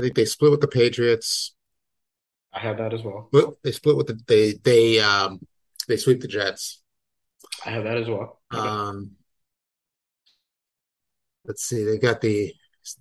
I 0.00 0.02
think 0.02 0.14
they 0.14 0.24
split 0.24 0.50
with 0.50 0.62
the 0.62 0.68
Patriots. 0.68 1.54
I 2.54 2.60
have 2.60 2.78
that 2.78 2.94
as 2.94 3.02
well. 3.02 3.28
They 3.62 3.72
split 3.72 3.98
with 3.98 4.06
the 4.06 4.18
they 4.26 4.54
they 4.54 4.98
um 4.98 5.40
they 5.88 5.98
sweep 5.98 6.20
the 6.20 6.28
Jets. 6.28 6.82
I 7.66 7.70
have 7.70 7.84
that 7.84 7.98
as 7.98 8.08
well. 8.08 8.40
Okay. 8.52 8.66
Um 8.66 9.12
let's 11.44 11.64
see, 11.64 11.84
they 11.84 11.98
got 11.98 12.22
the 12.22 12.54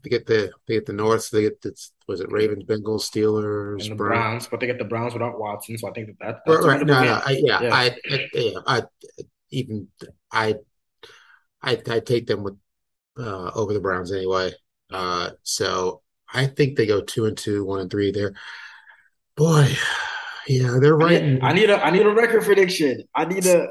they 0.03 0.09
get 0.09 0.25
the 0.27 0.51
they 0.67 0.73
get 0.75 0.85
the 0.85 0.93
North. 0.93 1.23
So 1.23 1.38
they 1.38 1.43
get 1.43 1.62
the 1.62 1.73
was 2.05 2.19
it 2.19 2.31
Ravens, 2.31 2.65
Bengals, 2.65 3.09
Steelers, 3.09 3.83
and 3.83 3.91
the 3.91 3.95
Browns. 3.95 4.19
Browns, 4.19 4.47
but 4.47 4.59
they 4.59 4.67
get 4.67 4.77
the 4.77 4.83
Browns 4.83 5.13
without 5.13 5.39
Watson. 5.39 5.77
So 5.77 5.88
I 5.88 5.91
think 5.93 6.07
that, 6.07 6.17
that 6.19 6.41
that's 6.45 6.65
right. 6.65 6.77
right. 6.77 6.85
No, 6.85 7.01
no, 7.01 7.21
I, 7.25 7.41
yeah, 7.41 7.62
yeah. 7.62 7.73
I, 7.73 7.95
I, 8.12 8.27
yeah, 8.33 8.59
I 8.67 8.83
even 9.51 9.88
I 10.31 10.55
I 11.62 11.81
I 11.89 11.99
take 12.01 12.27
them 12.27 12.43
with 12.43 12.57
uh, 13.17 13.51
over 13.55 13.73
the 13.73 13.79
Browns 13.79 14.12
anyway. 14.12 14.51
Uh, 14.91 15.31
so 15.43 16.01
I 16.33 16.47
think 16.47 16.77
they 16.77 16.85
go 16.85 17.01
two 17.01 17.25
and 17.25 17.37
two, 17.37 17.65
one 17.65 17.81
and 17.81 17.89
three 17.89 18.11
there. 18.11 18.33
Boy, 19.35 19.75
yeah, 20.47 20.77
they're 20.81 20.95
right. 20.95 21.21
I 21.21 21.25
need, 21.25 21.41
I 21.41 21.53
need 21.53 21.69
a 21.69 21.85
I 21.85 21.89
need 21.91 22.05
a 22.05 22.13
record 22.13 22.43
prediction. 22.43 23.03
I 23.15 23.25
need 23.25 23.45
a 23.45 23.69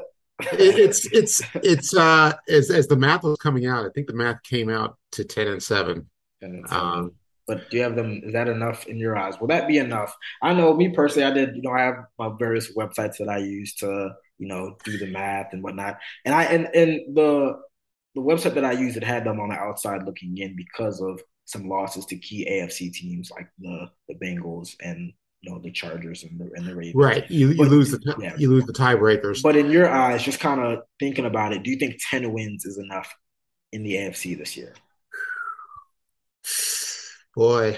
it's 0.53 1.05
it's 1.11 1.41
it's 1.55 1.95
uh 1.95 2.33
as 2.47 2.71
as 2.71 2.87
the 2.87 2.95
math 2.95 3.23
was 3.23 3.37
coming 3.37 3.65
out, 3.65 3.85
I 3.85 3.89
think 3.89 4.07
the 4.07 4.13
math 4.13 4.41
came 4.43 4.69
out 4.69 4.97
to 5.13 5.23
ten 5.23 5.47
and 5.47 5.61
seven. 5.61 6.09
10 6.41 6.49
and 6.51 6.69
seven. 6.69 6.87
Um, 6.87 7.11
but 7.47 7.69
do 7.69 7.77
you 7.77 7.83
have 7.83 7.95
them? 7.95 8.21
Is 8.23 8.33
that 8.33 8.47
enough 8.47 8.85
in 8.85 8.97
your 8.97 9.17
eyes? 9.17 9.39
Will 9.39 9.47
that 9.47 9.67
be 9.67 9.79
enough? 9.79 10.15
I 10.41 10.53
know 10.53 10.73
me 10.75 10.89
personally, 10.89 11.27
I 11.27 11.33
did. 11.33 11.55
You 11.55 11.63
know, 11.63 11.71
I 11.71 11.81
have 11.81 12.05
my 12.17 12.29
various 12.37 12.75
websites 12.75 13.17
that 13.17 13.27
I 13.27 13.37
use 13.37 13.73
to 13.75 14.11
you 14.37 14.47
know 14.47 14.77
do 14.83 14.97
the 14.97 15.07
math 15.07 15.51
and 15.51 15.63
whatnot, 15.63 15.97
and 16.25 16.35
I 16.35 16.43
and 16.43 16.67
and 16.75 17.15
the 17.15 17.59
the 18.15 18.21
website 18.21 18.53
that 18.53 18.65
I 18.65 18.73
used 18.73 18.97
it 18.97 19.03
had 19.03 19.23
them 19.23 19.39
on 19.39 19.49
the 19.49 19.55
outside 19.55 20.03
looking 20.03 20.37
in 20.37 20.55
because 20.55 21.01
of 21.01 21.21
some 21.49 21.67
losses 21.67 22.05
to 22.05 22.15
key 22.15 22.47
AFC 22.49 22.93
teams 22.93 23.31
like 23.31 23.49
the 23.57 23.89
the 24.07 24.13
Bengals 24.15 24.75
and 24.81 25.11
you 25.41 25.51
know 25.51 25.59
the 25.59 25.71
Chargers 25.71 26.23
and 26.23 26.39
the 26.39 26.51
and 26.53 26.67
the 26.67 26.75
Ravens. 26.75 26.95
Right. 26.95 27.29
You 27.29 27.49
you 27.49 27.57
but, 27.57 27.69
lose 27.69 27.89
the 27.89 28.15
yeah. 28.19 28.35
you 28.37 28.49
lose 28.49 28.65
the 28.65 28.73
tiebreakers. 28.73 29.41
But 29.41 29.55
in 29.55 29.71
your 29.71 29.89
eyes, 29.89 30.21
just 30.21 30.39
kind 30.39 30.61
of 30.61 30.83
thinking 30.99 31.25
about 31.25 31.53
it, 31.53 31.63
do 31.63 31.71
you 31.71 31.77
think 31.77 31.99
ten 32.09 32.31
wins 32.31 32.65
is 32.65 32.77
enough 32.77 33.11
in 33.71 33.81
the 33.83 33.95
AFC 33.95 34.37
this 34.37 34.55
year? 34.55 34.73
Boy. 37.35 37.77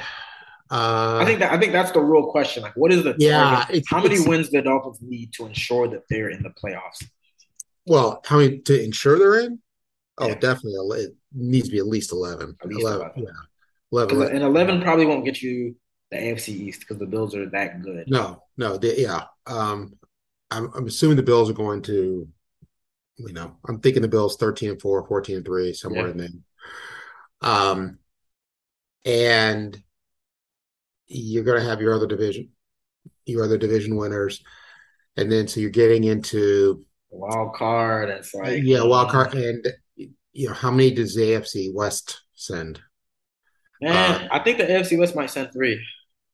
Uh, 0.70 1.20
I 1.22 1.26
think 1.26 1.40
that 1.40 1.54
I 1.54 1.60
think 1.60 1.72
that's 1.72 1.92
the 1.92 2.02
real 2.02 2.28
question. 2.28 2.64
Like, 2.64 2.76
what 2.76 2.92
is 2.92 3.04
the 3.04 3.16
yeah? 3.18 3.66
How 3.90 4.02
many 4.02 4.20
wins 4.20 4.50
do 4.50 4.58
the 4.58 4.64
Dolphins 4.64 5.00
need 5.02 5.32
to 5.34 5.46
ensure 5.46 5.88
that 5.90 6.04
they're 6.10 6.30
in 6.30 6.44
the 6.44 6.50
playoffs? 6.50 7.06
Well, 7.86 8.22
how 8.26 8.38
many 8.38 8.60
to 8.60 8.84
ensure 8.84 9.18
they're 9.18 9.40
in? 9.40 9.60
Oh, 10.18 10.28
yeah. 10.28 10.36
definitely. 10.36 11.00
It 11.00 11.16
needs 11.34 11.68
to 11.68 11.72
be 11.72 11.80
at 11.80 11.88
least 11.88 12.12
eleven. 12.12 12.56
At 12.62 12.68
least 12.68 12.82
11. 12.82 13.02
11. 13.02 13.24
Yeah. 13.24 13.30
11. 13.92 14.36
And 14.36 14.44
eleven 14.44 14.82
probably 14.82 15.06
won't 15.06 15.26
get 15.26 15.42
you 15.42 15.76
the 16.12 16.18
AFC 16.18 16.50
East 16.50 16.82
because 16.82 16.98
the 16.98 17.06
Bills 17.06 17.36
are 17.36 17.50
that 17.50 17.82
good. 17.82 18.06
No, 18.08 18.44
no, 18.58 18.78
they, 18.78 18.98
yeah. 18.98 19.24
Um, 19.48 19.94
I'm, 20.50 20.72
I'm 20.76 20.88
assuming 20.88 21.18
the 21.18 21.24
Bills 21.24 21.50
are 21.50 21.54
going 21.54 21.82
to, 21.84 22.28
you 23.18 23.34
know, 23.34 23.56
I'm 23.68 23.80
thinking 23.80 24.02
the 24.02 24.08
Bills 24.08 24.38
13 24.38 24.72
and 24.72 24.82
4, 24.82 25.08
14 25.08 25.38
and 25.38 25.46
3, 25.46 25.74
somewhere 25.74 26.06
yeah. 26.06 26.12
in 26.12 26.18
there. 26.18 26.30
Um, 27.42 28.00
and 29.06 29.82
you're 31.08 31.44
going 31.44 31.62
to 31.62 31.68
have 31.68 31.82
your 31.82 31.94
other 31.94 32.08
division, 32.08 32.50
your 33.26 33.44
other 33.44 33.58
division 33.58 33.96
winners. 33.96 34.44
And 35.18 35.32
then 35.32 35.48
so 35.48 35.60
you're 35.60 35.70
getting 35.70 36.04
into 36.04 36.86
wild 37.10 37.56
card. 37.56 38.10
It's 38.10 38.34
like, 38.34 38.64
yeah, 38.64 38.84
wild 38.84 39.10
card. 39.10 39.34
And, 39.34 39.68
you 39.96 40.48
know, 40.48 40.54
how 40.54 40.72
many 40.72 40.92
does 40.92 41.18
AFC 41.18 41.74
West 41.74 42.22
send? 42.34 42.82
Man, 43.82 43.94
uh, 43.94 44.28
I 44.32 44.40
think 44.40 44.58
the 44.60 44.66
AFC 44.66 44.98
West 44.98 45.16
might 45.16 45.30
send 45.30 45.52
three. 45.52 45.84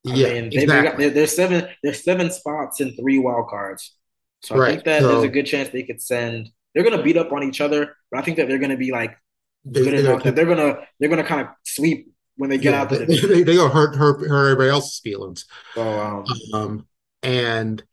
I 0.05 0.13
yeah, 0.13 0.33
mean, 0.33 0.45
exactly. 0.53 1.05
got, 1.05 1.13
there's 1.13 1.35
seven 1.35 1.67
there's 1.83 2.03
seven 2.03 2.31
spots 2.31 2.79
and 2.79 2.95
three 2.97 3.19
wild 3.19 3.47
cards, 3.49 3.95
so 4.41 4.61
I 4.61 4.71
think 4.71 4.83
that 4.85 5.01
so, 5.01 5.07
there's 5.07 5.23
a 5.23 5.29
good 5.29 5.45
chance 5.45 5.69
they 5.69 5.83
could 5.83 6.01
send. 6.01 6.49
They're 6.73 6.83
gonna 6.83 7.01
beat 7.01 7.17
up 7.17 7.31
on 7.31 7.43
each 7.43 7.61
other, 7.61 7.95
but 8.11 8.19
I 8.19 8.23
think 8.23 8.37
that 8.37 8.47
they're 8.47 8.59
gonna 8.59 8.77
be 8.77 8.91
like 8.91 9.17
they, 9.65 9.83
good 9.83 9.93
enough 9.95 10.23
that 10.23 10.35
they're 10.35 10.45
gonna 10.45 10.79
they're 10.99 11.09
gonna 11.09 11.23
kind 11.23 11.41
of 11.41 11.47
sweep 11.63 12.11
when 12.35 12.49
they 12.49 12.57
get 12.57 12.73
yeah, 12.73 12.81
out 12.81 12.89
there. 12.89 13.05
They, 13.05 13.17
they, 13.17 13.43
they 13.43 13.55
gonna 13.55 13.73
hurt, 13.73 13.95
hurt 13.95 14.27
hurt 14.27 14.51
everybody 14.51 14.69
else's 14.69 14.99
feelings. 14.99 15.45
So 15.73 15.81
um, 15.81 16.25
um 16.53 16.87
and 17.23 17.83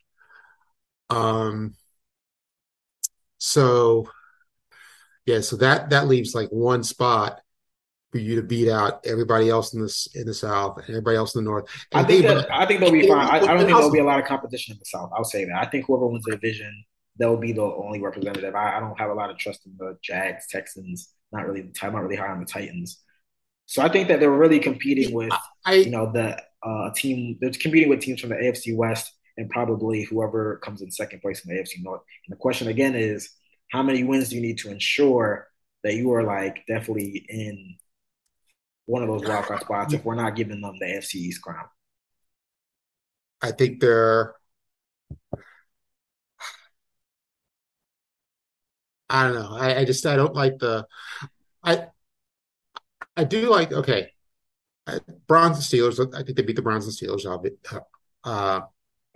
um 1.10 1.74
so 3.38 4.08
yeah, 5.26 5.40
so 5.40 5.56
that 5.56 5.90
that 5.90 6.06
leaves 6.06 6.34
like 6.34 6.50
one 6.50 6.82
spot 6.84 7.40
for 8.14 8.20
you 8.20 8.36
to 8.36 8.42
beat 8.42 8.70
out 8.70 9.04
everybody 9.04 9.50
else 9.50 9.74
in 9.74 9.80
this 9.80 10.06
in 10.14 10.24
the 10.24 10.32
South 10.32 10.78
and 10.78 10.88
everybody 10.88 11.16
else 11.16 11.34
in 11.34 11.42
the 11.42 11.50
North. 11.50 11.64
And 11.90 12.06
I 12.06 12.08
think 12.08 12.22
they, 12.22 12.32
that, 12.32 12.46
I 12.48 12.64
think 12.64 12.78
they'll 12.78 12.92
be 12.92 13.08
fine. 13.08 13.26
I, 13.26 13.38
I, 13.38 13.46
don't 13.48 13.58
think 13.58 13.70
there'll 13.70 13.90
be 13.90 13.98
a 13.98 14.04
lot 14.04 14.20
of 14.20 14.24
competition 14.24 14.70
in 14.70 14.78
the 14.78 14.84
South. 14.84 15.10
I'll 15.16 15.24
say 15.24 15.44
that. 15.46 15.56
I 15.56 15.68
think 15.68 15.86
whoever 15.86 16.06
wins 16.06 16.22
the 16.22 16.30
division, 16.30 16.84
they'll 17.18 17.36
be 17.36 17.50
the 17.50 17.62
only 17.62 18.00
representative. 18.00 18.54
I, 18.54 18.76
I 18.76 18.80
don't 18.80 18.96
have 19.00 19.10
a 19.10 19.14
lot 19.14 19.30
of 19.30 19.38
trust 19.38 19.66
in 19.66 19.74
the 19.76 19.98
Jags, 20.00 20.46
Texans. 20.48 21.12
Not 21.32 21.44
really. 21.48 21.72
I'm 21.82 21.92
not 21.92 22.04
really 22.04 22.14
high 22.14 22.28
on 22.28 22.38
the 22.38 22.46
Titans. 22.46 23.02
So 23.66 23.82
I 23.82 23.88
think 23.88 24.06
that 24.06 24.20
they're 24.20 24.30
really 24.30 24.60
competing 24.60 25.12
with 25.12 25.32
I, 25.64 25.74
you 25.74 25.90
know 25.90 26.12
the 26.12 26.40
uh, 26.62 26.90
team. 26.94 27.36
They're 27.40 27.50
competing 27.50 27.88
with 27.88 27.98
teams 27.98 28.20
from 28.20 28.30
the 28.30 28.36
AFC 28.36 28.76
West 28.76 29.12
and 29.36 29.50
probably 29.50 30.04
whoever 30.04 30.58
comes 30.58 30.82
in 30.82 30.92
second 30.92 31.20
place 31.20 31.44
in 31.44 31.52
the 31.52 31.60
AFC 31.60 31.82
North. 31.82 32.02
And 32.28 32.32
the 32.32 32.38
question 32.38 32.68
again 32.68 32.94
is, 32.94 33.28
how 33.72 33.82
many 33.82 34.04
wins 34.04 34.28
do 34.28 34.36
you 34.36 34.40
need 34.40 34.58
to 34.58 34.70
ensure 34.70 35.48
that 35.82 35.94
you 35.94 36.12
are 36.12 36.22
like 36.22 36.64
definitely 36.68 37.26
in 37.28 37.76
one 38.86 39.02
of 39.02 39.08
those 39.08 39.22
wildcard 39.28 39.60
spots 39.60 39.94
if 39.94 40.04
we're 40.04 40.14
not 40.14 40.36
giving 40.36 40.60
them 40.60 40.76
the 40.78 40.86
AFC 40.86 41.14
East 41.16 41.42
crown. 41.42 41.66
I 43.42 43.52
think 43.52 43.80
they're. 43.80 44.34
I 49.10 49.24
don't 49.24 49.34
know. 49.34 49.56
I, 49.56 49.80
I 49.80 49.84
just 49.84 50.04
I 50.06 50.16
don't 50.16 50.34
like 50.34 50.58
the. 50.58 50.86
I 51.62 51.86
I 53.16 53.24
do 53.24 53.48
like 53.50 53.72
okay. 53.72 54.10
Browns 55.26 55.56
and 55.56 55.64
Steelers. 55.64 56.14
I 56.14 56.22
think 56.22 56.36
they 56.36 56.42
beat 56.42 56.56
the 56.56 56.62
Browns 56.62 56.84
and 56.84 56.94
Steelers. 56.94 57.26
I'll 57.26 57.38
be, 57.38 57.50
uh, 58.24 58.60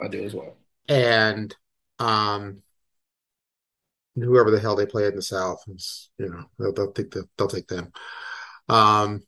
I 0.00 0.08
do 0.08 0.24
as 0.24 0.34
well. 0.34 0.56
and 0.88 1.54
um, 1.98 2.62
whoever 4.14 4.50
the 4.50 4.60
hell 4.60 4.76
they 4.76 4.86
play 4.86 5.06
in 5.06 5.14
the 5.14 5.22
South, 5.22 5.62
is, 5.68 6.10
you 6.18 6.30
know, 6.30 6.44
they'll, 6.58 6.72
they'll 6.72 6.92
take 6.92 7.10
the, 7.10 7.28
they'll 7.36 7.48
take 7.48 7.68
them. 7.68 7.92
Um, 8.68 9.22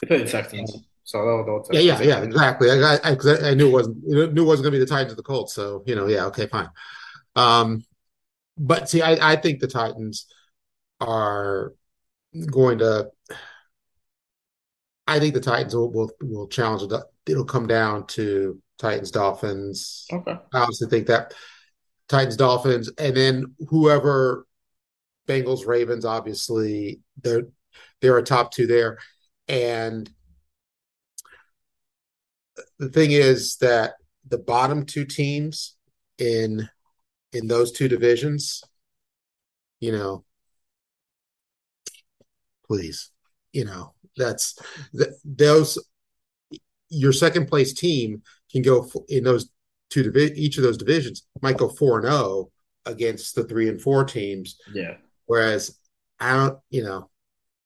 they 0.00 0.06
play 0.06 0.18
the 0.18 0.30
Texans, 0.30 0.76
so 1.04 1.24
they'll, 1.24 1.62
they'll 1.62 1.80
yeah, 1.80 1.98
yeah, 1.98 2.02
yeah, 2.02 2.22
exactly. 2.22 2.70
I, 2.70 2.96
I, 2.96 3.50
I, 3.50 3.54
knew 3.54 3.68
it 3.68 3.72
wasn't 3.72 4.04
knew 4.06 4.42
it 4.42 4.46
wasn't 4.46 4.64
going 4.64 4.72
to 4.72 4.78
be 4.78 4.78
the 4.78 4.86
Titans 4.86 5.12
or 5.12 5.16
the 5.16 5.22
Colts, 5.22 5.54
so 5.54 5.82
you 5.86 5.94
know, 5.94 6.06
yeah, 6.06 6.26
okay, 6.26 6.46
fine. 6.46 6.70
Um, 7.36 7.84
but 8.56 8.88
see, 8.88 9.02
I, 9.02 9.32
I 9.32 9.36
think 9.36 9.60
the 9.60 9.68
Titans 9.68 10.26
are 11.00 11.74
going 12.50 12.78
to. 12.78 13.10
I 15.06 15.18
think 15.18 15.34
the 15.34 15.40
Titans 15.40 15.74
will 15.74 15.90
will, 15.90 16.10
will 16.20 16.48
challenge 16.48 16.82
it. 16.82 17.02
It'll 17.26 17.44
come 17.44 17.66
down 17.66 18.06
to 18.08 18.60
Titans 18.78 19.10
Dolphins. 19.10 20.06
Okay. 20.12 20.38
I 20.52 20.58
honestly 20.58 20.88
think 20.88 21.06
that 21.08 21.34
Titans 22.08 22.36
Dolphins, 22.36 22.90
and 22.98 23.16
then 23.16 23.54
whoever 23.68 24.46
Bengals 25.30 25.66
Ravens. 25.66 26.04
Obviously, 26.04 27.00
they're 27.22 27.44
they're 28.00 28.18
a 28.18 28.22
top 28.22 28.52
two 28.52 28.66
there, 28.66 28.98
and 29.50 30.08
the 32.78 32.88
thing 32.88 33.10
is 33.10 33.56
that 33.56 33.94
the 34.28 34.38
bottom 34.38 34.86
two 34.86 35.04
teams 35.04 35.76
in 36.18 36.68
in 37.32 37.48
those 37.48 37.72
two 37.72 37.88
divisions, 37.88 38.62
you 39.80 39.90
know, 39.90 40.24
please, 42.66 43.10
you 43.52 43.64
know, 43.64 43.92
that's 44.16 44.56
that 44.92 45.18
those 45.24 45.78
your 46.88 47.12
second 47.12 47.46
place 47.46 47.72
team 47.72 48.22
can 48.52 48.62
go 48.62 48.88
in 49.08 49.24
those 49.24 49.50
two 49.90 50.04
divi- 50.04 50.40
each 50.40 50.58
of 50.58 50.62
those 50.62 50.78
divisions 50.78 51.26
might 51.42 51.58
go 51.58 51.68
four 51.68 51.98
and 51.98 52.06
zero 52.06 52.16
oh 52.16 52.52
against 52.86 53.34
the 53.34 53.42
three 53.42 53.68
and 53.68 53.82
four 53.82 54.04
teams. 54.04 54.56
Yeah. 54.72 54.94
Whereas 55.26 55.76
I 56.20 56.36
don't, 56.36 56.58
you 56.70 56.84
know, 56.84 57.10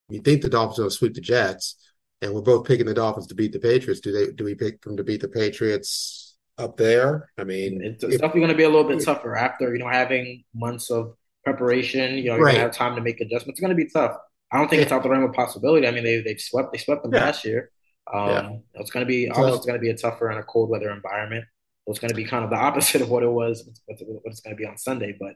you 0.08 0.20
think 0.20 0.42
the 0.42 0.48
Dolphins 0.48 0.78
will 0.78 0.90
sweep 0.90 1.14
the 1.14 1.20
Jets, 1.20 1.76
and 2.20 2.34
we're 2.34 2.42
both 2.42 2.66
picking 2.66 2.86
the 2.86 2.94
Dolphins 2.94 3.26
to 3.28 3.34
beat 3.34 3.52
the 3.52 3.58
Patriots. 3.58 4.00
Do 4.00 4.12
they? 4.12 4.32
Do 4.32 4.44
we 4.44 4.54
pick 4.54 4.82
them 4.82 4.96
to 4.96 5.04
beat 5.04 5.20
the 5.20 5.28
Patriots 5.28 6.36
up 6.58 6.76
there? 6.76 7.30
I 7.38 7.44
mean, 7.44 7.82
it's, 7.82 8.04
it's 8.04 8.14
if, 8.14 8.20
definitely 8.20 8.42
going 8.42 8.52
to 8.52 8.56
be 8.56 8.64
a 8.64 8.68
little 8.68 8.84
bit 8.88 9.04
tougher 9.04 9.36
after 9.36 9.74
you 9.74 9.82
know 9.82 9.88
having 9.88 10.44
months 10.54 10.90
of 10.90 11.14
preparation. 11.44 12.16
You 12.16 12.24
know, 12.24 12.36
you're 12.36 12.44
right. 12.44 12.52
going 12.52 12.54
to 12.56 12.60
have 12.62 12.76
time 12.76 12.96
to 12.96 13.02
make 13.02 13.20
adjustments. 13.20 13.58
It's 13.58 13.60
going 13.60 13.76
to 13.76 13.82
be 13.82 13.90
tough. 13.90 14.16
I 14.52 14.58
don't 14.58 14.68
think 14.68 14.82
it's 14.82 14.92
out 14.92 15.02
the 15.02 15.08
realm 15.08 15.24
of 15.24 15.32
possibility. 15.32 15.86
I 15.86 15.90
mean, 15.90 16.04
they 16.04 16.20
they've 16.20 16.40
swept 16.40 16.72
they 16.72 16.78
swept 16.78 17.02
them 17.02 17.12
yeah. 17.14 17.24
last 17.24 17.44
year. 17.44 17.70
Um, 18.12 18.28
yeah. 18.28 18.50
It's 18.74 18.90
going 18.90 19.04
to 19.04 19.08
be 19.08 19.30
obviously 19.30 19.56
it's 19.56 19.66
going 19.66 19.78
to 19.78 19.82
be 19.82 19.90
a 19.90 19.96
tougher 19.96 20.28
and 20.28 20.38
a 20.38 20.42
cold 20.42 20.70
weather 20.70 20.90
environment. 20.90 21.44
It's 21.86 21.98
going 21.98 22.10
to 22.10 22.14
be 22.14 22.24
kind 22.24 22.44
of 22.44 22.50
the 22.50 22.56
opposite 22.68 23.02
of 23.02 23.10
what 23.10 23.22
it 23.22 23.30
was, 23.30 23.68
what 23.86 23.98
it's 24.24 24.40
going 24.40 24.56
to 24.56 24.60
be 24.60 24.66
on 24.66 24.76
Sunday. 24.76 25.16
But 25.18 25.34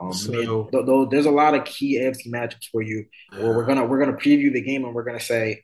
um, 0.00 0.12
so, 0.12 0.32
I 0.32 0.36
mean, 0.36 0.70
th- 0.70 0.86
th- 0.86 1.08
there's 1.10 1.26
a 1.26 1.30
lot 1.30 1.54
of 1.54 1.64
key 1.64 1.98
AFC 1.98 2.28
matchups 2.28 2.68
for 2.70 2.82
you 2.82 3.06
where 3.30 3.52
we're 3.52 3.64
gonna 3.64 3.84
we're 3.84 3.98
gonna 3.98 4.16
preview 4.16 4.52
the 4.52 4.60
game 4.60 4.84
and 4.84 4.94
we're 4.94 5.04
gonna 5.04 5.20
say 5.20 5.62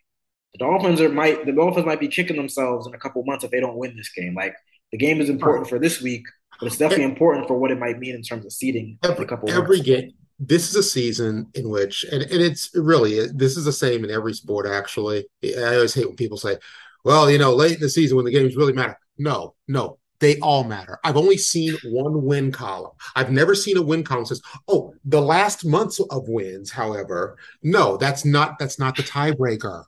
the 0.52 0.58
Dolphins 0.58 1.00
are 1.00 1.08
might 1.08 1.44
the 1.44 1.52
Dolphins 1.52 1.86
might 1.86 2.00
be 2.00 2.08
kicking 2.08 2.36
themselves 2.36 2.86
in 2.86 2.94
a 2.94 2.98
couple 2.98 3.22
months 3.24 3.44
if 3.44 3.50
they 3.50 3.60
don't 3.60 3.76
win 3.76 3.96
this 3.96 4.10
game. 4.12 4.34
Like 4.34 4.54
the 4.90 4.98
game 4.98 5.20
is 5.20 5.28
important 5.28 5.68
for 5.68 5.78
this 5.78 6.00
week, 6.00 6.24
but 6.58 6.66
it's 6.66 6.78
definitely 6.78 7.04
important 7.04 7.48
for 7.48 7.58
what 7.58 7.70
it 7.70 7.78
might 7.78 7.98
mean 7.98 8.14
in 8.14 8.22
terms 8.22 8.44
of 8.44 8.52
seeding 8.52 8.98
every, 9.02 9.24
a 9.24 9.28
couple 9.28 9.50
every 9.50 9.78
months. 9.78 9.82
game. 9.82 10.12
This 10.38 10.68
is 10.68 10.76
a 10.76 10.82
season 10.82 11.48
in 11.54 11.68
which, 11.68 12.04
and, 12.04 12.22
and 12.22 12.42
it's 12.42 12.70
really 12.74 13.28
this 13.28 13.56
is 13.56 13.64
the 13.64 13.72
same 13.72 14.04
in 14.04 14.10
every 14.10 14.34
sport. 14.34 14.66
Actually, 14.66 15.26
I 15.44 15.74
always 15.74 15.94
hate 15.94 16.06
when 16.06 16.16
people 16.16 16.38
say, 16.38 16.58
"Well, 17.04 17.30
you 17.30 17.38
know, 17.38 17.54
late 17.54 17.74
in 17.74 17.80
the 17.80 17.88
season 17.88 18.16
when 18.16 18.24
the 18.24 18.32
games 18.32 18.56
really 18.56 18.72
matter." 18.72 18.98
No, 19.18 19.54
no, 19.68 19.98
they 20.22 20.38
all 20.38 20.62
matter. 20.62 21.00
I've 21.02 21.16
only 21.16 21.36
seen 21.36 21.76
one 21.84 22.22
win 22.22 22.52
column. 22.52 22.92
I've 23.16 23.32
never 23.32 23.56
seen 23.56 23.76
a 23.76 23.82
win 23.82 24.04
column 24.04 24.22
that 24.22 24.28
says, 24.28 24.42
"Oh, 24.68 24.94
the 25.04 25.20
last 25.20 25.66
months 25.66 25.98
of 25.98 26.28
wins." 26.28 26.70
However, 26.70 27.36
no, 27.64 27.96
that's 27.96 28.24
not 28.24 28.56
that's 28.58 28.78
not 28.78 28.96
the 28.96 29.02
tiebreaker. 29.02 29.84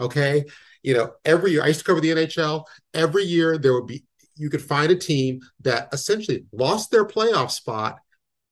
Okay, 0.00 0.46
you 0.82 0.94
know, 0.94 1.12
every 1.26 1.52
year 1.52 1.62
I 1.62 1.68
used 1.68 1.80
to 1.80 1.84
cover 1.84 2.00
the 2.00 2.10
NHL. 2.10 2.64
Every 2.94 3.22
year 3.22 3.58
there 3.58 3.74
would 3.74 3.86
be 3.86 4.02
you 4.34 4.48
could 4.48 4.62
find 4.62 4.90
a 4.90 4.96
team 4.96 5.40
that 5.60 5.90
essentially 5.92 6.46
lost 6.52 6.90
their 6.90 7.04
playoff 7.04 7.50
spot, 7.50 7.98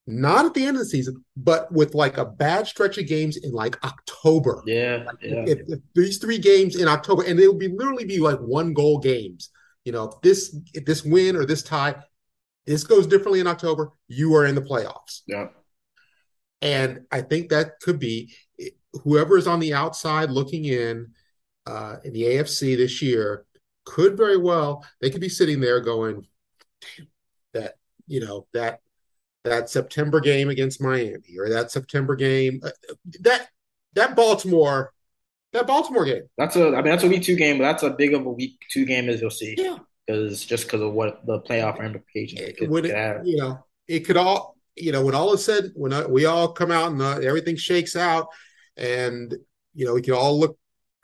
not 0.06 0.44
at 0.44 0.52
the 0.52 0.66
end 0.66 0.76
of 0.76 0.82
the 0.82 0.90
season, 0.90 1.24
but 1.38 1.72
with 1.72 1.94
like 1.94 2.18
a 2.18 2.26
bad 2.26 2.66
stretch 2.66 2.98
of 2.98 3.06
games 3.06 3.38
in 3.38 3.52
like 3.52 3.82
October. 3.82 4.62
Yeah, 4.66 5.04
like 5.06 5.16
yeah. 5.22 5.44
If, 5.46 5.60
if 5.68 5.80
these 5.94 6.18
three 6.18 6.38
games 6.38 6.76
in 6.76 6.86
October, 6.86 7.22
and 7.22 7.38
they 7.38 7.48
would 7.48 7.58
be 7.58 7.68
literally 7.68 8.04
be 8.04 8.18
like 8.18 8.38
one 8.40 8.74
goal 8.74 8.98
games 8.98 9.48
you 9.88 9.92
know, 9.92 10.04
if 10.04 10.20
this 10.20 10.54
if 10.74 10.84
this 10.84 11.02
win 11.02 11.34
or 11.34 11.46
this 11.46 11.62
tie, 11.62 11.94
this 12.66 12.84
goes 12.84 13.06
differently 13.06 13.40
in 13.40 13.46
October, 13.46 13.90
you 14.06 14.34
are 14.34 14.44
in 14.44 14.54
the 14.54 14.60
playoffs. 14.60 15.22
Yeah. 15.26 15.46
And 16.60 17.06
I 17.10 17.22
think 17.22 17.48
that 17.48 17.80
could 17.80 17.98
be 17.98 18.34
whoever 19.02 19.38
is 19.38 19.46
on 19.46 19.60
the 19.60 19.72
outside 19.72 20.30
looking 20.30 20.66
in 20.66 21.12
uh, 21.64 21.96
in 22.04 22.12
the 22.12 22.24
AFC 22.24 22.76
this 22.76 23.00
year 23.00 23.46
could 23.86 24.14
very 24.14 24.36
well 24.36 24.84
they 25.00 25.08
could 25.08 25.22
be 25.22 25.28
sitting 25.30 25.58
there 25.58 25.80
going, 25.80 26.26
that 27.54 27.76
you 28.06 28.20
know 28.20 28.46
that 28.52 28.80
that 29.44 29.70
September 29.70 30.20
game 30.20 30.50
against 30.50 30.82
Miami 30.82 31.38
or 31.38 31.48
that 31.48 31.70
September 31.70 32.14
game 32.14 32.60
uh, 32.62 32.94
that 33.20 33.48
that 33.94 34.14
Baltimore 34.14 34.92
that 35.52 35.66
Baltimore 35.66 36.04
game. 36.04 36.22
That's 36.36 36.56
a, 36.56 36.68
I 36.68 36.82
mean, 36.82 36.84
that's 36.84 37.04
a 37.04 37.08
week 37.08 37.22
two 37.22 37.36
game, 37.36 37.58
but 37.58 37.64
that's 37.64 37.82
a 37.82 37.90
big 37.90 38.14
of 38.14 38.26
a 38.26 38.30
week 38.30 38.60
two 38.70 38.84
game 38.84 39.08
as 39.08 39.20
you'll 39.20 39.30
see. 39.30 39.54
Yeah. 39.56 39.78
Because 40.06 40.44
just 40.44 40.64
because 40.64 40.80
of 40.80 40.92
what 40.92 41.24
the 41.26 41.40
playoff 41.40 41.78
ramifications 41.78 42.40
it 42.40 42.56
could, 42.56 42.86
it, 42.86 42.94
have. 42.94 43.26
You 43.26 43.36
know, 43.36 43.64
it 43.86 44.00
could 44.00 44.16
all, 44.16 44.56
you 44.74 44.90
know, 44.90 45.04
when 45.04 45.14
all 45.14 45.32
is 45.34 45.44
said, 45.44 45.72
when 45.74 45.92
uh, 45.92 46.06
we 46.08 46.24
all 46.24 46.52
come 46.52 46.70
out 46.70 46.92
and 46.92 47.02
uh, 47.02 47.18
everything 47.18 47.56
shakes 47.56 47.94
out, 47.94 48.28
and 48.76 49.34
you 49.74 49.84
know, 49.84 49.94
we 49.94 50.00
can 50.00 50.14
all 50.14 50.38
look, 50.38 50.56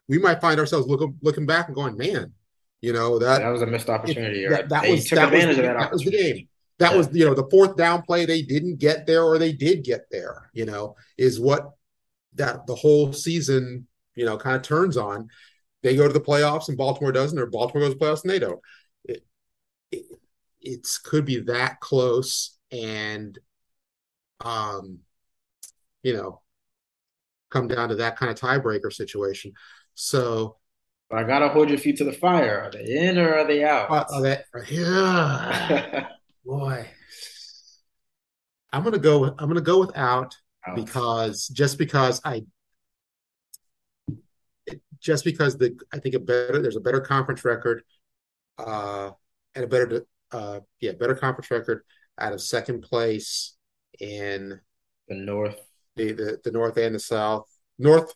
we 0.09 0.19
might 0.19 0.41
find 0.41 0.59
ourselves 0.59 0.87
looking 0.87 1.19
looking 1.21 1.45
back 1.45 1.67
and 1.67 1.75
going, 1.75 1.99
man, 1.99 2.33
you 2.81 2.93
know 2.93 3.19
that 3.19 3.41
that 3.41 3.49
was 3.49 3.63
a 3.63 3.67
missed 3.67 3.91
opportunity. 3.91 4.45
It, 4.45 4.51
that, 4.51 4.69
that 4.71 4.89
was 4.89 5.09
that 5.11 5.25
advantage 5.25 5.49
was, 5.49 5.59
of 5.59 5.65
that. 5.65 5.79
That 5.79 5.93
was 5.93 6.03
the 6.03 6.11
game. 6.11 6.49
That 6.79 6.93
yeah. 6.93 6.97
was 6.97 7.09
you 7.13 7.25
know 7.27 7.35
the 7.35 7.49
fourth 7.51 7.77
down 7.77 8.03
play 8.03 8.25
they 8.25 8.43
didn't 8.43 8.79
get 8.79 9.07
there 9.07 9.23
or 9.23 9.39
they 9.39 9.53
did 9.53 9.85
get 9.85 10.07
there. 10.11 10.51
You 10.53 10.67
know 10.67 10.97
is 11.19 11.39
what 11.39 11.73
that 12.35 12.67
the 12.67 12.75
whole 12.75 13.13
season 13.13 13.87
you 14.15 14.25
know, 14.25 14.37
kind 14.37 14.57
of 14.57 14.63
turns 14.63 14.97
on. 14.97 15.29
They 15.83 15.97
go 15.97 16.07
to 16.07 16.13
the 16.13 16.21
playoffs 16.21 16.69
and 16.69 16.79
Baltimore 16.79 17.13
doesn't, 17.13 17.39
or 17.39 17.47
Baltimore 17.47 17.87
goes 17.87 17.95
to 17.95 17.99
the 17.99 18.05
playoffs 18.05 18.23
and 18.23 18.31
they 18.31 18.39
don't. 18.39 18.61
It, 19.05 19.25
it 19.91 20.05
it's 20.61 20.99
could 20.99 21.25
be 21.25 21.41
that 21.41 21.81
close, 21.81 22.57
and 22.73 23.39
um, 24.41 25.01
you 26.03 26.15
know, 26.15 26.41
come 27.51 27.69
down 27.69 27.91
to 27.91 27.97
that 27.97 28.17
kind 28.17 28.31
of 28.31 28.39
tiebreaker 28.39 28.93
situation. 28.93 29.53
So, 29.95 30.57
but 31.11 31.19
I 31.19 31.25
gotta 31.25 31.49
hold 31.49 31.69
your 31.69 31.79
feet 31.79 31.99
to 31.99 32.05
the 32.05 32.13
fire. 32.13 32.63
Are 32.63 32.71
they 32.71 32.85
in 32.85 33.19
or 33.19 33.35
are 33.35 33.47
they 33.47 33.63
out? 33.65 33.91
Uh, 33.91 34.05
are 34.11 34.23
they? 34.23 34.43
Yeah, 34.71 36.09
boy. 36.45 36.87
I'm 38.73 38.83
gonna 38.83 38.99
go. 38.99 39.27
I'm 39.27 39.49
gonna 39.49 39.61
go 39.61 39.79
without 39.81 40.35
out. 40.67 40.77
because 40.77 41.47
just 41.49 41.79
because 41.79 42.21
I 42.25 42.45
just 45.05 45.25
because 45.25 45.57
the 45.57 45.79
I 45.93 45.99
think 45.99 46.15
a 46.15 46.19
better 46.19 46.61
there's 46.61 46.77
a 46.77 46.81
better 46.81 47.01
conference 47.01 47.45
record, 47.45 47.83
uh, 48.59 49.11
and 49.55 49.65
a 49.65 49.69
better 49.69 50.07
uh, 50.33 50.61
yeah 50.81 50.93
better 50.93 51.15
conference 51.15 51.51
record 51.51 51.83
out 52.19 52.33
of 52.33 52.41
second 52.41 52.81
place 52.81 53.55
in 54.01 54.59
the 55.09 55.15
north, 55.15 55.61
the 55.97 56.13
the, 56.13 56.41
the 56.43 56.51
north 56.51 56.77
and 56.79 56.95
the 56.95 56.99
south, 56.99 57.47
north, 57.79 58.15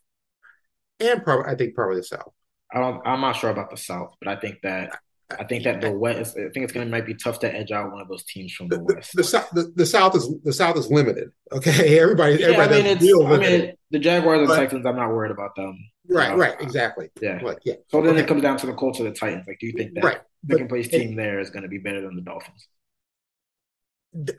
and 0.99 1.23
probably 1.23 1.53
I 1.53 1.55
think 1.55 1.75
probably 1.75 1.97
the 1.97 2.05
south. 2.05 2.33
I 2.73 2.81
don't, 2.81 3.07
I'm 3.07 3.21
not 3.21 3.37
sure 3.37 3.51
about 3.51 3.71
the 3.71 3.77
south, 3.77 4.15
but 4.21 4.29
I 4.29 4.37
think 4.41 4.61
that 4.63 4.99
I 5.31 5.45
think 5.45 5.65
that 5.65 5.83
the 5.83 5.93
West. 5.93 6.37
I 6.39 6.49
think 6.49 6.65
it's 6.65 6.73
going 6.73 6.87
to 6.87 6.91
might 6.91 7.05
be 7.05 7.15
tough 7.15 7.39
to 7.41 7.55
edge 7.55 7.71
out 7.71 7.93
one 7.93 8.01
of 8.01 8.09
those 8.09 8.25
teams 8.25 8.53
from 8.53 8.69
the, 8.69 8.77
the 8.77 8.95
West. 8.95 9.13
The, 9.15 9.23
the, 9.23 9.63
the, 9.63 9.73
the, 9.77 9.87
South 9.87 10.15
is 10.17 10.35
the 10.43 10.55
South 10.55 10.77
is 10.79 10.91
limited. 10.91 11.31
Okay, 11.53 11.99
everybody. 12.01 12.37
Yeah, 12.37 12.47
everybody 12.47 12.75
I 12.75 12.83
mean, 12.83 12.97
it's, 12.97 13.03
I 13.05 13.37
mean, 13.37 13.73
the 13.91 13.99
Jaguars 13.99 14.41
and 14.41 14.49
but, 14.49 14.57
Titans. 14.57 14.87
I'm 14.87 14.97
not 14.97 15.11
worried 15.11 15.31
about 15.31 15.55
them. 15.55 15.79
Right, 16.09 16.37
right, 16.37 16.61
exactly. 16.61 17.11
Yeah, 17.21 17.41
like, 17.43 17.59
yeah. 17.65 17.75
So 17.89 18.01
then 18.01 18.15
okay. 18.15 18.23
it 18.23 18.29
comes 18.29 18.43
down 18.43 18.57
to 18.59 18.67
the 18.67 18.73
Colts 18.73 18.99
of 18.99 19.05
the 19.05 19.13
Titans. 19.13 19.45
Like, 19.47 19.59
do 19.59 19.67
you 19.67 19.73
think 19.73 19.95
that 19.95 20.05
right. 20.05 20.21
second 20.51 20.69
place 20.69 20.89
team 20.89 21.17
there 21.17 21.39
is 21.39 21.51
going 21.51 21.65
to 21.65 21.69
be 21.69 21.79
better 21.79 22.01
than 22.01 22.17
the 22.17 22.23
Dolphins? 22.23 22.69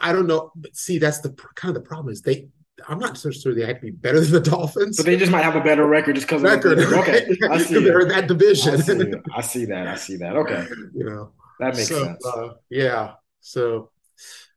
I 0.01 0.11
don't 0.11 0.27
know, 0.27 0.51
but 0.55 0.75
see, 0.75 0.97
that's 0.97 1.19
the 1.19 1.29
kind 1.55 1.75
of 1.75 1.81
the 1.81 1.87
problem 1.87 2.11
is 2.11 2.21
they. 2.21 2.49
I'm 2.87 2.97
not 2.97 3.17
so 3.17 3.29
sure 3.29 3.53
they 3.53 3.65
have 3.65 3.75
to 3.75 3.81
be 3.81 3.91
better 3.91 4.21
than 4.21 4.31
the 4.31 4.39
Dolphins, 4.39 4.97
but 4.97 5.05
they 5.05 5.17
just 5.17 5.31
might 5.31 5.43
have 5.43 5.57
a 5.57 5.61
better 5.61 5.85
record 5.85 6.15
just 6.15 6.27
because 6.27 6.41
record. 6.41 6.79
Of 6.79 6.93
okay, 6.93 7.27
I 7.49 7.57
see 7.61 7.83
they're 7.83 7.99
in 7.99 8.07
that 8.07 8.27
division. 8.27 8.75
I 8.75 8.77
see, 8.77 9.13
I 9.35 9.41
see, 9.41 9.65
that. 9.65 9.87
I 9.87 9.95
see 9.95 10.15
that. 10.17 10.35
Okay, 10.37 10.65
you 10.95 11.03
know 11.03 11.33
that 11.59 11.75
makes 11.75 11.89
so, 11.89 12.05
sense. 12.05 12.25
Uh, 12.25 12.53
yeah, 12.69 13.13
so 13.41 13.91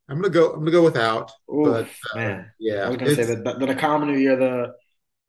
I'm 0.09 0.17
gonna 0.17 0.31
go. 0.31 0.53
I'm 0.53 0.61
gonna 0.61 0.71
go 0.71 0.85
without. 0.85 1.33
Ooh, 1.53 1.65
but 1.65 1.89
uh, 2.15 2.19
man, 2.19 2.51
yeah, 2.59 2.85
I 2.85 2.89
was 2.89 2.97
gonna 2.97 3.15
say 3.15 3.25
that 3.25 3.45
the, 3.45 3.67
the 3.67 3.75
common 3.75 4.19
year 4.19 4.37
the 4.37 4.75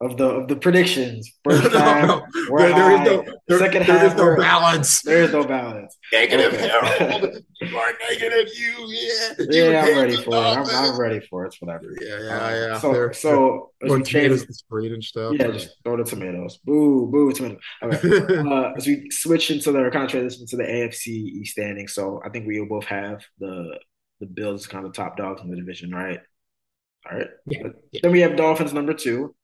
of 0.00 0.16
the 0.16 0.24
of 0.26 0.48
the 0.48 0.56
predictions. 0.56 1.30
First 1.44 1.72
half, 1.72 2.08
no, 2.08 2.26
we're 2.50 2.58
there, 2.68 2.74
there 2.74 2.90
is 2.92 2.98
high. 2.98 3.04
no 3.04 3.24
there, 3.48 3.58
Second 3.58 3.86
there 3.86 3.98
half, 3.98 4.12
is 4.12 4.16
no 4.16 4.24
we're- 4.24 4.36
balance. 4.40 5.02
There 5.02 5.22
is 5.22 5.32
no 5.32 5.44
balance. 5.44 5.96
Negative 6.12 6.52
Okay. 6.52 6.68
Harold. 6.68 7.36
You 7.64 7.78
are 7.78 7.92
negative. 8.10 8.52
You 8.58 8.86
yeah. 8.88 9.28
You 9.38 9.70
Yeah, 9.70 9.84
I'm 9.86 9.96
ready 9.96 10.16
for 10.16 10.34
it. 10.34 10.36
I'm, 10.38 10.56
Dolphins. 10.56 10.72
I'm 10.74 11.00
ready 11.00 11.20
for 11.20 11.44
it. 11.44 11.46
It's 11.48 11.62
whatever. 11.62 11.84
Yeah, 12.00 12.18
yeah, 12.20 12.36
Um, 12.36 12.52
yeah. 12.72 12.78
So, 12.78 12.92
They're- 12.92 13.12
so 13.14 13.70
as 13.82 13.90
Or 13.90 13.96
we 13.98 14.02
tomatoes 14.02 14.38
trans- 14.40 14.42
and 14.42 14.56
screen 14.56 14.92
and 14.92 15.02
stuff. 15.04 15.34
yeah, 15.38 15.46
just 15.52 15.76
throw 15.82 15.96
the 15.96 16.04
tomatoes. 16.04 16.58
Boo, 16.64 17.06
boo, 17.10 17.32
tomato. 17.32 17.58
Okay. 17.82 18.36
uh, 18.50 18.72
as 18.76 18.86
we 18.86 19.08
switch 19.10 19.50
into 19.50 19.72
the 19.72 19.88
kind 19.90 20.04
of 20.04 20.10
transition 20.10 20.46
to 20.48 20.56
the 20.56 20.64
AFC 20.64 21.06
East 21.06 21.52
standing, 21.52 21.88
so 21.88 22.20
I 22.24 22.28
think 22.28 22.46
we 22.46 22.60
will 22.60 22.68
both 22.68 22.84
have 22.86 23.22
the 23.38 23.78
the 24.20 24.26
Bills 24.26 24.66
kind 24.66 24.84
of 24.86 24.92
top 24.92 25.16
dogs 25.16 25.40
in 25.42 25.48
the 25.50 25.56
division, 25.56 25.90
right? 25.90 26.20
All 27.10 27.16
right. 27.18 27.28
Yeah, 27.46 27.68
yeah. 27.92 28.00
Then 28.02 28.12
we 28.12 28.20
have 28.20 28.36
Dolphins 28.36 28.72
number 28.74 28.92
two, 28.94 29.34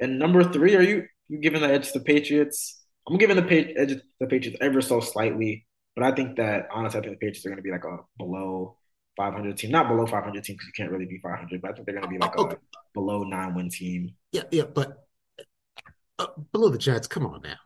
and 0.00 0.18
number 0.18 0.44
three. 0.44 0.76
Are 0.76 0.82
you 0.82 1.06
you 1.28 1.40
giving 1.40 1.60
the 1.60 1.68
edge 1.68 1.92
to 1.92 1.98
the 1.98 2.04
Patriots? 2.04 2.82
I'm 3.08 3.18
giving 3.18 3.36
the 3.36 3.42
pa- 3.42 3.72
edge 3.80 3.88
to 3.90 4.02
the 4.20 4.26
Patriots 4.26 4.58
ever 4.60 4.80
so 4.80 5.00
slightly, 5.00 5.66
but 5.96 6.04
I 6.04 6.12
think 6.12 6.36
that 6.36 6.68
honestly, 6.72 7.00
I 7.00 7.02
think 7.02 7.14
the 7.14 7.26
Patriots 7.26 7.44
are 7.46 7.50
going 7.50 7.58
to 7.58 7.62
be 7.62 7.70
like 7.70 7.84
a 7.84 7.98
below 8.18 8.76
500 9.16 9.56
team, 9.56 9.70
not 9.70 9.88
below 9.88 10.06
500 10.06 10.44
team 10.44 10.54
because 10.56 10.66
you 10.66 10.72
can't 10.76 10.90
really 10.92 11.06
be 11.06 11.18
500, 11.22 11.60
but 11.60 11.70
I 11.70 11.74
think 11.74 11.86
they're 11.86 11.94
going 11.94 12.04
to 12.04 12.08
be 12.10 12.18
like 12.18 12.38
Okay. 12.38 12.56
a 12.56 12.58
below 12.94 13.24
nine 13.24 13.54
win 13.54 13.68
team. 13.70 14.14
yeah, 14.32 14.42
yeah, 14.50 14.64
but 14.64 15.04
uh, 16.18 16.26
below 16.52 16.68
the 16.68 16.78
Jets, 16.78 17.06
come 17.08 17.26
on 17.26 17.42
now. 17.42 17.56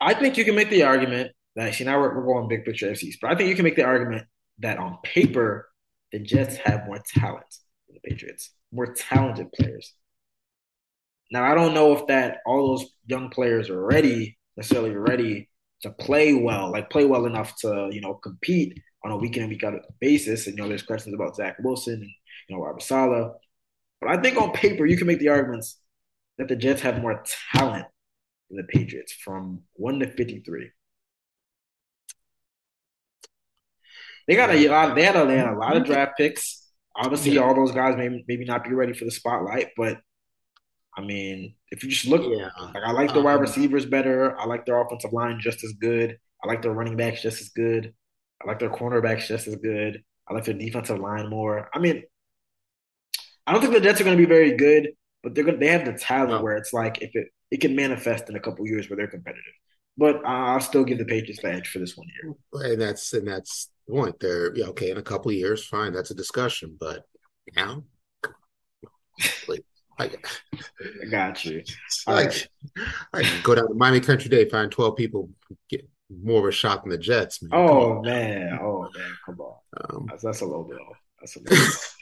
I 0.00 0.14
think 0.14 0.36
you 0.36 0.44
can 0.44 0.54
make 0.54 0.70
the 0.70 0.82
argument 0.84 1.32
that 1.56 1.74
see 1.74 1.84
now 1.84 1.98
we're, 2.00 2.14
we're 2.14 2.24
going 2.24 2.48
big 2.48 2.64
picture 2.64 2.90
FCs, 2.90 3.14
but 3.20 3.30
I 3.30 3.34
think 3.36 3.48
you 3.48 3.54
can 3.54 3.64
make 3.64 3.76
the 3.76 3.84
argument 3.84 4.26
that 4.58 4.78
on 4.78 4.98
paper 5.02 5.68
the 6.12 6.18
Jets 6.18 6.56
have 6.56 6.86
more 6.86 7.00
talent 7.14 7.46
than 7.88 7.94
the 8.02 8.08
Patriots, 8.10 8.50
more 8.74 8.92
talented 8.92 9.52
players. 9.52 9.92
Now 11.30 11.44
I 11.50 11.54
don't 11.54 11.74
know 11.74 11.96
if 11.96 12.06
that 12.08 12.38
all 12.46 12.68
those 12.68 12.90
young 13.06 13.30
players 13.30 13.70
are 13.70 13.80
ready 13.80 14.36
necessarily 14.56 14.90
ready 14.90 15.48
to 15.82 15.90
play 15.90 16.34
well, 16.34 16.70
like 16.70 16.90
play 16.90 17.04
well 17.04 17.26
enough 17.26 17.56
to 17.60 17.88
you 17.92 18.00
know 18.00 18.14
compete 18.14 18.80
on 19.04 19.12
a 19.12 19.16
week 19.16 19.36
in 19.36 19.42
and 19.42 19.50
week 19.50 19.64
out 19.64 19.74
basis. 20.00 20.46
And 20.46 20.56
you 20.56 20.62
know 20.62 20.68
there's 20.68 20.82
questions 20.82 21.14
about 21.14 21.36
Zach 21.36 21.56
Wilson 21.62 21.94
and 21.94 22.10
you 22.48 22.56
know 22.56 22.62
Robert 22.62 22.82
Saleh, 22.82 23.32
but 24.00 24.10
I 24.10 24.20
think 24.20 24.36
on 24.40 24.52
paper 24.52 24.86
you 24.86 24.96
can 24.96 25.06
make 25.06 25.18
the 25.18 25.28
arguments 25.28 25.78
that 26.38 26.48
the 26.48 26.56
Jets 26.56 26.82
have 26.82 27.00
more 27.00 27.22
talent 27.52 27.86
than 28.50 28.58
the 28.58 28.64
Patriots 28.64 29.12
from 29.12 29.62
one 29.74 30.00
to 30.00 30.06
fifty 30.10 30.40
three. 30.40 30.70
They 34.26 34.36
got 34.36 34.50
a 34.50 34.68
lot. 34.68 34.94
They 34.94 35.02
had 35.02 35.16
a, 35.16 35.26
they 35.26 35.36
had 35.36 35.48
a 35.48 35.58
lot 35.58 35.76
of 35.76 35.84
draft 35.84 36.16
picks. 36.16 36.63
Obviously, 36.96 37.32
Yeah. 37.32 37.40
all 37.42 37.54
those 37.54 37.72
guys 37.72 37.96
may 37.96 38.24
maybe 38.28 38.44
not 38.44 38.64
be 38.64 38.70
ready 38.72 38.92
for 38.92 39.04
the 39.04 39.10
spotlight, 39.10 39.70
but 39.76 40.00
I 40.96 41.00
mean, 41.02 41.56
if 41.70 41.82
you 41.82 41.90
just 41.90 42.06
look, 42.06 42.22
Yeah. 42.22 42.50
like 42.72 42.82
I 42.84 42.92
like 42.92 43.12
the 43.12 43.20
wide 43.22 43.36
Um, 43.36 43.40
receivers 43.40 43.84
better. 43.84 44.36
I 44.38 44.46
like 44.46 44.64
their 44.64 44.80
offensive 44.80 45.12
line 45.12 45.40
just 45.40 45.64
as 45.64 45.72
good. 45.72 46.18
I 46.42 46.46
like 46.46 46.62
their 46.62 46.72
running 46.72 46.96
backs 46.96 47.20
just 47.22 47.40
as 47.40 47.48
good. 47.48 47.94
I 48.42 48.46
like 48.46 48.58
their 48.60 48.70
cornerbacks 48.70 49.26
just 49.26 49.46
as 49.48 49.56
good. 49.56 50.04
I 50.28 50.34
like 50.34 50.44
their 50.44 50.54
defensive 50.54 50.98
line 51.00 51.28
more. 51.28 51.68
I 51.74 51.78
mean, 51.80 52.04
I 53.46 53.52
don't 53.52 53.60
think 53.60 53.74
the 53.74 53.80
Jets 53.80 54.00
are 54.00 54.04
going 54.04 54.16
to 54.16 54.22
be 54.22 54.28
very 54.28 54.56
good, 54.56 54.90
but 55.22 55.34
they're 55.34 55.44
going. 55.44 55.58
They 55.58 55.66
have 55.68 55.84
the 55.84 55.92
talent 55.94 56.30
No. 56.30 56.42
where 56.42 56.56
it's 56.56 56.72
like 56.72 57.02
if 57.02 57.10
it 57.14 57.28
it 57.50 57.60
can 57.60 57.76
manifest 57.76 58.28
in 58.28 58.36
a 58.36 58.40
couple 58.40 58.66
years 58.66 58.88
where 58.88 58.96
they're 58.96 59.06
competitive. 59.08 59.52
But 59.96 60.26
I'll 60.26 60.60
still 60.60 60.84
give 60.84 60.98
the 60.98 61.04
Patriots 61.04 61.40
the 61.40 61.52
edge 61.52 61.68
for 61.68 61.78
this 61.78 61.96
one 61.96 62.08
year. 62.22 62.34
And 62.72 62.80
that's 62.80 63.12
and 63.12 63.28
that's 63.28 63.70
the 63.86 63.94
point. 63.94 64.18
They're 64.20 64.54
yeah, 64.56 64.66
okay, 64.66 64.90
in 64.90 64.96
a 64.96 65.02
couple 65.02 65.30
of 65.30 65.36
years, 65.36 65.64
fine, 65.64 65.92
that's 65.92 66.10
a 66.10 66.14
discussion. 66.14 66.76
But 66.78 67.04
now 67.54 67.84
like, 69.48 69.64
I 69.98 70.10
got 71.10 71.44
you. 71.44 71.62
All 72.06 72.14
like 72.14 72.48
I 73.12 73.22
can 73.22 73.42
go 73.42 73.54
down 73.54 73.68
to 73.68 73.74
Miami 73.74 74.00
Country 74.00 74.28
Day, 74.28 74.48
find 74.48 74.70
12 74.70 74.96
people 74.96 75.30
get 75.68 75.88
more 76.10 76.40
of 76.40 76.46
a 76.46 76.52
shot 76.52 76.82
than 76.82 76.90
the 76.90 76.98
Jets, 76.98 77.42
man. 77.42 77.50
Oh 77.54 78.02
man, 78.02 78.58
oh 78.60 78.88
man, 78.96 79.16
come 79.24 79.40
on. 79.40 79.56
Um, 79.90 80.06
That's, 80.08 80.22
that's 80.22 80.40
a 80.40 80.46
little 80.46 80.64
bit 80.64 80.78
off. 80.78 80.96
That's 81.20 81.36
a 81.36 81.40
little 81.40 81.56
bit 81.56 81.66
off. 81.66 81.96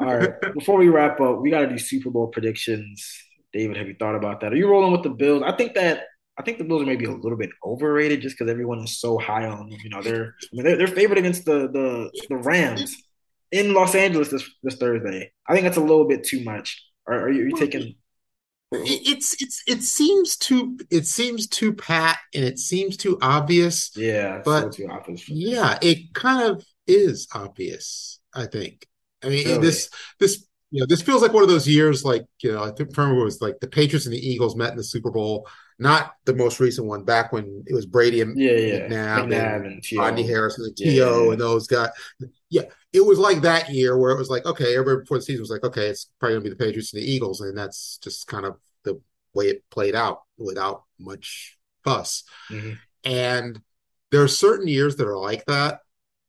All 0.00 0.16
right. 0.16 0.54
Before 0.54 0.78
we 0.78 0.88
wrap 0.88 1.20
up, 1.20 1.40
we 1.40 1.50
got 1.50 1.60
to 1.60 1.68
do 1.68 1.78
Super 1.78 2.10
Bowl 2.10 2.28
predictions. 2.28 3.22
David, 3.52 3.76
have 3.76 3.88
you 3.88 3.96
thought 3.98 4.14
about 4.14 4.40
that? 4.40 4.52
Are 4.52 4.56
you 4.56 4.68
rolling 4.68 4.92
with 4.92 5.02
the 5.02 5.10
Bills? 5.10 5.42
I 5.44 5.52
think 5.52 5.74
that 5.74 6.04
I 6.40 6.42
think 6.42 6.56
the 6.56 6.64
Bills 6.64 6.80
are 6.82 6.86
maybe 6.86 7.04
a 7.04 7.12
little 7.12 7.36
bit 7.36 7.50
overrated 7.62 8.22
just 8.22 8.38
because 8.38 8.50
everyone 8.50 8.78
is 8.80 8.98
so 8.98 9.18
high 9.18 9.46
on 9.46 9.68
them. 9.68 9.78
You 9.82 9.90
know, 9.90 10.00
they're 10.02 10.34
I 10.42 10.48
mean 10.56 10.64
they're, 10.64 10.76
they're 10.78 10.86
favored 10.86 11.18
against 11.18 11.44
the 11.44 11.68
the 11.68 12.10
the 12.30 12.36
Rams 12.36 12.96
in 13.52 13.74
Los 13.74 13.94
Angeles 13.94 14.30
this 14.30 14.48
this 14.62 14.76
Thursday. 14.76 15.32
I 15.46 15.52
think 15.52 15.64
that's 15.64 15.76
a 15.76 15.82
little 15.82 16.08
bit 16.08 16.24
too 16.24 16.42
much. 16.42 16.82
Are, 17.06 17.26
are 17.26 17.30
you, 17.30 17.42
are 17.42 17.48
you 17.48 17.56
taking? 17.56 17.94
it's 18.72 19.36
it's 19.42 19.62
it 19.66 19.82
seems 19.82 20.36
too 20.36 20.78
it 20.90 21.06
seems 21.06 21.46
too 21.46 21.74
pat 21.74 22.18
and 22.34 22.42
it 22.44 22.58
seems 22.58 22.96
too 22.96 23.18
obvious. 23.20 23.90
Yeah, 23.94 24.40
But- 24.42 24.72
too 24.72 24.88
obvious. 24.90 25.28
Yeah, 25.28 25.78
it 25.82 26.14
kind 26.14 26.50
of 26.50 26.64
is 26.86 27.28
obvious, 27.34 28.18
I 28.34 28.46
think. 28.46 28.86
I 29.22 29.28
mean, 29.28 29.46
Really? 29.46 29.60
this 29.60 29.90
this 30.18 30.46
you 30.70 30.80
know, 30.80 30.86
this 30.86 31.02
feels 31.02 31.20
like 31.20 31.32
one 31.32 31.42
of 31.42 31.48
those 31.48 31.66
years 31.66 32.04
like, 32.04 32.24
you 32.42 32.52
know, 32.52 32.62
I 32.62 32.70
think 32.70 32.96
remember 32.96 33.20
it 33.20 33.24
was 33.24 33.42
like 33.42 33.58
the 33.60 33.66
Patriots 33.66 34.06
and 34.06 34.14
the 34.14 34.24
Eagles 34.28 34.54
met 34.54 34.70
in 34.70 34.76
the 34.76 34.84
Super 34.84 35.10
Bowl, 35.10 35.48
not 35.80 36.12
the 36.26 36.34
most 36.34 36.60
recent 36.60 36.86
one 36.86 37.04
back 37.04 37.32
when 37.32 37.64
it 37.66 37.74
was 37.74 37.86
Brady 37.86 38.20
and 38.20 38.38
Yeah, 38.38 38.52
yeah. 38.52 38.78
McNabb 38.88 39.22
and 39.22 39.32
McNabb 39.32 39.66
and 39.66 39.82
T.O. 39.82 40.00
Rodney 40.02 40.26
Harrison 40.26 40.64
and 40.66 40.74
Yeah, 40.78 40.92
T.O. 40.92 41.24
yeah. 41.24 41.32
and 41.32 41.40
those 41.40 41.66
guys. 41.66 41.88
Yeah, 42.50 42.62
it 42.92 43.00
was 43.04 43.18
like 43.18 43.40
that 43.42 43.70
year 43.70 43.96
where 43.98 44.10
it 44.12 44.18
was 44.18 44.28
like, 44.30 44.44
okay, 44.46 44.74
everybody 44.76 45.00
before 45.04 45.18
the 45.18 45.22
season 45.22 45.42
was 45.42 45.50
like, 45.50 45.64
okay, 45.64 45.86
it's 45.88 46.10
probably 46.18 46.34
gonna 46.36 46.44
be 46.44 46.50
the 46.50 46.56
Patriots 46.56 46.92
and 46.92 47.02
the 47.02 47.10
Eagles, 47.10 47.40
and 47.40 47.56
that's 47.56 47.98
just 47.98 48.26
kind 48.26 48.44
of 48.44 48.56
the 48.84 49.00
way 49.34 49.46
it 49.46 49.64
played 49.70 49.94
out 49.94 50.22
without 50.36 50.84
much 50.98 51.56
fuss. 51.84 52.24
Mhm. 52.50 52.78
And 53.04 53.60
there 54.10 54.22
are 54.22 54.28
certain 54.28 54.68
years 54.68 54.96
that 54.96 55.06
are 55.08 55.16
like 55.18 55.44
that. 55.46 55.80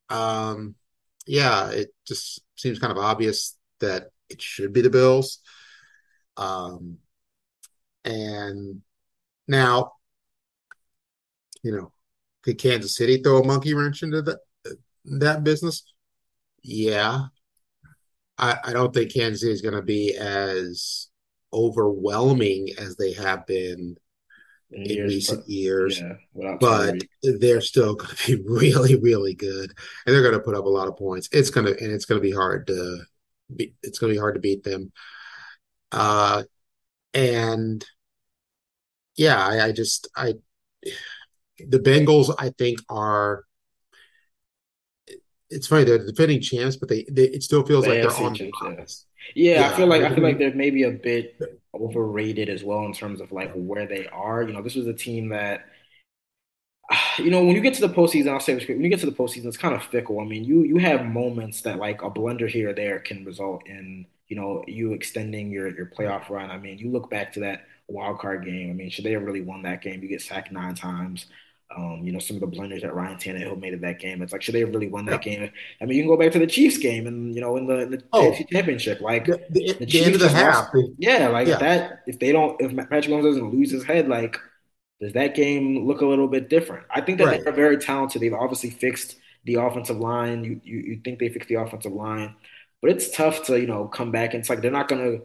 Um, 0.10 0.76
yeah, 1.28 1.70
it 1.72 1.94
just 2.08 2.42
seems 2.56 2.80
kind 2.80 2.92
of 2.92 2.98
obvious 2.98 3.58
that 3.80 4.12
it 4.30 4.42
should 4.42 4.72
be 4.72 4.82
the 4.82 4.90
Bills. 4.90 5.40
Um, 6.38 6.98
and 8.06 8.82
now, 9.52 9.92
you 11.62 11.72
know, 11.72 11.92
could 12.42 12.58
Kansas 12.58 12.96
City 12.96 13.22
throw 13.22 13.42
a 13.42 13.46
monkey 13.46 13.74
wrench 13.74 14.02
into 14.02 14.22
that 14.24 14.40
that 15.06 15.44
business? 15.44 15.84
Yeah. 16.64 17.26
I, 18.38 18.58
I 18.64 18.74
don't 18.74 18.94
think 18.94 19.14
Kansas 19.14 19.42
City 19.42 19.54
is 19.54 19.62
going 19.62 19.76
to 19.76 19.82
be 19.82 20.16
as 20.16 21.10
overwhelming 21.54 22.70
as 22.80 22.96
they 22.96 23.14
have 23.14 23.46
been 23.46 23.98
In 24.72 24.84
in 24.84 24.90
years, 24.90 25.12
recent 25.12 25.50
years, 25.50 26.02
Yeah, 26.34 26.58
but 26.60 26.96
they're 27.22 27.62
still 27.62 27.96
going 28.02 28.16
to 28.16 28.38
be 28.38 28.44
really, 28.48 28.96
really 28.96 29.36
good, 29.36 29.72
and 30.06 30.16
they're 30.16 30.24
going 30.24 30.34
to 30.34 30.40
put 30.40 30.56
up 30.56 30.66
a 30.66 30.70
lot 30.70 30.88
of 30.88 30.98
points. 30.98 31.28
It's 31.32 31.50
going 31.50 31.68
to 31.68 31.78
and 31.78 31.92
it's 31.92 32.06
going 32.06 32.20
to 32.20 32.28
be 32.28 32.34
hard 32.34 32.68
to 32.68 33.00
be, 33.54 33.76
it's 33.84 34.00
going 34.00 34.12
to 34.12 34.16
be 34.16 34.20
hard 34.20 34.36
to 34.36 34.42
beat 34.42 34.64
them. 34.64 34.92
Uh, 35.92 36.44
and 37.14 37.86
yeah, 39.22 39.38
I, 39.46 39.68
I 39.68 39.72
just 39.72 40.10
I 40.16 40.36
the 41.60 41.80
Bengals 41.80 42.34
I 42.40 42.50
think 42.50 42.80
are. 42.90 43.44
It's 45.50 45.68
funny 45.68 45.84
they're 45.84 46.06
defending 46.06 46.42
champs, 46.42 46.78
but 46.78 46.88
they, 46.90 47.06
they 47.12 47.26
it 47.26 47.44
still 47.44 47.66
feels 47.66 47.86
The 47.86 47.88
like 47.88 48.00
they're 48.02 48.16
on. 48.18 48.40
champs, 48.40 48.62
yes. 48.62 49.06
Yeah, 49.36 49.66
I 49.68 49.70
Yeah. 49.70 49.76
feel 49.76 49.88
like 49.88 50.04
I 50.04 50.10
feel 50.14 50.24
like 50.24 50.38
they're 50.38 50.54
maybe 50.54 50.84
a 50.84 50.92
bit 50.92 51.36
overrated 51.74 52.50
as 52.50 52.64
well 52.64 52.86
in 52.86 52.94
terms 52.94 53.22
of 53.22 53.32
like 53.32 53.52
where 53.54 53.88
they 53.88 54.08
are. 54.08 54.44
You 54.44 54.54
know, 54.54 54.62
this 54.62 54.76
was 54.76 54.88
a 54.88 54.94
team 54.94 55.30
that 55.30 55.66
you 57.20 57.30
know, 57.32 57.44
when 57.44 57.56
you 57.56 57.62
get 57.62 57.74
to 57.76 57.82
the 57.88 57.94
postseason, 57.94 58.30
I'll 58.30 58.40
say 58.40 58.54
this 58.54 58.68
when 58.68 58.82
you 58.84 58.90
get 58.90 59.00
to 59.02 59.06
the 59.06 59.12
postseason, 59.12 59.46
it's 59.46 59.58
kind 59.58 59.76
of 59.76 59.84
fickle. 59.84 60.20
I 60.20 60.26
mean, 60.26 60.44
you 60.44 60.64
you 60.64 60.78
have 60.78 61.06
moments 61.06 61.62
that 61.62 61.78
like 61.78 62.02
a 62.02 62.10
blunder 62.10 62.48
here 62.48 62.70
or 62.70 62.74
there 62.74 63.00
can 63.00 63.26
result 63.26 63.68
in, 63.68 64.06
you 64.28 64.36
know, 64.36 64.64
you 64.68 64.94
extending 64.94 65.52
your 65.52 65.70
your 65.76 65.86
playoff 65.88 66.30
run. 66.30 66.52
I 66.52 66.58
mean, 66.58 66.78
you 66.78 66.90
look 66.92 67.10
back 67.10 67.34
to 67.34 67.42
that 67.42 67.66
wild 67.92 68.20
card 68.20 68.46
game. 68.46 68.70
I 68.72 68.74
mean, 68.74 68.90
should 68.90 69.06
they 69.06 69.12
have 69.14 69.24
really 69.24 69.42
won 69.42 69.64
that 69.64 69.82
game? 69.82 70.02
You 70.02 70.10
get 70.10 70.22
sacked 70.22 70.52
nine 70.52 70.76
times. 70.76 71.28
Um, 71.76 72.02
you 72.04 72.12
know, 72.12 72.20
some 72.20 72.36
of 72.36 72.42
the 72.42 72.48
blunders 72.48 72.82
that 72.82 72.94
Ryan 72.94 73.18
Tannehill 73.18 73.58
made 73.58 73.74
in 73.74 73.80
that 73.82 73.98
game. 74.00 74.22
It's 74.22 74.34
like, 74.34 74.42
should 74.42 74.56
they 74.56 74.60
have 74.60 74.70
really 74.74 74.90
won 74.90 75.06
that 75.06 75.22
game? 75.22 75.50
I 75.82 75.86
mean, 75.86 75.96
you 75.98 76.04
can 76.04 76.10
go 76.10 76.18
back 76.18 76.34
to 76.34 76.40
the 76.40 76.46
Chiefs 76.48 76.78
game 76.78 77.08
and, 77.08 77.34
you 77.34 77.40
know, 77.40 77.56
in 77.56 77.66
the, 77.66 77.80
in 77.80 77.92
the 77.92 78.04
Oh. 78.12 78.36
Championship. 78.52 79.00
Like, 79.00 79.26
The, 79.26 79.40
the, 79.50 79.74
the 79.80 79.86
the 79.86 80.04
end 80.04 80.16
of 80.16 80.20
the 80.20 80.28
half. 80.28 80.70
yeah, 80.98 81.30
like 81.30 81.48
Yeah. 81.48 81.58
that 81.60 82.00
if 82.08 82.20
they 82.20 82.34
don't 82.34 82.60
if 82.62 82.76
Patrick 82.76 83.06
Mahomes 83.06 83.24
doesn't 83.24 83.52
lose 83.54 83.72
his 83.72 83.86
head, 83.86 84.10
like 84.10 84.38
does 85.00 85.14
that 85.14 85.34
game 85.34 85.88
look 85.88 86.02
a 86.02 86.06
little 86.06 86.28
bit 86.28 86.50
different? 86.50 86.86
I 86.94 87.02
think 87.02 87.18
that 87.20 87.26
Right. 87.28 87.44
they're 87.44 87.54
very 87.54 87.78
talented. 87.78 88.22
They've 88.22 88.34
obviously 88.34 88.70
fixed 88.70 89.16
the 89.46 89.56
offensive 89.56 89.98
line. 89.98 90.44
You, 90.44 90.60
you 90.64 90.78
you 90.80 91.02
think 91.04 91.20
they 91.20 91.30
fixed 91.30 91.48
the 91.50 91.56
offensive 91.56 91.94
line, 91.94 92.36
but 92.82 92.92
it's 92.92 93.10
tough 93.16 93.44
to 93.46 93.60
you 93.60 93.68
know 93.68 93.88
come 93.88 94.12
back. 94.12 94.34
And 94.34 94.42
it's 94.42 94.50
like 94.50 94.62
they're 94.62 94.72
not 94.72 94.88
gonna. 94.90 95.20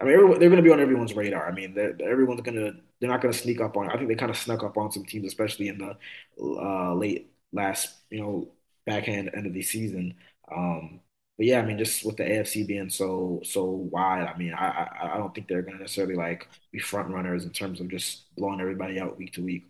I 0.00 0.04
mean, 0.04 0.14
everyone, 0.14 0.38
they're 0.38 0.50
gonna 0.50 0.62
be 0.62 0.70
on 0.70 0.80
everyone's 0.80 1.14
radar. 1.14 1.48
I 1.48 1.52
mean, 1.52 1.74
they're, 1.74 1.96
everyone's 2.02 2.42
gonna. 2.42 2.72
They're 3.00 3.10
not 3.10 3.20
gonna 3.20 3.32
sneak 3.32 3.60
up 3.60 3.76
on. 3.76 3.90
I 3.90 3.96
think 3.96 4.08
they 4.08 4.14
kind 4.14 4.30
of 4.30 4.36
snuck 4.36 4.62
up 4.62 4.76
on 4.76 4.92
some 4.92 5.04
teams, 5.04 5.26
especially 5.26 5.68
in 5.68 5.78
the 5.78 5.96
uh, 6.40 6.94
late 6.94 7.32
last 7.52 7.94
you 8.10 8.20
know 8.20 8.48
backhand 8.86 9.30
end 9.34 9.46
of 9.46 9.54
the 9.54 9.62
season. 9.62 10.14
Um, 10.50 11.00
but 11.36 11.46
yeah, 11.46 11.60
I 11.60 11.64
mean, 11.64 11.78
just 11.78 12.04
with 12.04 12.16
the 12.16 12.24
AFC 12.24 12.66
being 12.66 12.90
so 12.90 13.40
so 13.44 13.64
wide, 13.64 14.26
I 14.32 14.36
mean, 14.38 14.54
I 14.54 14.68
I, 14.68 15.14
I 15.14 15.16
don't 15.18 15.34
think 15.34 15.48
they're 15.48 15.62
going 15.62 15.76
to 15.76 15.82
necessarily 15.82 16.16
like 16.16 16.48
be 16.72 16.78
front 16.78 17.10
runners 17.10 17.44
in 17.44 17.50
terms 17.50 17.80
of 17.80 17.88
just 17.88 18.34
blowing 18.36 18.60
everybody 18.60 19.00
out 19.00 19.18
week 19.18 19.32
to 19.34 19.42
week. 19.44 19.66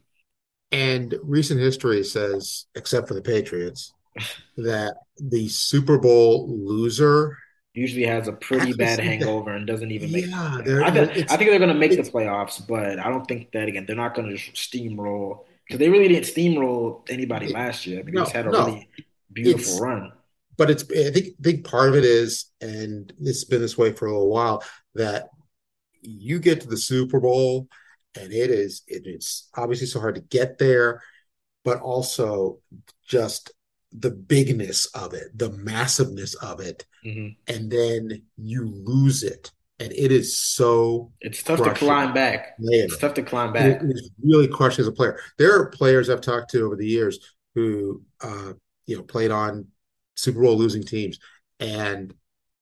And 0.72 1.14
recent 1.22 1.60
history 1.60 2.04
says, 2.04 2.66
except 2.74 3.08
for 3.08 3.14
the 3.14 3.22
Patriots, 3.22 3.94
that 4.56 4.96
the 5.18 5.48
Super 5.48 5.98
Bowl 5.98 6.48
loser 6.48 7.36
usually 7.78 8.04
has 8.04 8.28
a 8.28 8.32
pretty 8.32 8.72
bad 8.72 9.00
hangover 9.00 9.50
and 9.50 9.66
doesn't 9.66 9.90
even 9.90 10.12
make. 10.12 10.26
Yeah, 10.26 10.60
I, 10.84 10.90
th- 10.90 11.26
I 11.30 11.36
think 11.36 11.50
they're 11.50 11.58
going 11.58 11.68
to 11.68 11.74
make 11.74 11.92
the 11.92 12.10
playoffs, 12.10 12.66
but 12.66 12.98
I 12.98 13.08
don't 13.08 13.26
think 13.26 13.52
that 13.52 13.68
again. 13.68 13.84
They're 13.86 13.96
not 13.96 14.14
going 14.14 14.28
to 14.28 14.52
steamroll 14.52 15.44
because 15.66 15.78
they 15.78 15.88
really 15.88 16.08
didn't 16.08 16.24
steamroll 16.26 17.08
anybody 17.08 17.52
last 17.52 17.86
year. 17.86 18.00
I 18.00 18.02
mean, 18.02 18.14
no, 18.14 18.20
they 18.20 18.24
just 18.24 18.36
had 18.36 18.46
a 18.46 18.50
no, 18.50 18.66
really 18.66 18.88
beautiful 19.32 19.80
run. 19.80 20.12
But 20.56 20.70
it's 20.70 20.82
I 20.84 21.10
think 21.10 21.26
a 21.28 21.34
big 21.40 21.64
part 21.64 21.88
of 21.88 21.94
it 21.94 22.04
is, 22.04 22.46
and 22.60 23.12
it's 23.20 23.44
been 23.44 23.60
this 23.60 23.78
way 23.78 23.92
for 23.92 24.06
a 24.06 24.12
little 24.12 24.28
while, 24.28 24.62
that 24.94 25.28
you 26.02 26.38
get 26.38 26.60
to 26.62 26.68
the 26.68 26.76
Super 26.76 27.20
Bowl 27.20 27.68
and 28.18 28.32
it 28.32 28.50
is 28.50 28.82
it, 28.86 29.02
it's 29.06 29.48
obviously 29.56 29.86
so 29.86 30.00
hard 30.00 30.16
to 30.16 30.20
get 30.20 30.58
there, 30.58 31.02
but 31.64 31.80
also 31.80 32.58
just 33.06 33.52
the 33.92 34.10
bigness 34.10 34.86
of 34.86 35.14
it, 35.14 35.36
the 35.36 35.50
massiveness 35.50 36.34
of 36.34 36.60
it, 36.60 36.84
mm-hmm. 37.04 37.28
and 37.52 37.70
then 37.70 38.22
you 38.36 38.66
lose 38.66 39.22
it. 39.22 39.50
And 39.80 39.92
it 39.92 40.10
is 40.10 40.36
so 40.36 41.12
it's 41.20 41.42
tough 41.42 41.58
crushing. 41.58 41.74
to 41.74 41.78
climb 41.78 42.12
back. 42.12 42.56
It's 42.58 42.98
tough 42.98 43.14
to 43.14 43.22
climb 43.22 43.52
back. 43.52 43.80
It 43.80 43.82
is 43.84 44.10
really 44.22 44.48
crushing 44.48 44.82
as 44.82 44.88
a 44.88 44.92
player. 44.92 45.20
There 45.38 45.54
are 45.54 45.66
players 45.66 46.10
I've 46.10 46.20
talked 46.20 46.50
to 46.50 46.66
over 46.66 46.74
the 46.74 46.86
years 46.86 47.20
who 47.54 48.02
uh, 48.20 48.54
you 48.86 48.96
know 48.96 49.04
played 49.04 49.30
on 49.30 49.68
Super 50.16 50.42
Bowl 50.42 50.56
losing 50.56 50.82
teams, 50.82 51.20
and 51.60 52.12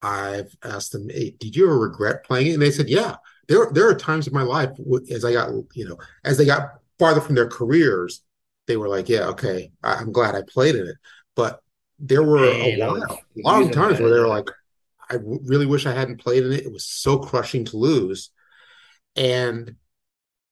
I've 0.03 0.55
asked 0.63 0.93
them, 0.93 1.09
hey, 1.09 1.35
"Did 1.41 1.57
you 1.57 1.65
ever 1.65 1.79
regret 1.79 2.25
playing 2.25 2.49
it?" 2.49 2.53
And 2.55 2.63
they 2.63 2.71
said, 2.71 2.89
"Yeah." 2.89 3.17
There, 3.49 3.71
there 3.71 3.89
are 3.89 3.95
times 3.95 4.27
in 4.27 4.35
my 4.35 4.43
life 4.43 4.71
as 5.09 5.25
I 5.25 5.33
got, 5.33 5.51
you 5.73 5.89
know, 5.89 5.97
as 6.25 6.37
they 6.37 6.45
got 6.45 6.81
farther 6.99 7.21
from 7.21 7.37
their 7.37 7.49
careers, 7.49 8.23
they 8.67 8.77
were 8.77 8.89
like, 8.89 9.09
"Yeah, 9.09 9.29
okay, 9.29 9.71
I'm 9.83 10.13
glad 10.13 10.35
I 10.35 10.43
played 10.47 10.75
in 10.75 10.87
it." 10.87 10.97
But 11.37 11.61
there 11.99 12.23
were 12.23 12.45
a 12.45 12.77
while, 12.77 13.21
long 13.37 13.71
times 13.71 14.01
where 14.01 14.11
they 14.11 14.19
were 14.19 14.27
like, 14.27 14.49
I 15.09 15.19
really 15.23 15.67
wish 15.67 15.87
I 15.87 15.93
hadn't 15.93 16.21
played 16.21 16.45
in 16.45 16.53
it. 16.53 16.65
It 16.65 16.73
was 16.73 16.85
so 16.85 17.19
crushing 17.19 17.65
to 17.67 17.77
lose. 17.77 18.31
And, 19.15 19.77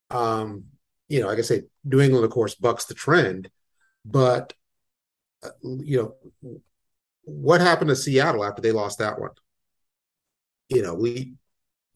um, 0.09 0.65
you 1.09 1.19
know, 1.19 1.27
like 1.27 1.39
I 1.39 1.41
say, 1.41 1.63
New 1.83 1.99
England, 1.99 2.23
of 2.23 2.31
course, 2.31 2.55
bucks 2.55 2.85
the 2.85 2.93
trend. 2.93 3.49
But, 4.05 4.53
uh, 5.43 5.49
you 5.61 6.15
know, 6.41 6.59
what 7.23 7.61
happened 7.61 7.89
to 7.89 7.95
Seattle 7.95 8.45
after 8.45 8.61
they 8.61 8.71
lost 8.71 8.99
that 8.99 9.19
one? 9.19 9.31
You 10.69 10.83
know, 10.83 10.93
we. 10.93 11.33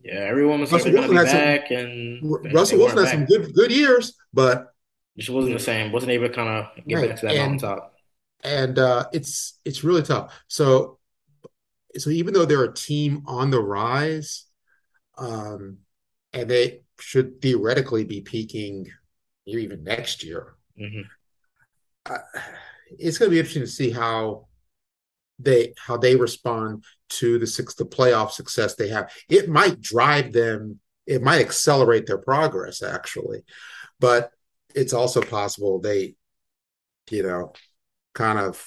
Yeah, 0.01 0.13
everyone 0.13 0.61
was 0.61 0.71
Russell 0.71 0.93
Wilson 0.93 1.15
had 1.15 1.25
back, 1.25 1.67
some, 1.67 1.77
and 1.77 2.53
Russell 2.53 2.79
Wilson 2.79 2.99
had 2.99 3.03
back. 3.03 3.13
some 3.13 3.25
good 3.25 3.53
good 3.53 3.69
years, 3.69 4.13
but 4.33 4.73
it 5.17 5.21
just 5.21 5.29
wasn't 5.29 5.55
the 5.55 5.59
same. 5.59 5.91
wasn't 5.91 6.13
able 6.13 6.29
to 6.29 6.33
kind 6.33 6.47
of 6.47 6.85
get 6.87 6.95
right. 6.95 7.09
back 7.09 7.19
to 7.19 7.25
that 7.25 7.35
and, 7.35 7.59
mountaintop 7.59 7.98
and 8.43 8.79
uh, 8.79 9.05
it's 9.11 9.59
it's 9.65 9.83
really 9.83 10.03
tough. 10.03 10.33
So 10.47 10.99
so 11.97 12.09
even 12.09 12.33
though 12.33 12.45
they're 12.45 12.63
a 12.63 12.73
team 12.73 13.23
on 13.25 13.51
the 13.51 13.61
rise, 13.61 14.45
um, 15.17 15.77
and 16.33 16.49
they 16.49 16.81
should 16.99 17.41
theoretically 17.41 18.03
be 18.03 18.21
peaking 18.21 18.91
even 19.45 19.83
next 19.83 20.23
year, 20.23 20.53
mm-hmm. 20.79 21.01
uh, 22.05 22.17
it's 22.97 23.17
going 23.17 23.29
to 23.29 23.33
be 23.33 23.39
interesting 23.39 23.63
to 23.63 23.67
see 23.67 23.89
how 23.89 24.47
they 25.39 25.73
how 25.77 25.97
they 25.97 26.15
respond 26.15 26.83
to 27.07 27.39
the 27.39 27.47
six 27.47 27.73
the 27.73 27.85
playoff 27.85 28.31
success 28.31 28.75
they 28.75 28.89
have. 28.89 29.11
It 29.29 29.49
might 29.49 29.81
drive 29.81 30.31
them. 30.33 30.79
It 31.07 31.23
might 31.23 31.41
accelerate 31.41 32.05
their 32.05 32.19
progress 32.19 32.83
actually, 32.83 33.43
but 33.99 34.31
it's 34.75 34.93
also 34.93 35.21
possible 35.21 35.79
they, 35.79 36.15
you 37.09 37.23
know, 37.23 37.53
kind 38.13 38.39
of 38.39 38.65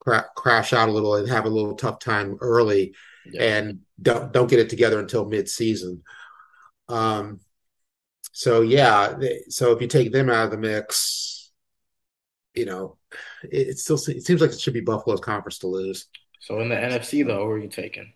cra- 0.00 0.28
crash 0.36 0.72
out 0.72 0.88
a 0.88 0.92
little 0.92 1.16
and 1.16 1.28
have 1.28 1.46
a 1.46 1.50
little 1.50 1.74
tough 1.74 1.98
time 1.98 2.36
early 2.40 2.94
yeah. 3.26 3.42
and 3.42 3.80
don't 4.00 4.32
don't 4.32 4.50
get 4.50 4.60
it 4.60 4.68
together 4.68 5.00
until 5.00 5.24
mid-season. 5.24 6.02
Um, 6.88 7.40
so 8.32 8.62
yeah, 8.62 9.14
they, 9.18 9.42
so 9.48 9.72
if 9.72 9.80
you 9.80 9.86
take 9.86 10.12
them 10.12 10.28
out 10.28 10.46
of 10.46 10.50
the 10.50 10.58
mix, 10.58 11.52
you 12.54 12.66
know, 12.66 12.98
it, 13.44 13.68
it, 13.68 13.78
still 13.78 13.96
it 13.96 14.24
seems 14.24 14.40
like 14.40 14.50
it 14.50 14.60
should 14.60 14.74
be 14.74 14.80
Buffalo's 14.80 15.20
conference 15.20 15.58
to 15.58 15.68
lose. 15.68 16.06
So 16.40 16.60
in 16.60 16.68
the 16.68 16.74
NFC 16.74 17.26
though, 17.26 17.44
who 17.44 17.50
are 17.50 17.58
you 17.58 17.68
taking? 17.68 18.12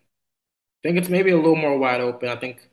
I 0.85 0.89
think 0.89 0.99
it's 0.99 1.09
maybe 1.09 1.31
a 1.31 1.37
little 1.37 1.57
more 1.57 1.79
wide 1.79 2.01
open. 2.01 2.29
I 2.29 2.37
think 2.37 2.69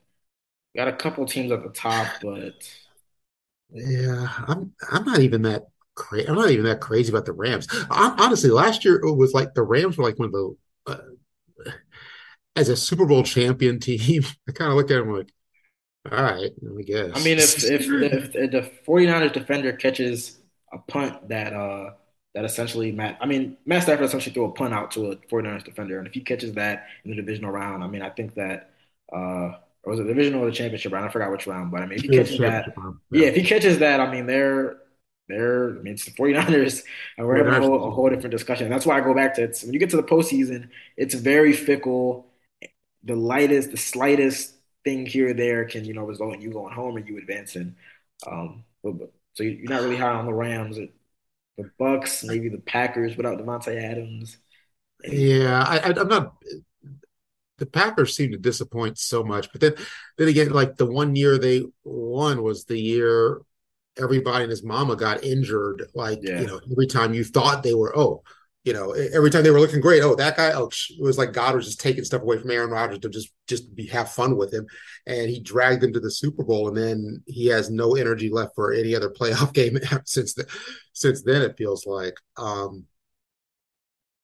got 0.75 0.87
a 0.87 0.93
couple 0.93 1.25
teams 1.25 1.51
at 1.51 1.63
the 1.63 1.69
top, 1.69 2.07
but 2.21 2.53
yeah, 3.71 4.27
I'm 4.47 4.73
I'm 4.91 5.05
not 5.05 5.19
even 5.19 5.43
that 5.43 5.67
crazy. 5.95 6.27
I'm 6.27 6.35
not 6.35 6.51
even 6.51 6.65
that 6.65 6.81
crazy 6.81 7.11
about 7.11 7.25
the 7.25 7.33
Rams. 7.33 7.67
I, 7.89 8.15
honestly, 8.19 8.49
last 8.49 8.85
year 8.85 8.95
it 8.95 9.15
was 9.15 9.33
like 9.33 9.53
the 9.53 9.63
Rams 9.63 9.97
were 9.97 10.03
like 10.03 10.19
one 10.19 10.27
of 10.27 10.31
the 10.33 10.55
uh, 10.87 10.97
as 12.55 12.69
a 12.69 12.75
Super 12.75 13.05
Bowl 13.05 13.23
champion 13.23 13.79
team. 13.79 14.23
I 14.49 14.51
kind 14.51 14.71
of 14.71 14.77
look 14.77 14.91
at 14.91 14.95
them 14.95 15.13
like, 15.15 15.31
all 16.11 16.23
right, 16.23 16.51
I 16.79 16.83
guess. 16.83 17.11
I 17.13 17.19
mean, 17.19 17.39
if 17.39 17.63
if, 17.63 17.93
if, 18.01 18.35
if 18.35 18.51
the 18.51 18.71
49ers 18.85 19.33
defender 19.33 19.73
catches 19.73 20.39
a 20.73 20.77
punt 20.79 21.29
that 21.29 21.53
uh 21.53 21.91
that 22.33 22.43
essentially 22.45 22.91
Matt, 22.91 23.17
I 23.21 23.25
mean, 23.25 23.57
Matt 23.65 23.83
Stafford 23.83 24.05
essentially 24.05 24.33
threw 24.33 24.45
a 24.45 24.51
punt 24.51 24.73
out 24.73 24.91
to 24.91 25.11
a 25.11 25.15
49ers 25.15 25.63
defender, 25.63 25.97
and 25.97 26.07
if 26.07 26.13
he 26.13 26.21
catches 26.21 26.53
that 26.53 26.87
in 27.05 27.11
the 27.11 27.15
divisional 27.15 27.51
round, 27.51 27.83
I 27.83 27.87
mean, 27.87 28.01
I 28.01 28.09
think 28.09 28.35
that. 28.35 28.71
uh 29.13 29.57
or 29.83 29.91
was 29.91 29.99
it 29.99 30.03
the 30.03 30.09
divisional 30.15 30.41
or 30.41 30.47
the 30.47 30.51
championship 30.51 30.91
round? 30.91 31.05
I 31.05 31.11
forgot 31.11 31.29
which 31.31 31.45
round, 31.45 31.69
but 31.69 31.83
I 31.83 31.85
mean, 31.85 31.97
if 31.97 32.01
he 32.01 32.09
catches 32.09 32.41
that, 32.41 32.79
yeah, 33.11 33.27
if 33.27 33.35
he 33.35 33.43
catches 33.43 33.77
that, 33.79 33.99
I 33.99 34.11
mean, 34.11 34.25
they're 34.25 34.77
they're, 35.27 35.69
I 35.79 35.81
mean, 35.81 35.93
it's 35.93 36.05
the 36.05 36.11
49ers, 36.11 36.83
and 37.17 37.25
we're 37.25 37.37
having 37.37 37.53
a 37.53 37.59
whole, 37.59 37.87
a 37.87 37.91
whole 37.91 38.09
different 38.09 38.31
discussion. 38.31 38.69
That's 38.69 38.85
why 38.85 38.97
I 38.97 39.01
go 39.01 39.13
back 39.13 39.35
to 39.35 39.43
it. 39.43 39.59
When 39.63 39.73
you 39.73 39.79
get 39.79 39.89
to 39.91 39.97
the 39.97 40.03
postseason, 40.03 40.69
it's 40.97 41.15
very 41.15 41.53
fickle. 41.53 42.27
The 43.03 43.15
lightest, 43.15 43.71
the 43.71 43.77
slightest 43.77 44.53
thing 44.83 45.05
here 45.05 45.29
or 45.29 45.33
there 45.33 45.65
can, 45.65 45.85
you 45.85 45.93
know, 45.93 46.03
result 46.03 46.35
in 46.35 46.41
you 46.41 46.51
going 46.51 46.73
home 46.73 46.95
or 46.95 46.99
you 46.99 47.17
advancing. 47.17 47.75
Um, 48.25 48.63
so 48.83 49.43
you're 49.43 49.69
not 49.69 49.81
really 49.81 49.97
high 49.97 50.13
on 50.13 50.25
the 50.25 50.33
Rams, 50.33 50.77
the 51.57 51.71
Bucks, 51.77 52.23
maybe 52.23 52.49
the 52.49 52.59
Packers 52.59 53.17
without 53.17 53.39
Davante 53.39 53.75
Adams. 53.81 54.37
Yeah, 55.03 55.63
I, 55.67 55.93
I'm 55.99 56.07
not. 56.07 56.35
The 57.57 57.65
Packers 57.65 58.15
seem 58.15 58.31
to 58.31 58.37
disappoint 58.37 58.97
so 58.97 59.23
much, 59.23 59.51
but 59.51 59.61
then, 59.61 59.73
then 60.17 60.27
again, 60.27 60.49
like 60.49 60.75
the 60.75 60.85
one 60.85 61.15
year 61.15 61.37
they 61.37 61.63
won 61.83 62.43
was 62.43 62.65
the 62.65 62.79
year 62.79 63.41
everybody 63.97 64.43
and 64.43 64.51
his 64.51 64.63
mama 64.63 64.95
got 64.95 65.23
injured. 65.23 65.83
Like 65.93 66.19
yeah. 66.21 66.41
you 66.41 66.47
know, 66.47 66.59
every 66.71 66.87
time 66.87 67.13
you 67.13 67.23
thought 67.23 67.63
they 67.63 67.73
were 67.73 67.97
oh, 67.97 68.23
you 68.65 68.73
know, 68.73 68.91
every 68.91 69.29
time 69.29 69.43
they 69.43 69.51
were 69.51 69.59
looking 69.59 69.79
great. 69.79 70.01
Oh, 70.01 70.15
that 70.15 70.35
guy. 70.35 70.51
Oh, 70.53 70.67
it 70.67 71.01
was 71.01 71.19
like 71.19 71.33
God 71.33 71.55
was 71.55 71.65
just 71.65 71.79
taking 71.79 72.03
stuff 72.03 72.23
away 72.23 72.39
from 72.39 72.49
Aaron 72.49 72.71
Rodgers 72.71 72.99
to 72.99 73.09
just 73.09 73.31
just 73.47 73.73
be 73.75 73.85
have 73.87 74.11
fun 74.11 74.37
with 74.37 74.51
him, 74.51 74.65
and 75.05 75.29
he 75.29 75.39
dragged 75.39 75.81
them 75.81 75.93
to 75.93 75.99
the 75.99 76.09
Super 76.09 76.43
Bowl, 76.43 76.67
and 76.67 76.75
then 76.75 77.23
he 77.27 77.45
has 77.47 77.69
no 77.69 77.95
energy 77.95 78.29
left 78.29 78.55
for 78.55 78.73
any 78.73 78.95
other 78.95 79.09
playoff 79.09 79.53
game 79.53 79.77
since 80.05 80.33
the, 80.33 80.47
since 80.93 81.21
then. 81.21 81.43
It 81.43 81.57
feels 81.57 81.85
like. 81.85 82.15
Um, 82.37 82.85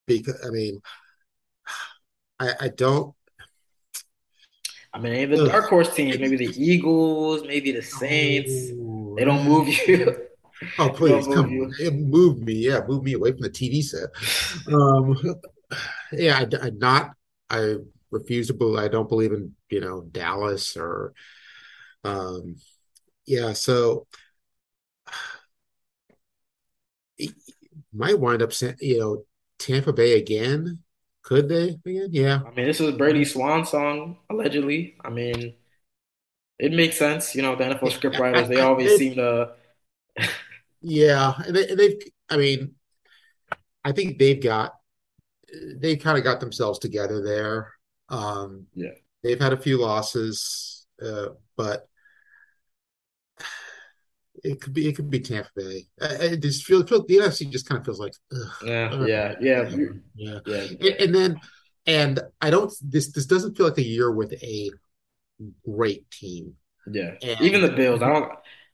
because 0.07 0.43
I 0.45 0.49
mean, 0.49 0.81
I, 2.39 2.53
I 2.61 2.67
don't. 2.69 3.13
I 4.93 4.99
mean, 4.99 5.29
the 5.29 5.47
dark 5.47 5.69
horse 5.69 5.93
teams, 5.93 6.19
maybe 6.19 6.35
the 6.35 6.53
Eagles, 6.57 7.43
maybe 7.47 7.71
the 7.71 7.81
Saints. 7.81 8.71
They 9.15 9.25
don't 9.25 9.45
move 9.45 9.67
you. 9.87 10.27
Oh 10.77 10.89
please 10.89 11.25
come 11.25 11.45
on! 11.45 11.73
It 11.79 11.93
moved 11.93 12.43
me. 12.43 12.53
Yeah, 12.53 12.81
move 12.87 13.03
me 13.03 13.13
away 13.13 13.31
from 13.31 13.41
the 13.41 13.49
TV 13.49 13.81
set. 13.81 14.09
Um, 14.71 15.17
yeah, 16.11 16.37
I, 16.39 16.67
I 16.67 16.69
not. 16.69 17.13
I 17.49 17.77
refuse 18.11 18.47
to 18.47 18.53
believe. 18.53 18.79
I 18.79 18.87
don't 18.87 19.09
believe 19.09 19.31
in 19.31 19.55
you 19.69 19.81
know 19.81 20.01
Dallas 20.01 20.77
or. 20.77 21.13
Um, 22.03 22.57
yeah, 23.25 23.53
so 23.53 24.07
might 27.93 28.19
wind 28.19 28.41
up 28.41 28.51
you 28.79 28.99
know 28.99 29.25
Tampa 29.59 29.93
Bay 29.93 30.17
again. 30.17 30.79
Could 31.23 31.49
they 31.49 31.77
again? 31.85 32.09
Yeah. 32.11 32.41
I 32.45 32.51
mean, 32.51 32.65
this 32.65 32.81
is 32.81 32.95
Brady's 32.95 33.33
swan 33.33 33.65
song 33.65 34.17
allegedly. 34.29 34.95
I 35.05 35.09
mean, 35.09 35.53
it 36.61 36.71
makes 36.71 36.97
sense. 36.97 37.35
You 37.35 37.41
know, 37.41 37.55
the 37.55 37.65
NFL 37.65 37.91
script 37.91 38.19
writers, 38.19 38.47
they 38.47 38.61
always 38.61 38.95
seem 38.95 39.15
to. 39.15 39.53
yeah, 40.81 41.33
they, 41.49 41.75
they've. 41.75 41.99
I 42.29 42.37
mean, 42.37 42.75
I 43.83 43.91
think 43.91 44.19
they've 44.19 44.41
got 44.41 44.75
they 45.75 45.97
kind 45.97 46.17
of 46.17 46.23
got 46.23 46.39
themselves 46.39 46.79
together 46.79 47.21
there. 47.21 47.73
Um, 48.09 48.67
yeah, 48.75 48.91
they've 49.23 49.39
had 49.39 49.53
a 49.53 49.57
few 49.57 49.79
losses, 49.81 50.85
uh, 51.03 51.29
but 51.57 51.87
it 54.43 54.61
could 54.61 54.73
be 54.73 54.87
it 54.87 54.95
could 54.95 55.09
be 55.09 55.19
Tampa 55.19 55.49
Bay. 55.55 55.87
I, 55.99 56.25
I 56.25 56.35
just 56.35 56.63
feel, 56.63 56.85
feel 56.85 57.03
the 57.05 57.17
NFC 57.17 57.49
just 57.49 57.67
kind 57.67 57.79
of 57.79 57.85
feels 57.85 57.99
like 57.99 58.13
ugh, 58.31 58.49
Yeah, 58.65 59.05
yeah, 59.05 59.35
yeah, 59.39 59.69
yeah. 60.15 60.39
yeah. 60.45 60.63
And, 60.79 60.81
and 61.01 61.15
then 61.15 61.41
and 61.87 62.19
I 62.39 62.49
don't 62.49 62.71
this 62.81 63.11
this 63.11 63.25
doesn't 63.25 63.57
feel 63.57 63.67
like 63.67 63.77
a 63.77 63.83
year 63.83 64.11
with 64.11 64.33
a 64.33 64.71
great 65.65 66.09
team. 66.11 66.55
Yeah. 66.91 67.15
And- 67.21 67.41
Even 67.41 67.61
the 67.61 67.71
Bills, 67.71 68.01
I 68.01 68.09
don't 68.11 68.31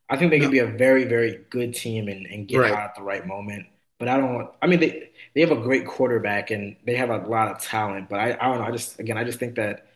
I 0.09 0.15
think 0.17 0.31
they 0.31 0.39
No. 0.39 0.45
could 0.45 0.51
be 0.51 0.59
a 0.59 0.67
very, 0.67 1.03
very 1.03 1.43
good 1.49 1.73
team 1.73 2.07
and, 2.07 2.25
and 2.27 2.47
get 2.47 2.59
Right. 2.59 2.73
hot 2.73 2.83
at 2.91 2.95
the 2.95 3.01
right 3.03 3.25
moment. 3.27 3.65
But 3.99 4.07
I 4.07 4.17
don't 4.17 4.33
want. 4.35 4.51
I 4.61 4.67
mean 4.67 4.79
they 4.79 5.11
they 5.35 5.41
have 5.41 5.51
a 5.51 5.55
great 5.61 5.85
quarterback 5.87 6.51
and 6.51 6.77
they 6.85 6.95
have 6.95 7.09
a 7.09 7.17
lot 7.27 7.49
of 7.51 7.59
talent, 7.61 8.09
but 8.09 8.19
I, 8.19 8.37
I 8.39 8.45
don't 8.49 8.59
know. 8.59 8.65
I 8.65 8.71
just 8.71 8.99
again 8.99 9.17
I 9.17 9.23
just 9.23 9.39
think 9.39 9.55
that 9.55 9.87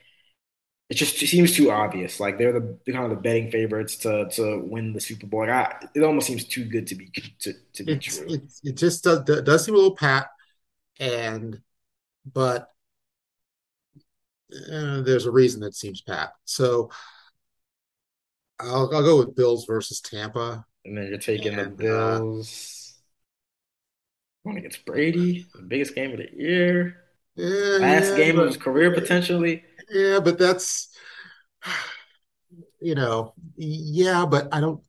it 0.90 0.96
just 0.96 1.18
seems 1.18 1.56
too 1.56 1.72
obvious. 1.72 2.20
Like 2.20 2.38
they're 2.38 2.52
the 2.52 2.78
they're 2.86 2.94
kind 2.96 3.06
of 3.06 3.12
the 3.12 3.22
betting 3.22 3.50
favorites 3.52 3.96
to 3.98 4.28
to 4.32 4.60
win 4.60 4.94
the 4.94 5.00
Super 5.00 5.28
Bowl. 5.28 5.42
Like 5.42 5.50
I, 5.50 5.88
it 5.96 6.04
almost 6.04 6.28
seems 6.28 6.44
too 6.46 6.66
good 6.66 6.88
to 6.88 6.96
be 6.96 7.10
to, 7.40 7.54
to 7.74 7.84
be 7.84 7.94
It's 7.94 8.18
true. 8.18 8.28
it, 8.28 8.42
it 8.64 8.76
just 8.78 9.04
does, 9.04 9.24
does 9.24 9.66
seem 9.66 9.76
a 9.76 9.78
little 9.78 9.96
pat 9.96 10.28
and 11.00 11.62
but 12.32 12.70
uh, 14.72 15.02
there's 15.02 15.26
a 15.26 15.32
reason 15.32 15.62
that 15.62 15.76
seems 15.76 16.02
pat. 16.02 16.34
So 16.46 16.90
I'll 18.60 18.90
I'll 18.94 19.04
go 19.04 19.18
with 19.18 19.36
Bills 19.36 19.66
versus 19.66 20.02
Tampa. 20.02 20.66
And 20.86 20.98
then 20.98 21.08
you're 21.08 21.18
taking 21.18 21.56
the 21.56 21.66
And, 21.66 21.82
uh, 21.82 22.22
Bills 22.24 22.96
going 24.44 24.58
against 24.58 24.86
Brady, 24.86 25.48
the 25.54 25.62
biggest 25.62 25.96
game 25.96 26.12
of 26.12 26.18
the 26.18 26.30
year, 26.36 26.98
Yeah, 27.36 27.78
last 27.80 28.16
yeah, 28.16 28.16
game 28.16 28.40
of 28.40 28.48
his 28.48 28.58
career 28.58 28.94
potentially. 28.94 29.64
Yeah, 29.90 30.20
but 30.20 30.38
that's 30.38 30.90
you 32.82 32.96
know, 32.96 33.34
yeah, 33.58 34.26
but 34.26 34.50
I 34.54 34.60
don't. 34.60 34.84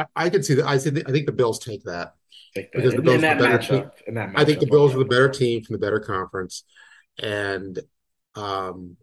I, 0.00 0.26
I 0.26 0.30
could 0.30 0.44
see 0.44 0.54
that. 0.54 0.66
I 0.66 0.78
think 0.78 1.08
I 1.08 1.12
think 1.12 1.26
the 1.26 1.32
Bills 1.32 1.58
take 1.58 1.84
that. 1.84 2.14
Take 2.54 2.72
that. 2.72 2.78
Because 2.78 2.94
the 2.94 3.02
Bills 3.02 3.22
in 3.22 3.24
are 3.24 3.38
better 3.38 3.58
matchup, 3.58 3.90
in 4.06 4.14
that 4.14 4.32
I 4.36 4.44
think 4.44 4.60
the 4.60 4.66
Bills 4.66 4.94
are 4.94 4.98
the 4.98 5.04
better 5.04 5.28
team 5.28 5.62
from 5.62 5.74
the 5.74 5.78
better 5.78 6.00
conference, 6.00 6.64
and 7.18 7.78
um, 8.34 8.96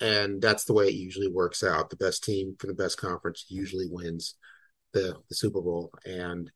and 0.00 0.40
that's 0.40 0.64
the 0.64 0.72
way 0.72 0.86
it 0.86 0.94
usually 0.94 1.28
works 1.28 1.62
out. 1.62 1.90
The 1.90 1.96
best 1.96 2.24
team 2.24 2.56
from 2.58 2.68
the 2.68 2.74
best 2.74 2.98
conference 2.98 3.46
usually 3.48 3.86
wins 3.90 4.34
the 4.92 5.16
the 5.28 5.34
Super 5.34 5.60
Bowl, 5.60 5.90
and 6.04 6.50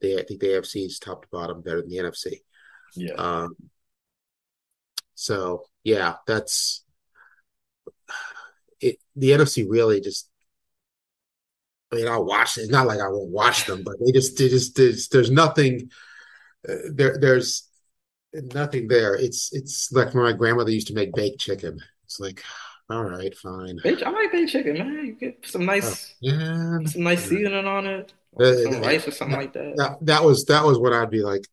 they 0.00 0.18
I 0.18 0.22
think 0.22 0.40
the 0.40 0.48
AFC 0.48 0.86
is 0.86 0.98
top 0.98 1.22
to 1.22 1.28
bottom 1.30 1.62
better 1.62 1.80
than 1.80 1.90
the 1.90 1.96
NFC. 1.96 2.40
Yeah. 2.94 3.14
Um, 3.14 3.56
so 5.14 5.64
yeah, 5.84 6.16
that's 6.26 6.84
it. 8.80 8.98
The 9.16 9.30
NFC 9.30 9.66
really 9.68 10.00
just. 10.00 10.28
I 11.92 11.96
mean, 11.96 12.08
I'll 12.08 12.24
watch 12.24 12.58
it. 12.58 12.62
It's 12.62 12.70
not 12.70 12.86
like 12.86 13.00
I 13.00 13.08
won't 13.08 13.30
watch 13.30 13.66
them, 13.66 13.82
but 13.82 13.94
they 14.04 14.12
just, 14.12 14.36
they 14.36 14.48
just, 14.48 14.76
there's, 14.76 15.08
there's 15.08 15.30
nothing. 15.30 15.90
Uh, 16.68 16.74
there, 16.92 17.16
there's 17.18 17.68
nothing 18.32 18.88
there. 18.88 19.14
It's, 19.14 19.52
it's 19.54 19.90
like 19.92 20.12
when 20.14 20.24
my 20.24 20.32
grandmother 20.32 20.70
used 20.70 20.88
to 20.88 20.94
make 20.94 21.14
baked 21.14 21.40
chicken. 21.40 21.80
It's 22.04 22.20
like, 22.20 22.42
all 22.90 23.04
right, 23.04 23.34
fine. 23.36 23.78
Baked- 23.82 24.02
I 24.02 24.10
like 24.10 24.32
baked 24.32 24.50
chicken, 24.52 24.74
man. 24.74 25.06
You 25.06 25.12
get 25.12 25.46
some 25.46 25.64
nice, 25.64 26.14
Yeah, 26.20 26.78
some 26.86 27.02
nice 27.04 27.24
seasoning 27.24 27.66
on 27.66 27.86
it, 27.86 28.12
Uh, 28.38 28.54
some 28.70 28.82
rice 28.82 29.08
or 29.08 29.10
something 29.12 29.36
like 29.38 29.52
that. 29.54 29.74
that, 29.76 29.98
that 30.02 30.24
was, 30.24 30.44
that 30.46 30.64
was 30.64 30.78
what 30.78 30.92
I'd 30.92 31.10
be 31.10 31.22
like, 31.22 31.46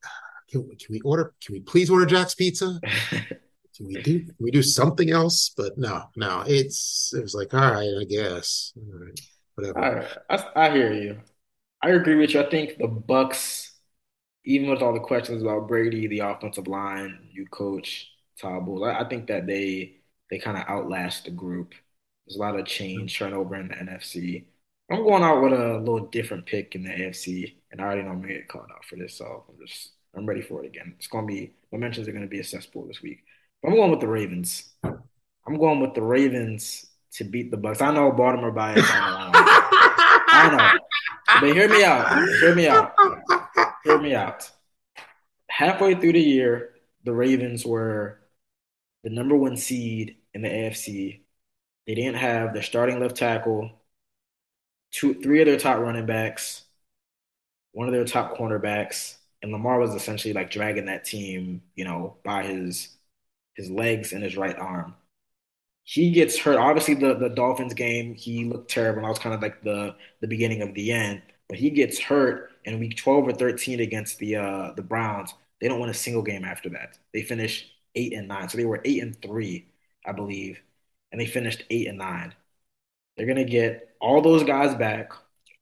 can, 0.50 0.68
we- 0.68 0.76
can 0.76 0.88
we 0.94 1.02
order? 1.02 1.34
Can 1.46 1.54
we 1.54 1.60
please 1.62 1.90
order 1.90 2.06
Jack's 2.06 2.36
Pizza? 2.36 2.80
Can 3.78 3.88
we 3.88 4.02
do 4.02 4.20
can 4.22 4.36
we 4.40 4.52
do 4.52 4.64
something 4.64 5.10
else? 5.12 5.52
But 5.58 5.78
no, 5.78 6.06
no, 6.16 6.46
it's 6.48 7.14
it 7.14 7.22
was 7.22 7.36
like, 7.36 7.54
all 7.54 7.60
right, 7.74 7.90
I 8.00 8.06
guess. 8.06 8.72
All 8.78 9.00
right, 9.06 9.20
whatever. 9.56 10.08
I, 10.30 10.36
I, 10.36 10.68
I 10.68 10.72
hear 10.72 10.94
you. 10.94 11.18
I 11.82 11.92
agree 11.92 12.16
with 12.16 12.34
you. 12.34 12.42
I 12.42 12.50
think 12.50 12.78
the 12.78 12.88
Bucks, 12.88 13.72
even 14.46 14.70
with 14.70 14.82
all 14.82 14.94
the 14.94 15.00
questions 15.00 15.42
about 15.42 15.68
Brady, 15.68 16.08
the 16.08 16.20
offensive 16.20 16.68
line, 16.68 17.30
new 17.34 17.46
coach, 17.48 18.10
Todd 18.40 18.68
I, 18.84 19.02
I 19.02 19.10
think 19.10 19.28
that 19.28 19.48
they 19.48 19.98
they 20.30 20.40
kind 20.40 20.58
of 20.58 20.64
outlast 20.68 21.26
the 21.26 21.32
group. 21.32 21.74
There's 22.26 22.38
a 22.38 22.40
lot 22.40 22.60
of 22.60 22.66
change, 22.66 23.18
turnover 23.18 23.56
in 23.56 23.68
the 23.68 23.76
NFC. 23.76 24.46
I'm 24.92 25.04
going 25.04 25.24
out 25.24 25.42
with 25.42 25.54
a 25.54 25.78
little 25.78 26.08
different 26.08 26.46
pick 26.46 26.76
in 26.76 26.84
the 26.84 26.90
AFC, 26.90 27.56
and 27.72 27.82
I 27.82 27.86
already 27.86 28.04
know 28.04 28.10
I'm 28.10 28.22
gonna 28.22 28.34
get 28.34 28.48
called 28.48 28.70
out 28.74 28.86
for 28.86 28.96
this, 28.96 29.18
so 29.18 29.46
I'm 29.50 29.66
just 29.66 29.92
I'm 30.16 30.26
ready 30.26 30.42
for 30.42 30.64
it 30.64 30.68
again. 30.68 30.96
It's 30.98 31.08
gonna 31.08 31.28
be 31.28 31.54
my 31.72 31.78
mentions 31.78 32.08
are 32.08 32.12
gonna 32.12 32.28
be 32.28 32.40
a 32.40 32.44
cesspool 32.44 32.88
this 32.88 33.02
week. 33.02 33.24
But 33.62 33.70
I'm 33.70 33.76
going 33.76 33.92
with 33.92 34.02
the 34.02 34.08
Ravens. 34.08 34.74
I'm 34.84 35.58
going 35.58 35.80
with 35.80 35.94
the 35.94 36.02
Ravens 36.02 36.86
to 37.14 37.24
beat 37.24 37.52
the 37.52 37.58
Bucks. 37.58 37.82
I 37.82 37.94
know 37.94 38.12
Baltimore 38.12 38.52
bias. 38.52 38.90
I 40.36 40.56
know. 40.56 40.80
But 41.42 41.56
hear 41.56 41.70
me 41.70 41.84
out. 41.84 42.18
Hear 42.40 42.56
me 42.56 42.68
out. 42.68 42.94
Hear 43.84 44.00
me 44.00 44.16
out. 44.16 44.50
Halfway 45.50 45.96
through 45.96 46.14
the 46.14 46.22
year, 46.22 46.76
the 47.04 47.14
Ravens 47.14 47.66
were 47.66 48.20
the 49.04 49.10
number 49.10 49.36
one 49.36 49.58
seed 49.58 50.18
in 50.34 50.42
the 50.42 50.50
AFC. 50.50 51.22
They 51.88 51.96
didn't 51.96 52.18
have 52.18 52.54
their 52.54 52.64
starting 52.64 53.00
left 53.00 53.16
tackle, 53.16 53.72
two, 54.92 55.14
three 55.16 55.42
of 55.42 55.46
their 55.46 55.58
top 55.58 55.80
running 55.80 56.06
backs, 56.06 56.64
one 57.72 57.88
of 57.88 57.94
their 57.94 58.06
top 58.06 58.38
cornerbacks, 58.38 59.18
and 59.42 59.52
Lamar 59.52 59.80
was 59.80 59.94
essentially 59.94 60.34
like 60.34 60.50
dragging 60.50 60.86
that 60.86 61.06
team, 61.06 61.62
you 61.76 61.86
know, 61.86 62.18
by 62.24 62.44
his 62.44 62.90
his 63.54 63.70
legs 63.70 64.12
and 64.12 64.24
his 64.24 64.36
right 64.36 64.58
arm 64.58 64.96
he 65.86 66.12
gets 66.12 66.38
hurt. 66.40 66.58
Obviously, 66.58 66.96
the, 66.96 67.16
the 67.16 67.30
Dolphins 67.30 67.76
game, 67.76 68.16
he 68.16 68.46
looked 68.46 68.72
terrible. 68.72 69.04
That 69.04 69.10
was 69.10 69.20
kind 69.20 69.36
of 69.36 69.42
like 69.44 69.64
the 69.64 69.96
the 70.22 70.28
beginning 70.28 70.64
of 70.64 70.74
the 70.76 70.92
end. 70.94 71.24
But 71.50 71.60
he 71.60 71.72
gets 71.72 72.00
hurt 72.00 72.52
in 72.66 72.80
week 72.80 72.98
12 72.98 73.28
or 73.28 73.34
13 73.34 73.80
against 73.82 74.20
the 74.20 74.38
uh, 74.38 74.74
the 74.76 74.84
Browns. 74.84 75.34
They 75.62 75.70
don't 75.70 75.80
win 75.82 75.90
a 75.92 75.96
single 75.96 76.24
game 76.24 76.46
after 76.46 76.70
that. 76.72 76.98
They 77.14 77.24
finish 77.24 77.72
eight 77.96 78.14
and 78.14 78.28
nine. 78.28 78.50
So 78.50 78.58
they 78.58 78.66
were 78.66 78.82
eight 78.86 79.02
and 79.04 79.20
three, 79.22 79.68
I 80.06 80.12
believe, 80.14 80.62
and 81.12 81.22
they 81.22 81.28
finished 81.28 81.64
eight 81.70 81.88
and 81.88 81.98
nine. 82.00 82.36
They're 83.18 83.28
gonna 83.28 83.46
get 83.46 83.96
all 84.00 84.22
those 84.22 84.44
guys 84.44 84.76
back. 84.76 85.12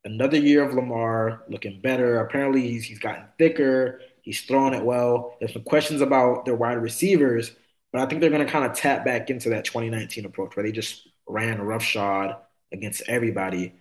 Another 0.05 0.37
year 0.37 0.63
of 0.63 0.73
Lamar 0.73 1.43
looking 1.49 1.81
better. 1.81 2.19
Apparently, 2.19 2.61
he's 2.61 2.85
he's 2.85 2.99
gotten 2.99 3.25
thicker. 3.37 4.01
He's 4.21 4.41
throwing 4.43 4.73
it 4.73 4.83
well. 4.83 5.35
There's 5.39 5.53
some 5.53 5.63
questions 5.63 6.01
about 6.01 6.45
their 6.45 6.55
wide 6.55 6.81
receivers. 6.81 7.51
But 7.93 8.01
I 8.01 8.07
think 8.07 8.21
they're 8.21 8.31
going 8.31 8.45
to 8.45 8.51
kind 8.51 8.65
of 8.65 8.75
tap 8.75 9.05
back 9.05 9.29
into 9.29 9.49
that 9.51 9.65
2019 9.65 10.25
approach 10.25 10.57
where 10.57 10.65
they 10.65 10.73
just 10.73 11.07
ran 11.29 11.61
roughshod 11.61 12.37
against 12.73 13.03
everybody. 13.07 13.75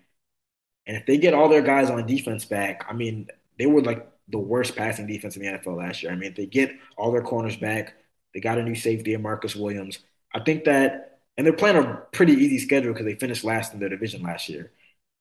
And 0.86 0.96
if 0.96 1.06
they 1.06 1.18
get 1.18 1.34
all 1.34 1.48
their 1.48 1.62
guys 1.62 1.90
on 1.90 2.06
defense 2.06 2.44
back, 2.44 2.84
I 2.88 2.92
mean, 2.92 3.28
they 3.58 3.66
were 3.66 3.82
like 3.82 4.08
the 4.28 4.38
worst 4.38 4.76
passing 4.76 5.06
defense 5.06 5.36
in 5.36 5.42
the 5.42 5.48
NFL 5.48 5.78
last 5.78 6.02
year. 6.02 6.12
I 6.12 6.16
mean, 6.16 6.30
if 6.30 6.36
they 6.36 6.46
get 6.46 6.72
all 6.96 7.12
their 7.12 7.22
corners 7.22 7.56
back, 7.56 7.94
they 8.34 8.40
got 8.40 8.58
a 8.58 8.62
new 8.62 8.74
safety 8.74 9.14
in 9.14 9.22
Marcus 9.22 9.56
Williams. 9.56 9.98
I 10.34 10.40
think 10.40 10.64
that, 10.64 11.20
and 11.36 11.46
they're 11.46 11.54
playing 11.54 11.76
a 11.78 12.02
pretty 12.12 12.34
easy 12.34 12.58
schedule 12.58 12.92
because 12.92 13.06
they 13.06 13.14
finished 13.14 13.44
last 13.44 13.72
in 13.72 13.80
their 13.80 13.88
division 13.88 14.22
last 14.22 14.48
year. 14.48 14.72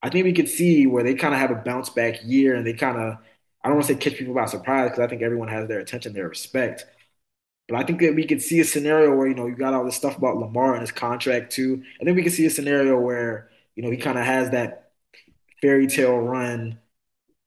I 0.02 0.10
think 0.10 0.26
we 0.26 0.34
could 0.34 0.50
see 0.50 0.88
where 0.88 1.04
they 1.04 1.16
kind 1.16 1.34
of 1.34 1.40
have 1.40 1.52
a 1.52 1.56
bounce 1.56 1.90
back 1.90 2.16
year 2.24 2.56
and 2.56 2.66
they 2.66 2.74
kind 2.74 2.98
of, 2.98 3.18
I 3.64 3.68
don't 3.68 3.78
want 3.78 3.88
to 3.88 3.94
say 3.94 4.00
catch 4.00 4.18
people 4.18 4.34
by 4.34 4.46
surprise 4.46 4.90
because 4.90 5.04
I 5.04 5.08
think 5.08 5.22
everyone 5.22 5.48
has 5.50 5.68
their 5.68 5.80
attention, 5.80 6.14
their 6.14 6.28
respect. 6.30 6.86
But 7.68 7.78
I 7.80 7.84
think 7.84 8.02
that 8.02 8.16
we 8.16 8.26
could 8.26 8.42
see 8.42 8.60
a 8.60 8.66
scenario 8.66 9.16
where, 9.16 9.28
you 9.28 9.36
know, 9.36 9.48
you 9.48 9.56
got 9.56 9.74
all 9.74 9.86
this 9.86 9.96
stuff 9.96 10.18
about 10.18 10.38
Lamar 10.38 10.74
and 10.74 10.82
his 10.82 10.92
contract 10.92 11.52
too. 11.54 11.84
I 12.02 12.04
think 12.04 12.16
we 12.18 12.24
could 12.24 12.34
see 12.34 12.46
a 12.46 12.50
scenario 12.50 13.00
where, 13.00 13.50
you 13.76 13.84
know, 13.84 13.90
he 13.92 13.98
kind 13.98 14.18
of 14.18 14.26
has 14.26 14.50
that 14.52 14.92
fairy 15.62 15.88
tale 15.88 16.18
run. 16.18 16.80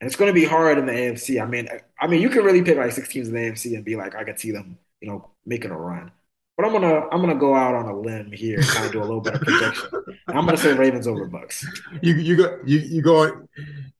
And 0.00 0.08
it's 0.08 0.16
going 0.16 0.28
to 0.28 0.34
be 0.40 0.44
hard 0.44 0.78
in 0.78 0.86
the 0.86 0.92
AFC. 0.92 1.42
I 1.42 1.46
mean, 1.46 1.68
I 2.00 2.06
mean, 2.06 2.22
you 2.22 2.30
can 2.30 2.44
really 2.44 2.62
pick 2.62 2.76
like 2.78 2.92
six 2.92 3.08
teams 3.08 3.28
in 3.28 3.34
the 3.34 3.40
AFC 3.40 3.74
and 3.74 3.84
be 3.84 3.96
like, 3.96 4.14
I 4.14 4.24
could 4.24 4.38
see 4.40 4.50
them, 4.50 4.78
you 5.00 5.08
know, 5.08 5.30
making 5.46 5.70
a 5.70 5.78
run. 5.78 6.10
But 6.56 6.66
I'm 6.66 6.72
gonna 6.72 7.08
I'm 7.10 7.20
gonna 7.20 7.34
go 7.34 7.54
out 7.54 7.74
on 7.74 7.86
a 7.86 7.98
limb 7.98 8.30
here 8.30 8.60
and 8.60 8.68
kind 8.68 8.86
of 8.86 8.92
do 8.92 9.00
a 9.00 9.02
little 9.02 9.20
bit 9.20 9.34
of 9.34 9.40
projection. 9.40 9.88
I'm 10.28 10.46
gonna 10.46 10.56
say 10.56 10.72
Ravens 10.72 11.08
over 11.08 11.26
Bucks. 11.26 11.66
You 12.00 12.14
you 12.14 12.36
go 12.36 12.60
you 12.64 12.78
you 12.78 13.02
going 13.02 13.48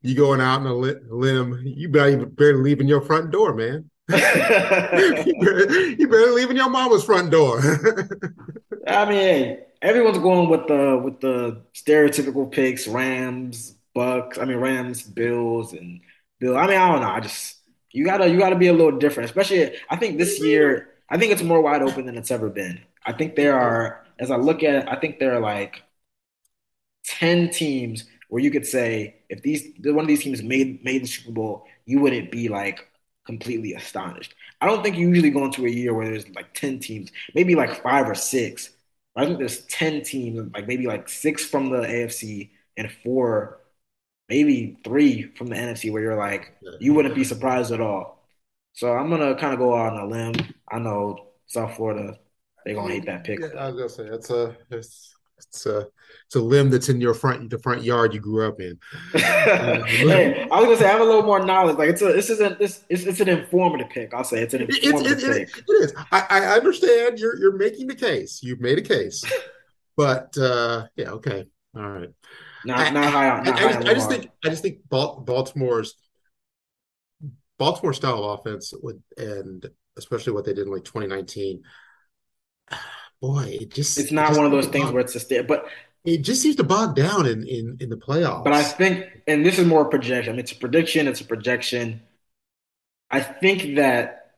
you 0.02 0.14
going 0.14 0.40
out 0.40 0.60
on 0.60 0.66
a 0.68 0.74
li- 0.74 0.94
limb. 1.08 1.62
You 1.64 1.88
better 1.88 2.26
barely 2.26 2.62
leaving 2.62 2.86
your 2.86 3.00
front 3.00 3.32
door, 3.32 3.54
man. 3.54 3.90
you, 4.10 4.16
better, 4.16 6.06
better 6.08 6.32
leaving 6.32 6.56
your 6.56 6.68
mama's 6.68 7.04
front 7.04 7.30
door. 7.30 7.60
I 8.86 9.08
mean, 9.08 9.58
everyone's 9.80 10.18
going 10.18 10.50
with 10.50 10.66
the 10.66 11.00
with 11.02 11.20
the 11.20 11.62
stereotypical 11.74 12.50
picks: 12.50 12.86
Rams, 12.86 13.76
Bucks. 13.94 14.36
I 14.36 14.44
mean, 14.44 14.58
Rams, 14.58 15.02
Bills, 15.02 15.72
and 15.72 16.00
Bill. 16.38 16.56
I 16.56 16.66
mean, 16.66 16.76
I 16.76 16.92
don't 16.92 17.00
know. 17.00 17.08
I 17.08 17.20
just 17.20 17.56
you 17.92 18.04
gotta 18.04 18.28
you 18.28 18.38
gotta 18.38 18.56
be 18.56 18.66
a 18.68 18.74
little 18.74 18.98
different. 18.98 19.30
Especially, 19.30 19.74
I 19.88 19.96
think 19.96 20.18
this 20.18 20.38
year, 20.38 20.90
I 21.08 21.16
think 21.16 21.32
it's 21.32 21.42
more 21.42 21.62
wide 21.62 21.80
open 21.82 22.04
than 22.04 22.18
it's 22.18 22.30
ever 22.30 22.50
been. 22.50 22.80
I 23.06 23.12
think 23.12 23.36
there 23.36 23.58
are, 23.58 24.04
as 24.18 24.30
I 24.30 24.36
look 24.36 24.62
at, 24.62 24.74
it, 24.74 24.88
I 24.88 24.96
think 24.96 25.18
there 25.18 25.34
are 25.34 25.40
like 25.40 25.82
ten 27.04 27.50
teams 27.50 28.04
where 28.28 28.42
you 28.42 28.50
could 28.50 28.66
say 28.66 29.16
if 29.28 29.42
these 29.42 29.64
one 29.82 30.00
of 30.04 30.08
these 30.08 30.22
teams 30.22 30.42
made 30.42 30.84
made 30.84 31.02
the 31.02 31.06
Super 31.06 31.32
Bowl, 31.32 31.66
you 31.86 32.00
wouldn't 32.00 32.30
be 32.30 32.48
like 32.48 32.86
completely 33.26 33.74
astonished. 33.74 34.34
I 34.60 34.66
don't 34.66 34.82
think 34.82 34.96
you 34.96 35.08
usually 35.08 35.30
go 35.30 35.44
into 35.44 35.66
a 35.66 35.70
year 35.70 35.94
where 35.94 36.08
there's 36.08 36.28
like 36.30 36.54
10 36.54 36.78
teams, 36.80 37.10
maybe 37.34 37.54
like 37.54 37.82
five 37.82 38.08
or 38.08 38.14
six. 38.14 38.70
I 39.16 39.24
think 39.26 39.38
there's 39.38 39.64
10 39.66 40.02
teams, 40.02 40.52
like 40.54 40.66
maybe 40.66 40.86
like 40.86 41.08
six 41.08 41.44
from 41.44 41.70
the 41.70 41.82
AFC, 41.82 42.52
and 42.76 42.90
four, 43.04 43.60
maybe 44.28 44.78
three 44.84 45.32
from 45.36 45.48
the 45.48 45.56
NFC 45.56 45.90
where 45.90 46.02
you're 46.02 46.16
like, 46.16 46.54
you 46.78 46.94
wouldn't 46.94 47.14
be 47.14 47.24
surprised 47.24 47.72
at 47.72 47.80
all. 47.80 48.26
So 48.72 48.92
I'm 48.92 49.10
gonna 49.10 49.36
kind 49.36 49.52
of 49.52 49.58
go 49.58 49.74
out 49.76 49.94
on 49.94 50.00
a 50.00 50.06
limb. 50.06 50.34
I 50.70 50.78
know 50.78 51.28
South 51.46 51.76
Florida, 51.76 52.18
they're 52.64 52.74
gonna 52.74 52.92
hate 52.92 53.06
that 53.06 53.24
pick. 53.24 53.40
Yeah, 53.40 53.48
I 53.58 53.70
was 53.70 53.76
gonna 53.76 53.88
say 53.88 54.14
it's 54.14 54.30
a 54.30 54.56
it's 54.70 55.14
it's 55.38 55.66
a 55.66 55.86
it's 56.26 56.36
a 56.36 56.40
limb 56.40 56.70
that's 56.70 56.88
in 56.88 57.00
your 57.00 57.14
front 57.14 57.50
the 57.50 57.58
front 57.58 57.82
yard 57.82 58.14
you 58.14 58.20
grew 58.20 58.46
up 58.46 58.60
in. 58.60 58.78
hey, 59.12 60.46
I 60.50 60.60
was 60.60 60.64
gonna 60.64 60.76
say 60.76 60.86
I 60.86 60.92
have 60.92 61.00
a 61.00 61.04
little 61.04 61.22
more 61.22 61.44
knowledge. 61.44 61.76
Like 61.76 61.90
it's 61.90 62.02
a 62.02 62.12
this 62.12 62.30
isn't 62.30 62.58
this 62.58 62.84
it's, 62.88 63.04
it's 63.04 63.20
an 63.20 63.28
informative 63.28 63.90
pick. 63.90 64.14
I'll 64.14 64.24
say 64.24 64.42
it's 64.42 64.54
an 64.54 64.62
informative 64.62 65.18
it, 65.18 65.48
pick. 65.48 65.58
It, 65.58 65.64
it 65.68 65.72
is. 65.72 65.94
I, 66.12 66.26
I 66.30 66.56
understand 66.56 67.18
you're 67.18 67.38
you're 67.38 67.56
making 67.56 67.86
the 67.86 67.94
case. 67.94 68.40
You've 68.42 68.60
made 68.60 68.78
a 68.78 68.82
case, 68.82 69.24
but 69.96 70.36
uh, 70.38 70.86
yeah, 70.96 71.10
okay, 71.10 71.46
all 71.76 71.88
right. 71.88 72.10
Not 72.64 72.92
not 72.92 73.12
high 73.12 73.30
on. 73.30 73.44
Not 73.44 73.54
I, 73.54 73.58
high 73.58 73.68
I, 73.68 73.72
just, 73.72 73.88
I 73.88 73.94
just 73.94 74.08
think 74.08 74.30
I 74.44 74.48
just 74.48 74.62
think 74.62 74.78
Baltimore's 74.88 75.94
Baltimore 77.58 77.92
style 77.92 78.24
offense 78.24 78.72
would 78.82 79.02
and 79.16 79.68
especially 79.96 80.32
what 80.32 80.44
they 80.44 80.54
did 80.54 80.66
in 80.66 80.72
like 80.72 80.84
2019 80.84 81.62
boy, 83.24 83.58
it 83.60 83.70
just 83.70 83.98
it's 83.98 84.12
not 84.12 84.28
just 84.28 84.38
one 84.38 84.46
of 84.46 84.52
those 84.52 84.66
things 84.66 84.90
where 84.90 85.00
it's 85.00 85.14
a 85.14 85.20
stay, 85.20 85.40
but 85.42 85.66
it 86.04 86.18
just 86.18 86.42
seems 86.42 86.56
to 86.56 86.64
bog 86.64 86.94
down 86.94 87.26
in 87.26 87.46
in 87.46 87.76
in 87.80 87.88
the 87.88 87.96
playoffs. 87.96 88.44
But 88.44 88.52
I 88.52 88.62
think, 88.62 89.06
and 89.26 89.44
this 89.44 89.58
is 89.58 89.66
more 89.66 89.82
a 89.82 89.88
projection. 89.88 90.32
I 90.32 90.32
mean, 90.32 90.40
it's 90.40 90.52
a 90.52 90.56
prediction. 90.56 91.08
It's 91.08 91.20
a 91.20 91.24
projection. 91.24 92.02
I 93.10 93.20
think 93.20 93.76
that 93.76 94.36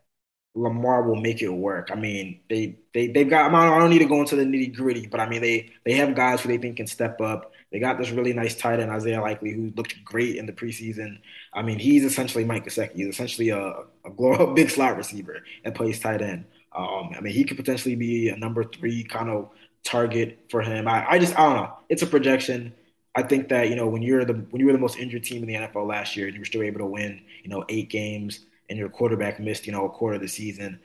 Lamar 0.55 1.03
will 1.03 1.17
make 1.17 1.43
it 1.43 1.49
work. 1.49 1.91
I 1.93 1.97
mean, 1.97 2.41
they 2.49 2.79
they 2.95 3.09
they've 3.09 3.29
got. 3.29 3.53
I 3.53 3.79
don't 3.79 3.91
need 3.91 3.99
to 4.01 4.07
go 4.07 4.21
into 4.21 4.37
the 4.37 4.45
nitty 4.45 4.75
gritty, 4.75 5.07
but 5.07 5.21
I 5.21 5.29
mean, 5.29 5.43
they 5.43 5.73
they 5.85 5.95
have 5.95 6.15
guys 6.15 6.41
who 6.41 6.49
they 6.49 6.59
think 6.59 6.77
can 6.77 6.87
step 6.87 7.21
up. 7.21 7.53
They 7.73 7.81
got 7.81 7.99
this 7.99 8.11
really 8.11 8.33
nice 8.33 8.55
tight 8.55 8.79
end 8.79 8.91
Isaiah 8.93 9.21
Likely, 9.21 9.51
who 9.53 9.73
looked 9.77 9.97
great 10.05 10.37
in 10.37 10.47
the 10.47 10.53
preseason. 10.53 11.19
I 11.53 11.63
mean, 11.63 11.79
he's 11.81 12.05
essentially 12.05 12.45
Mike 12.45 12.65
Gesicki. 12.65 12.95
He's 12.95 13.09
essentially 13.09 13.49
a, 13.49 13.59
a, 13.59 14.11
a 14.11 14.55
big 14.55 14.71
slot 14.71 14.97
receiver 14.97 15.43
and 15.65 15.75
plays 15.75 15.99
tight 15.99 16.23
end. 16.23 16.45
Um, 16.77 17.13
I 17.17 17.21
mean, 17.21 17.33
he 17.33 17.45
could 17.45 17.57
potentially 17.57 17.95
be 17.95 18.29
a 18.29 18.37
number 18.37 18.63
three 18.63 19.03
kind 19.03 19.31
of 19.31 19.51
target 19.83 20.45
for 20.51 20.61
him. 20.61 20.87
I, 20.87 21.07
I 21.13 21.19
just 21.19 21.39
I 21.39 21.45
don't 21.45 21.57
know. 21.57 21.73
It's 21.89 22.03
a 22.03 22.07
projection. 22.07 22.75
I 23.15 23.23
think 23.23 23.49
that 23.49 23.71
you 23.71 23.77
know 23.77 23.87
when 23.87 24.03
you're 24.03 24.25
the 24.25 24.35
when 24.35 24.61
you 24.61 24.67
were 24.67 24.73
the 24.73 24.79
most 24.79 24.99
injured 24.99 25.25
team 25.25 25.43
in 25.43 25.49
the 25.49 25.55
NFL 25.55 25.87
last 25.87 26.17
year, 26.17 26.27
and 26.27 26.35
you 26.35 26.41
were 26.41 26.47
still 26.47 26.63
able 26.63 26.81
to 26.81 26.87
win 26.87 27.23
you 27.43 27.51
know 27.51 27.65
eight 27.69 27.89
games, 27.89 28.41
and 28.69 28.79
your 28.79 28.91
quarterback 28.91 29.41
missed 29.41 29.67
you 29.67 29.73
know 29.73 29.87
a 29.87 29.91
quarter 29.91 30.17
of 30.17 30.23
the 30.23 30.29
season. 30.29 30.79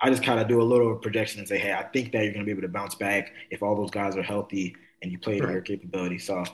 I 0.00 0.10
just 0.10 0.22
kind 0.22 0.38
of 0.38 0.46
do 0.46 0.60
a 0.60 0.62
little 0.62 0.94
projection 0.96 1.40
and 1.40 1.48
say, 1.48 1.58
hey, 1.58 1.72
I 1.72 1.82
think 1.82 2.12
that 2.12 2.22
you're 2.22 2.32
going 2.32 2.44
to 2.44 2.44
be 2.44 2.52
able 2.52 2.62
to 2.62 2.68
bounce 2.68 2.94
back 2.94 3.32
if 3.50 3.64
all 3.64 3.74
those 3.74 3.90
guys 3.90 4.16
are 4.16 4.22
healthy 4.22 4.76
and 5.02 5.10
you 5.10 5.18
play 5.18 5.40
to 5.40 5.50
your 5.50 5.60
capability. 5.60 6.18
So 6.18 6.44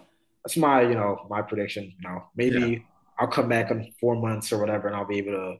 that's 0.44 0.56
my 0.56 0.82
you 0.82 0.94
know 0.94 1.26
my 1.28 1.42
prediction. 1.42 1.92
You 1.98 2.08
know 2.08 2.24
maybe 2.36 2.60
yeah. 2.60 2.78
I'll 3.18 3.28
come 3.28 3.48
back 3.48 3.70
in 3.70 3.92
four 4.00 4.14
months 4.16 4.52
or 4.52 4.58
whatever, 4.58 4.86
and 4.86 4.96
I'll 4.96 5.06
be 5.06 5.18
able 5.18 5.32
to 5.32 5.56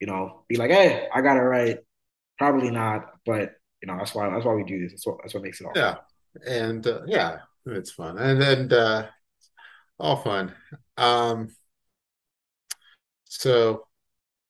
you 0.00 0.06
know 0.06 0.42
be 0.48 0.56
like, 0.56 0.70
hey, 0.70 1.08
I 1.12 1.22
got 1.22 1.36
it 1.36 1.40
right. 1.40 1.78
Probably 2.38 2.70
not, 2.70 3.12
but 3.26 3.52
you 3.82 3.86
know 3.86 3.96
that's 3.98 4.14
why 4.14 4.28
that's 4.30 4.44
why 4.44 4.54
we 4.54 4.64
do 4.64 4.80
this. 4.80 4.92
That's 4.92 5.06
what 5.06 5.18
that's 5.22 5.34
what 5.34 5.42
makes 5.42 5.60
it 5.60 5.66
all. 5.66 5.72
Yeah, 5.74 5.94
fun. 5.94 6.52
and 6.52 6.86
uh, 6.86 7.00
yeah, 7.06 7.38
it's 7.66 7.90
fun, 7.90 8.18
and 8.18 8.40
then 8.40 8.72
uh, 8.72 9.08
all 9.98 10.16
fun. 10.16 10.52
Um, 10.96 11.48
so 13.24 13.86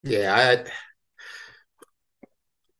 yeah, 0.03 0.63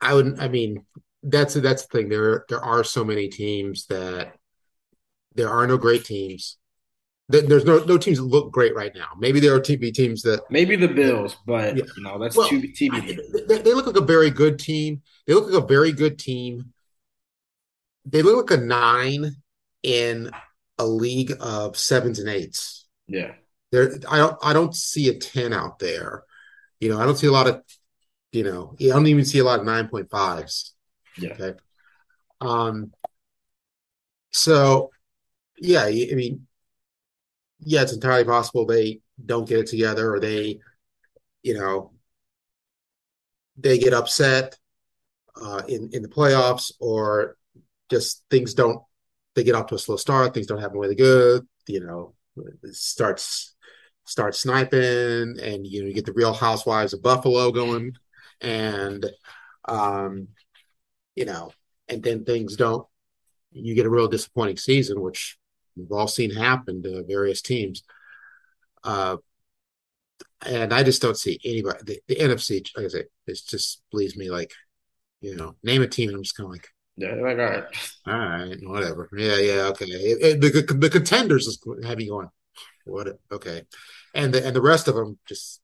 I 0.02 0.10
I 0.12 0.14
would 0.14 0.40
I 0.40 0.48
mean 0.48 0.86
that's 1.24 1.56
that's 1.56 1.86
the 1.86 1.98
thing. 1.98 2.10
There 2.10 2.46
there 2.50 2.64
are 2.64 2.84
so 2.84 3.04
many 3.04 3.28
teams 3.28 3.86
that 3.88 4.36
there 5.36 5.50
are 5.50 5.68
no 5.68 5.78
great 5.78 6.06
teams 6.06 6.58
there's 7.30 7.64
no 7.64 7.78
no 7.84 7.98
teams 7.98 8.18
that 8.18 8.24
look 8.24 8.52
great 8.52 8.76
right 8.76 8.94
now. 8.96 9.10
Maybe 9.18 9.40
there 9.40 9.54
are 9.54 9.60
TV 9.60 9.94
teams 9.94 10.24
that 10.24 10.42
maybe 10.50 10.76
the 10.76 10.88
Bills, 10.88 11.38
but 11.46 11.78
yeah. 11.78 11.84
you 11.96 12.04
know 12.04 12.18
that's 12.18 12.36
well, 12.36 12.50
TV. 12.50 13.20
They, 13.48 13.60
they, 13.60 13.74
look 13.74 13.86
like 13.86 13.96
a 13.96 14.02
very 14.02 14.32
good 14.32 14.58
team. 14.58 15.04
They 15.28 15.36
look 15.36 15.46
like 15.46 15.64
a 15.64 15.68
very 15.68 15.92
good 15.92 16.18
team. 16.18 16.74
They 18.06 18.24
look 18.24 18.50
like 18.50 18.60
a 18.60 18.64
nine 18.64 19.36
in 19.84 20.32
a 20.80 20.86
league 20.86 21.34
of 21.40 21.78
sevens 21.78 22.18
and 22.18 22.30
eights. 22.30 22.88
Yeah, 23.08 23.34
there. 23.72 23.92
I 24.10 24.18
don't. 24.18 24.38
I 24.42 24.54
don't 24.54 24.76
see 24.76 25.10
a 25.10 25.14
ten 25.14 25.54
out 25.54 25.78
there. 25.78 26.24
You 26.80 26.90
know, 26.90 27.00
I 27.00 27.06
don't 27.06 27.18
see 27.18 27.28
a 27.28 27.32
lot 27.32 27.48
of. 27.48 27.62
You 28.32 28.44
know, 28.44 28.76
I 28.80 28.88
don't 28.88 29.08
even 29.08 29.26
see 29.26 29.40
a 29.40 29.44
lot 29.44 29.60
of 29.60 29.66
nine 29.68 29.88
point 29.88 30.10
fives. 30.10 30.74
Yeah. 31.16 31.34
Okay. 31.34 31.60
Um. 32.42 32.92
So, 34.32 34.92
yeah. 35.60 35.84
I 35.84 36.14
mean, 36.14 36.48
yeah, 37.60 37.82
it's 37.82 37.94
entirely 37.94 38.24
possible 38.24 38.66
they 38.66 39.02
don't 39.24 39.48
get 39.48 39.60
it 39.60 39.68
together 39.68 40.14
or 40.14 40.20
they, 40.20 40.60
you 41.44 41.54
know, 41.54 41.92
they 43.58 43.78
get 43.78 43.94
upset 43.94 44.58
uh, 45.42 45.62
in 45.68 45.90
in 45.94 46.02
the 46.02 46.08
playoffs 46.08 46.72
or 46.80 47.38
just 47.90 48.24
things 48.30 48.54
don't. 48.54 48.82
They 49.36 49.44
get 49.44 49.56
off 49.56 49.68
to 49.68 49.76
a 49.76 49.80
slow 49.80 49.98
start. 49.98 50.34
Things 50.34 50.48
don't 50.48 50.60
happen 50.60 50.80
really 50.80 50.96
good. 50.96 51.48
You 51.68 51.82
know, 51.82 52.14
starts 52.72 53.56
start 54.06 54.36
sniping, 54.36 55.40
and 55.40 55.66
you 55.68 55.82
know 55.82 55.88
you 55.88 55.94
get 55.94 56.06
the 56.06 56.14
Real 56.14 56.34
Housewives 56.34 56.94
of 56.94 57.02
Buffalo 57.02 57.52
going, 57.52 57.96
and 58.42 59.06
um, 59.66 60.30
you 61.16 61.26
know, 61.26 61.52
and 61.88 62.04
then 62.04 62.26
things 62.26 62.56
don't. 62.56 62.88
You 63.52 63.74
get 63.76 63.86
a 63.86 63.90
real 63.90 64.08
disappointing 64.08 64.58
season, 64.58 65.02
which 65.02 65.39
we've 65.80 65.92
all 65.92 66.08
seen 66.08 66.32
happen 66.32 66.84
to 66.84 67.04
various 67.08 67.42
teams. 67.42 67.84
Uh, 68.84 69.18
and 70.46 70.74
I 70.74 70.84
just 70.84 71.02
don't 71.02 71.18
see 71.18 71.40
anybody. 71.44 71.80
The, 71.84 72.00
the 72.08 72.16
NFC, 72.16 72.66
like 72.76 72.86
I 72.86 72.90
say, 72.90 73.04
it 73.28 73.40
just 73.48 73.82
leaves 73.92 74.16
me 74.16 74.30
like, 74.30 74.52
you 75.22 75.36
know, 75.36 75.56
name 75.64 75.82
a 75.82 75.88
team, 75.88 76.10
and 76.10 76.18
I'm 76.18 76.24
just 76.24 76.38
kind 76.38 76.46
of 76.46 76.52
like, 76.52 76.68
yeah, 76.96 77.14
like 77.16 77.38
all 77.38 77.46
right, 77.46 77.64
all 78.08 78.14
right, 78.14 78.58
whatever. 78.62 79.10
Yeah, 79.16 79.38
yeah, 79.38 79.62
okay. 79.70 79.86
It, 79.86 80.42
it, 80.42 80.42
the 80.42 80.74
the 80.76 80.90
contenders 80.90 81.48
is 81.48 81.62
have 81.84 82.00
you 82.00 82.10
going, 82.10 82.30
what? 82.86 83.20
Okay, 83.32 83.64
and 84.14 84.34
the 84.34 84.46
and 84.46 84.56
the 84.56 84.62
rest 84.62 84.88
of 84.88 84.96
them 84.96 85.18
just 85.28 85.62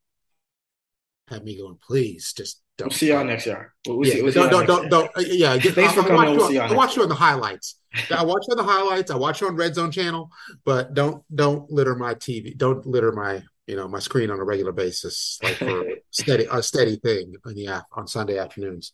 have 1.29 1.43
me 1.43 1.57
going. 1.57 1.77
Please, 1.85 2.33
just 2.35 2.61
don't. 2.77 2.87
We'll 2.87 2.97
see 2.97 3.09
y'all 3.09 3.23
next 3.23 3.45
year. 3.45 3.73
We'll, 3.87 4.05
yeah, 4.05 4.29
don't, 4.31 4.49
don't, 4.49 4.67
don't, 4.67 4.89
don't, 4.89 5.27
Yeah, 5.27 5.57
thanks 5.57 5.93
I, 5.93 5.95
for 5.95 6.07
coming. 6.07 6.15
Watch, 6.15 6.37
we'll 6.37 6.51
you, 6.51 6.59
I 6.59 6.73
watch 6.73 6.95
you 6.95 7.03
on 7.03 7.09
the 7.09 7.15
highlights. 7.15 7.79
I 8.11 8.23
watch 8.23 8.45
on 8.49 8.57
the 8.57 8.63
highlights. 8.63 9.11
I 9.11 9.15
watch 9.15 9.41
on 9.41 9.55
Red 9.55 9.75
Zone 9.75 9.91
channel, 9.91 10.29
but 10.63 10.93
don't 10.93 11.23
don't 11.33 11.69
litter 11.71 11.95
my 11.95 12.15
TV. 12.15 12.57
Don't 12.57 12.85
litter 12.85 13.11
my 13.11 13.43
you 13.67 13.75
know 13.75 13.87
my 13.87 13.99
screen 13.99 14.29
on 14.29 14.39
a 14.39 14.43
regular 14.43 14.71
basis, 14.71 15.39
like 15.43 15.55
for 15.55 15.85
steady 16.11 16.47
a 16.51 16.61
steady 16.61 16.97
thing 16.97 17.33
on 17.45 17.55
the 17.55 17.83
on 17.91 18.07
Sunday 18.07 18.37
afternoons 18.37 18.91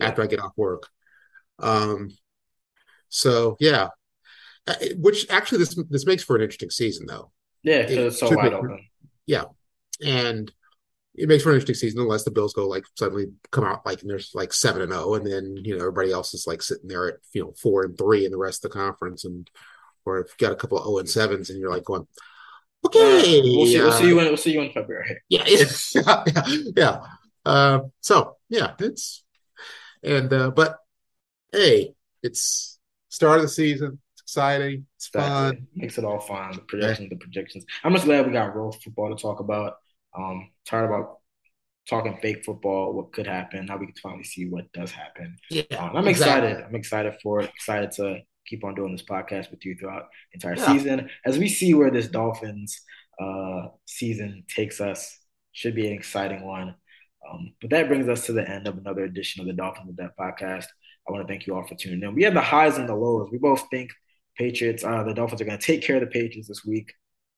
after 0.00 0.22
I 0.22 0.26
get 0.26 0.40
off 0.40 0.52
work. 0.56 0.88
Um, 1.58 2.10
so 3.08 3.56
yeah, 3.60 3.88
uh, 4.66 4.74
which 4.96 5.28
actually 5.30 5.58
this 5.58 5.78
this 5.88 6.06
makes 6.06 6.22
for 6.22 6.36
an 6.36 6.42
interesting 6.42 6.70
season 6.70 7.06
though. 7.06 7.32
Yeah, 7.62 7.80
it, 7.80 7.90
it's 7.90 8.20
so 8.20 8.34
wide 8.34 8.52
open. 8.52 8.86
Yeah, 9.26 9.44
and 10.04 10.52
it 11.14 11.28
makes 11.28 11.42
for 11.42 11.50
an 11.50 11.56
interesting 11.56 11.74
season 11.74 12.00
unless 12.00 12.24
the 12.24 12.30
Bills 12.30 12.54
go 12.54 12.66
like 12.66 12.84
suddenly 12.96 13.26
come 13.50 13.64
out 13.64 13.84
like 13.84 14.00
and 14.00 14.10
there's 14.10 14.30
like 14.34 14.52
seven 14.52 14.82
and 14.82 14.92
zero, 14.92 15.04
oh, 15.04 15.14
and 15.14 15.26
then 15.26 15.56
you 15.62 15.76
know 15.76 15.80
everybody 15.80 16.10
else 16.10 16.32
is 16.32 16.46
like 16.46 16.62
sitting 16.62 16.88
there 16.88 17.08
at 17.08 17.14
you 17.32 17.42
know 17.42 17.52
four 17.60 17.84
and 17.84 17.96
three 17.98 18.24
in 18.24 18.32
the 18.32 18.38
rest 18.38 18.64
of 18.64 18.70
the 18.70 18.78
conference, 18.78 19.24
and 19.24 19.50
or 20.04 20.20
if 20.20 20.28
you 20.28 20.46
got 20.46 20.52
a 20.52 20.56
couple 20.56 20.78
of 20.78 20.84
zero 20.84 20.98
and 20.98 21.08
sevens, 21.08 21.50
and 21.50 21.60
you're 21.60 21.70
like 21.70 21.84
going, 21.84 22.06
okay, 22.86 23.40
uh, 23.40 23.42
we'll, 23.44 23.66
see, 23.66 23.78
uh, 23.78 23.82
we'll 23.84 23.92
see 23.92 24.08
you 24.08 24.20
in 24.20 24.26
we'll 24.26 24.36
see 24.36 24.52
you 24.52 24.62
in 24.62 24.72
February. 24.72 25.20
Yeah, 25.28 25.44
yeah, 25.46 25.64
yeah. 25.94 26.44
yeah. 26.76 27.00
Uh, 27.44 27.80
so 28.00 28.36
yeah, 28.48 28.72
it's 28.78 29.24
and 30.02 30.32
uh, 30.32 30.50
but 30.50 30.78
hey, 31.52 31.94
it's 32.22 32.78
start 33.10 33.36
of 33.36 33.42
the 33.42 33.48
season. 33.48 33.98
It's 34.14 34.22
exciting. 34.22 34.86
It's 34.96 35.08
exactly. 35.08 35.58
fun. 35.58 35.66
Makes 35.74 35.98
it 35.98 36.04
all 36.04 36.20
fun. 36.20 36.52
The 36.52 36.60
projections, 36.62 37.08
yeah. 37.10 37.16
the 37.16 37.24
projections. 37.24 37.64
I'm 37.84 37.92
just 37.92 38.06
glad 38.06 38.26
we 38.26 38.32
got 38.32 38.56
real 38.56 38.72
football 38.72 39.14
to 39.14 39.20
talk 39.20 39.40
about. 39.40 39.74
Um, 40.16 40.50
tired 40.66 40.86
about 40.86 41.18
talking 41.88 42.18
fake 42.20 42.44
football, 42.44 42.92
what 42.92 43.12
could 43.12 43.26
happen. 43.26 43.66
Now 43.66 43.76
we 43.76 43.86
can 43.86 43.94
finally 44.02 44.24
see 44.24 44.48
what 44.48 44.72
does 44.72 44.90
happen. 44.90 45.36
Yeah, 45.50 45.62
um, 45.78 45.96
I'm 45.96 46.06
exactly. 46.06 46.50
excited. 46.50 46.64
I'm 46.66 46.74
excited 46.74 47.14
for 47.22 47.40
it. 47.40 47.50
Excited 47.50 47.90
to 47.92 48.18
keep 48.46 48.64
on 48.64 48.74
doing 48.74 48.92
this 48.92 49.04
podcast 49.04 49.50
with 49.50 49.64
you 49.64 49.76
throughout 49.76 50.08
the 50.32 50.36
entire 50.36 50.56
yeah. 50.56 50.72
season. 50.72 51.10
As 51.24 51.38
we 51.38 51.48
see 51.48 51.74
where 51.74 51.90
this 51.90 52.08
Dolphins 52.08 52.80
uh, 53.20 53.68
season 53.86 54.44
takes 54.48 54.80
us, 54.80 55.18
should 55.52 55.74
be 55.74 55.86
an 55.86 55.92
exciting 55.92 56.44
one. 56.44 56.74
Um, 57.30 57.52
but 57.60 57.70
that 57.70 57.88
brings 57.88 58.08
us 58.08 58.26
to 58.26 58.32
the 58.32 58.48
end 58.48 58.66
of 58.66 58.78
another 58.78 59.04
edition 59.04 59.40
of 59.40 59.46
the 59.46 59.52
Dolphins 59.52 59.90
in 59.90 59.94
Depth 59.94 60.16
podcast. 60.18 60.66
I 61.06 61.12
want 61.12 61.26
to 61.26 61.32
thank 61.32 61.46
you 61.46 61.54
all 61.54 61.66
for 61.66 61.74
tuning 61.74 62.02
in. 62.02 62.14
We 62.14 62.24
have 62.24 62.34
the 62.34 62.40
highs 62.40 62.78
and 62.78 62.88
the 62.88 62.94
lows. 62.94 63.28
We 63.30 63.38
both 63.38 63.64
think 63.70 63.90
Patriots, 64.36 64.84
uh, 64.84 65.02
the 65.04 65.14
Dolphins 65.14 65.40
are 65.40 65.44
going 65.44 65.58
to 65.58 65.64
take 65.64 65.82
care 65.82 65.96
of 65.96 66.00
the 66.00 66.06
Patriots 66.06 66.48
this 66.48 66.64
week, 66.64 66.92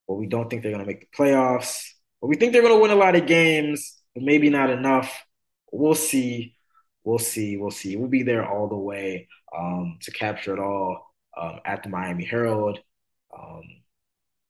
but 0.06 0.14
we 0.14 0.26
don't 0.26 0.48
think 0.48 0.62
they're 0.62 0.72
going 0.72 0.84
to 0.84 0.90
make 0.90 1.00
the 1.00 1.16
playoffs. 1.16 1.82
We 2.26 2.36
think 2.36 2.52
they're 2.52 2.62
going 2.62 2.74
to 2.74 2.80
win 2.80 2.90
a 2.90 2.96
lot 2.96 3.16
of 3.16 3.26
games, 3.26 3.96
but 4.14 4.24
maybe 4.24 4.50
not 4.50 4.70
enough. 4.70 5.24
We'll 5.72 5.94
see. 5.94 6.54
We'll 7.04 7.18
see. 7.18 7.56
We'll 7.56 7.70
see. 7.70 7.96
We'll 7.96 8.08
be 8.08 8.22
there 8.22 8.48
all 8.48 8.68
the 8.68 8.76
way 8.76 9.28
um, 9.56 9.98
to 10.02 10.10
capture 10.10 10.54
it 10.54 10.60
all 10.60 11.14
um, 11.40 11.60
at 11.64 11.82
the 11.82 11.88
Miami 11.88 12.24
Herald. 12.24 12.78
Um, 13.36 13.62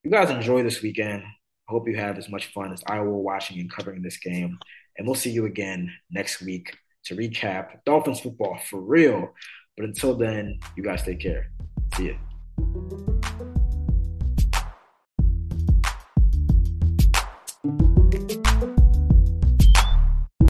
you 0.02 0.10
guys 0.10 0.30
enjoy 0.30 0.62
this 0.62 0.82
weekend. 0.82 1.22
I 1.68 1.72
hope 1.72 1.88
you 1.88 1.96
have 1.96 2.18
as 2.18 2.28
much 2.28 2.52
fun 2.52 2.72
as 2.72 2.82
I 2.86 3.00
will 3.00 3.22
watching 3.22 3.58
and 3.58 3.72
covering 3.72 4.02
this 4.02 4.18
game. 4.18 4.58
And 4.96 5.06
we'll 5.06 5.14
see 5.14 5.30
you 5.30 5.46
again 5.46 5.90
next 6.10 6.42
week 6.42 6.76
to 7.06 7.16
recap 7.16 7.78
Dolphins 7.84 8.20
football 8.20 8.58
for 8.68 8.80
real. 8.80 9.34
But 9.76 9.86
until 9.86 10.14
then, 10.14 10.60
you 10.76 10.82
guys 10.82 11.02
take 11.02 11.20
care. 11.20 11.50
See 11.96 12.14
you. 12.14 13.13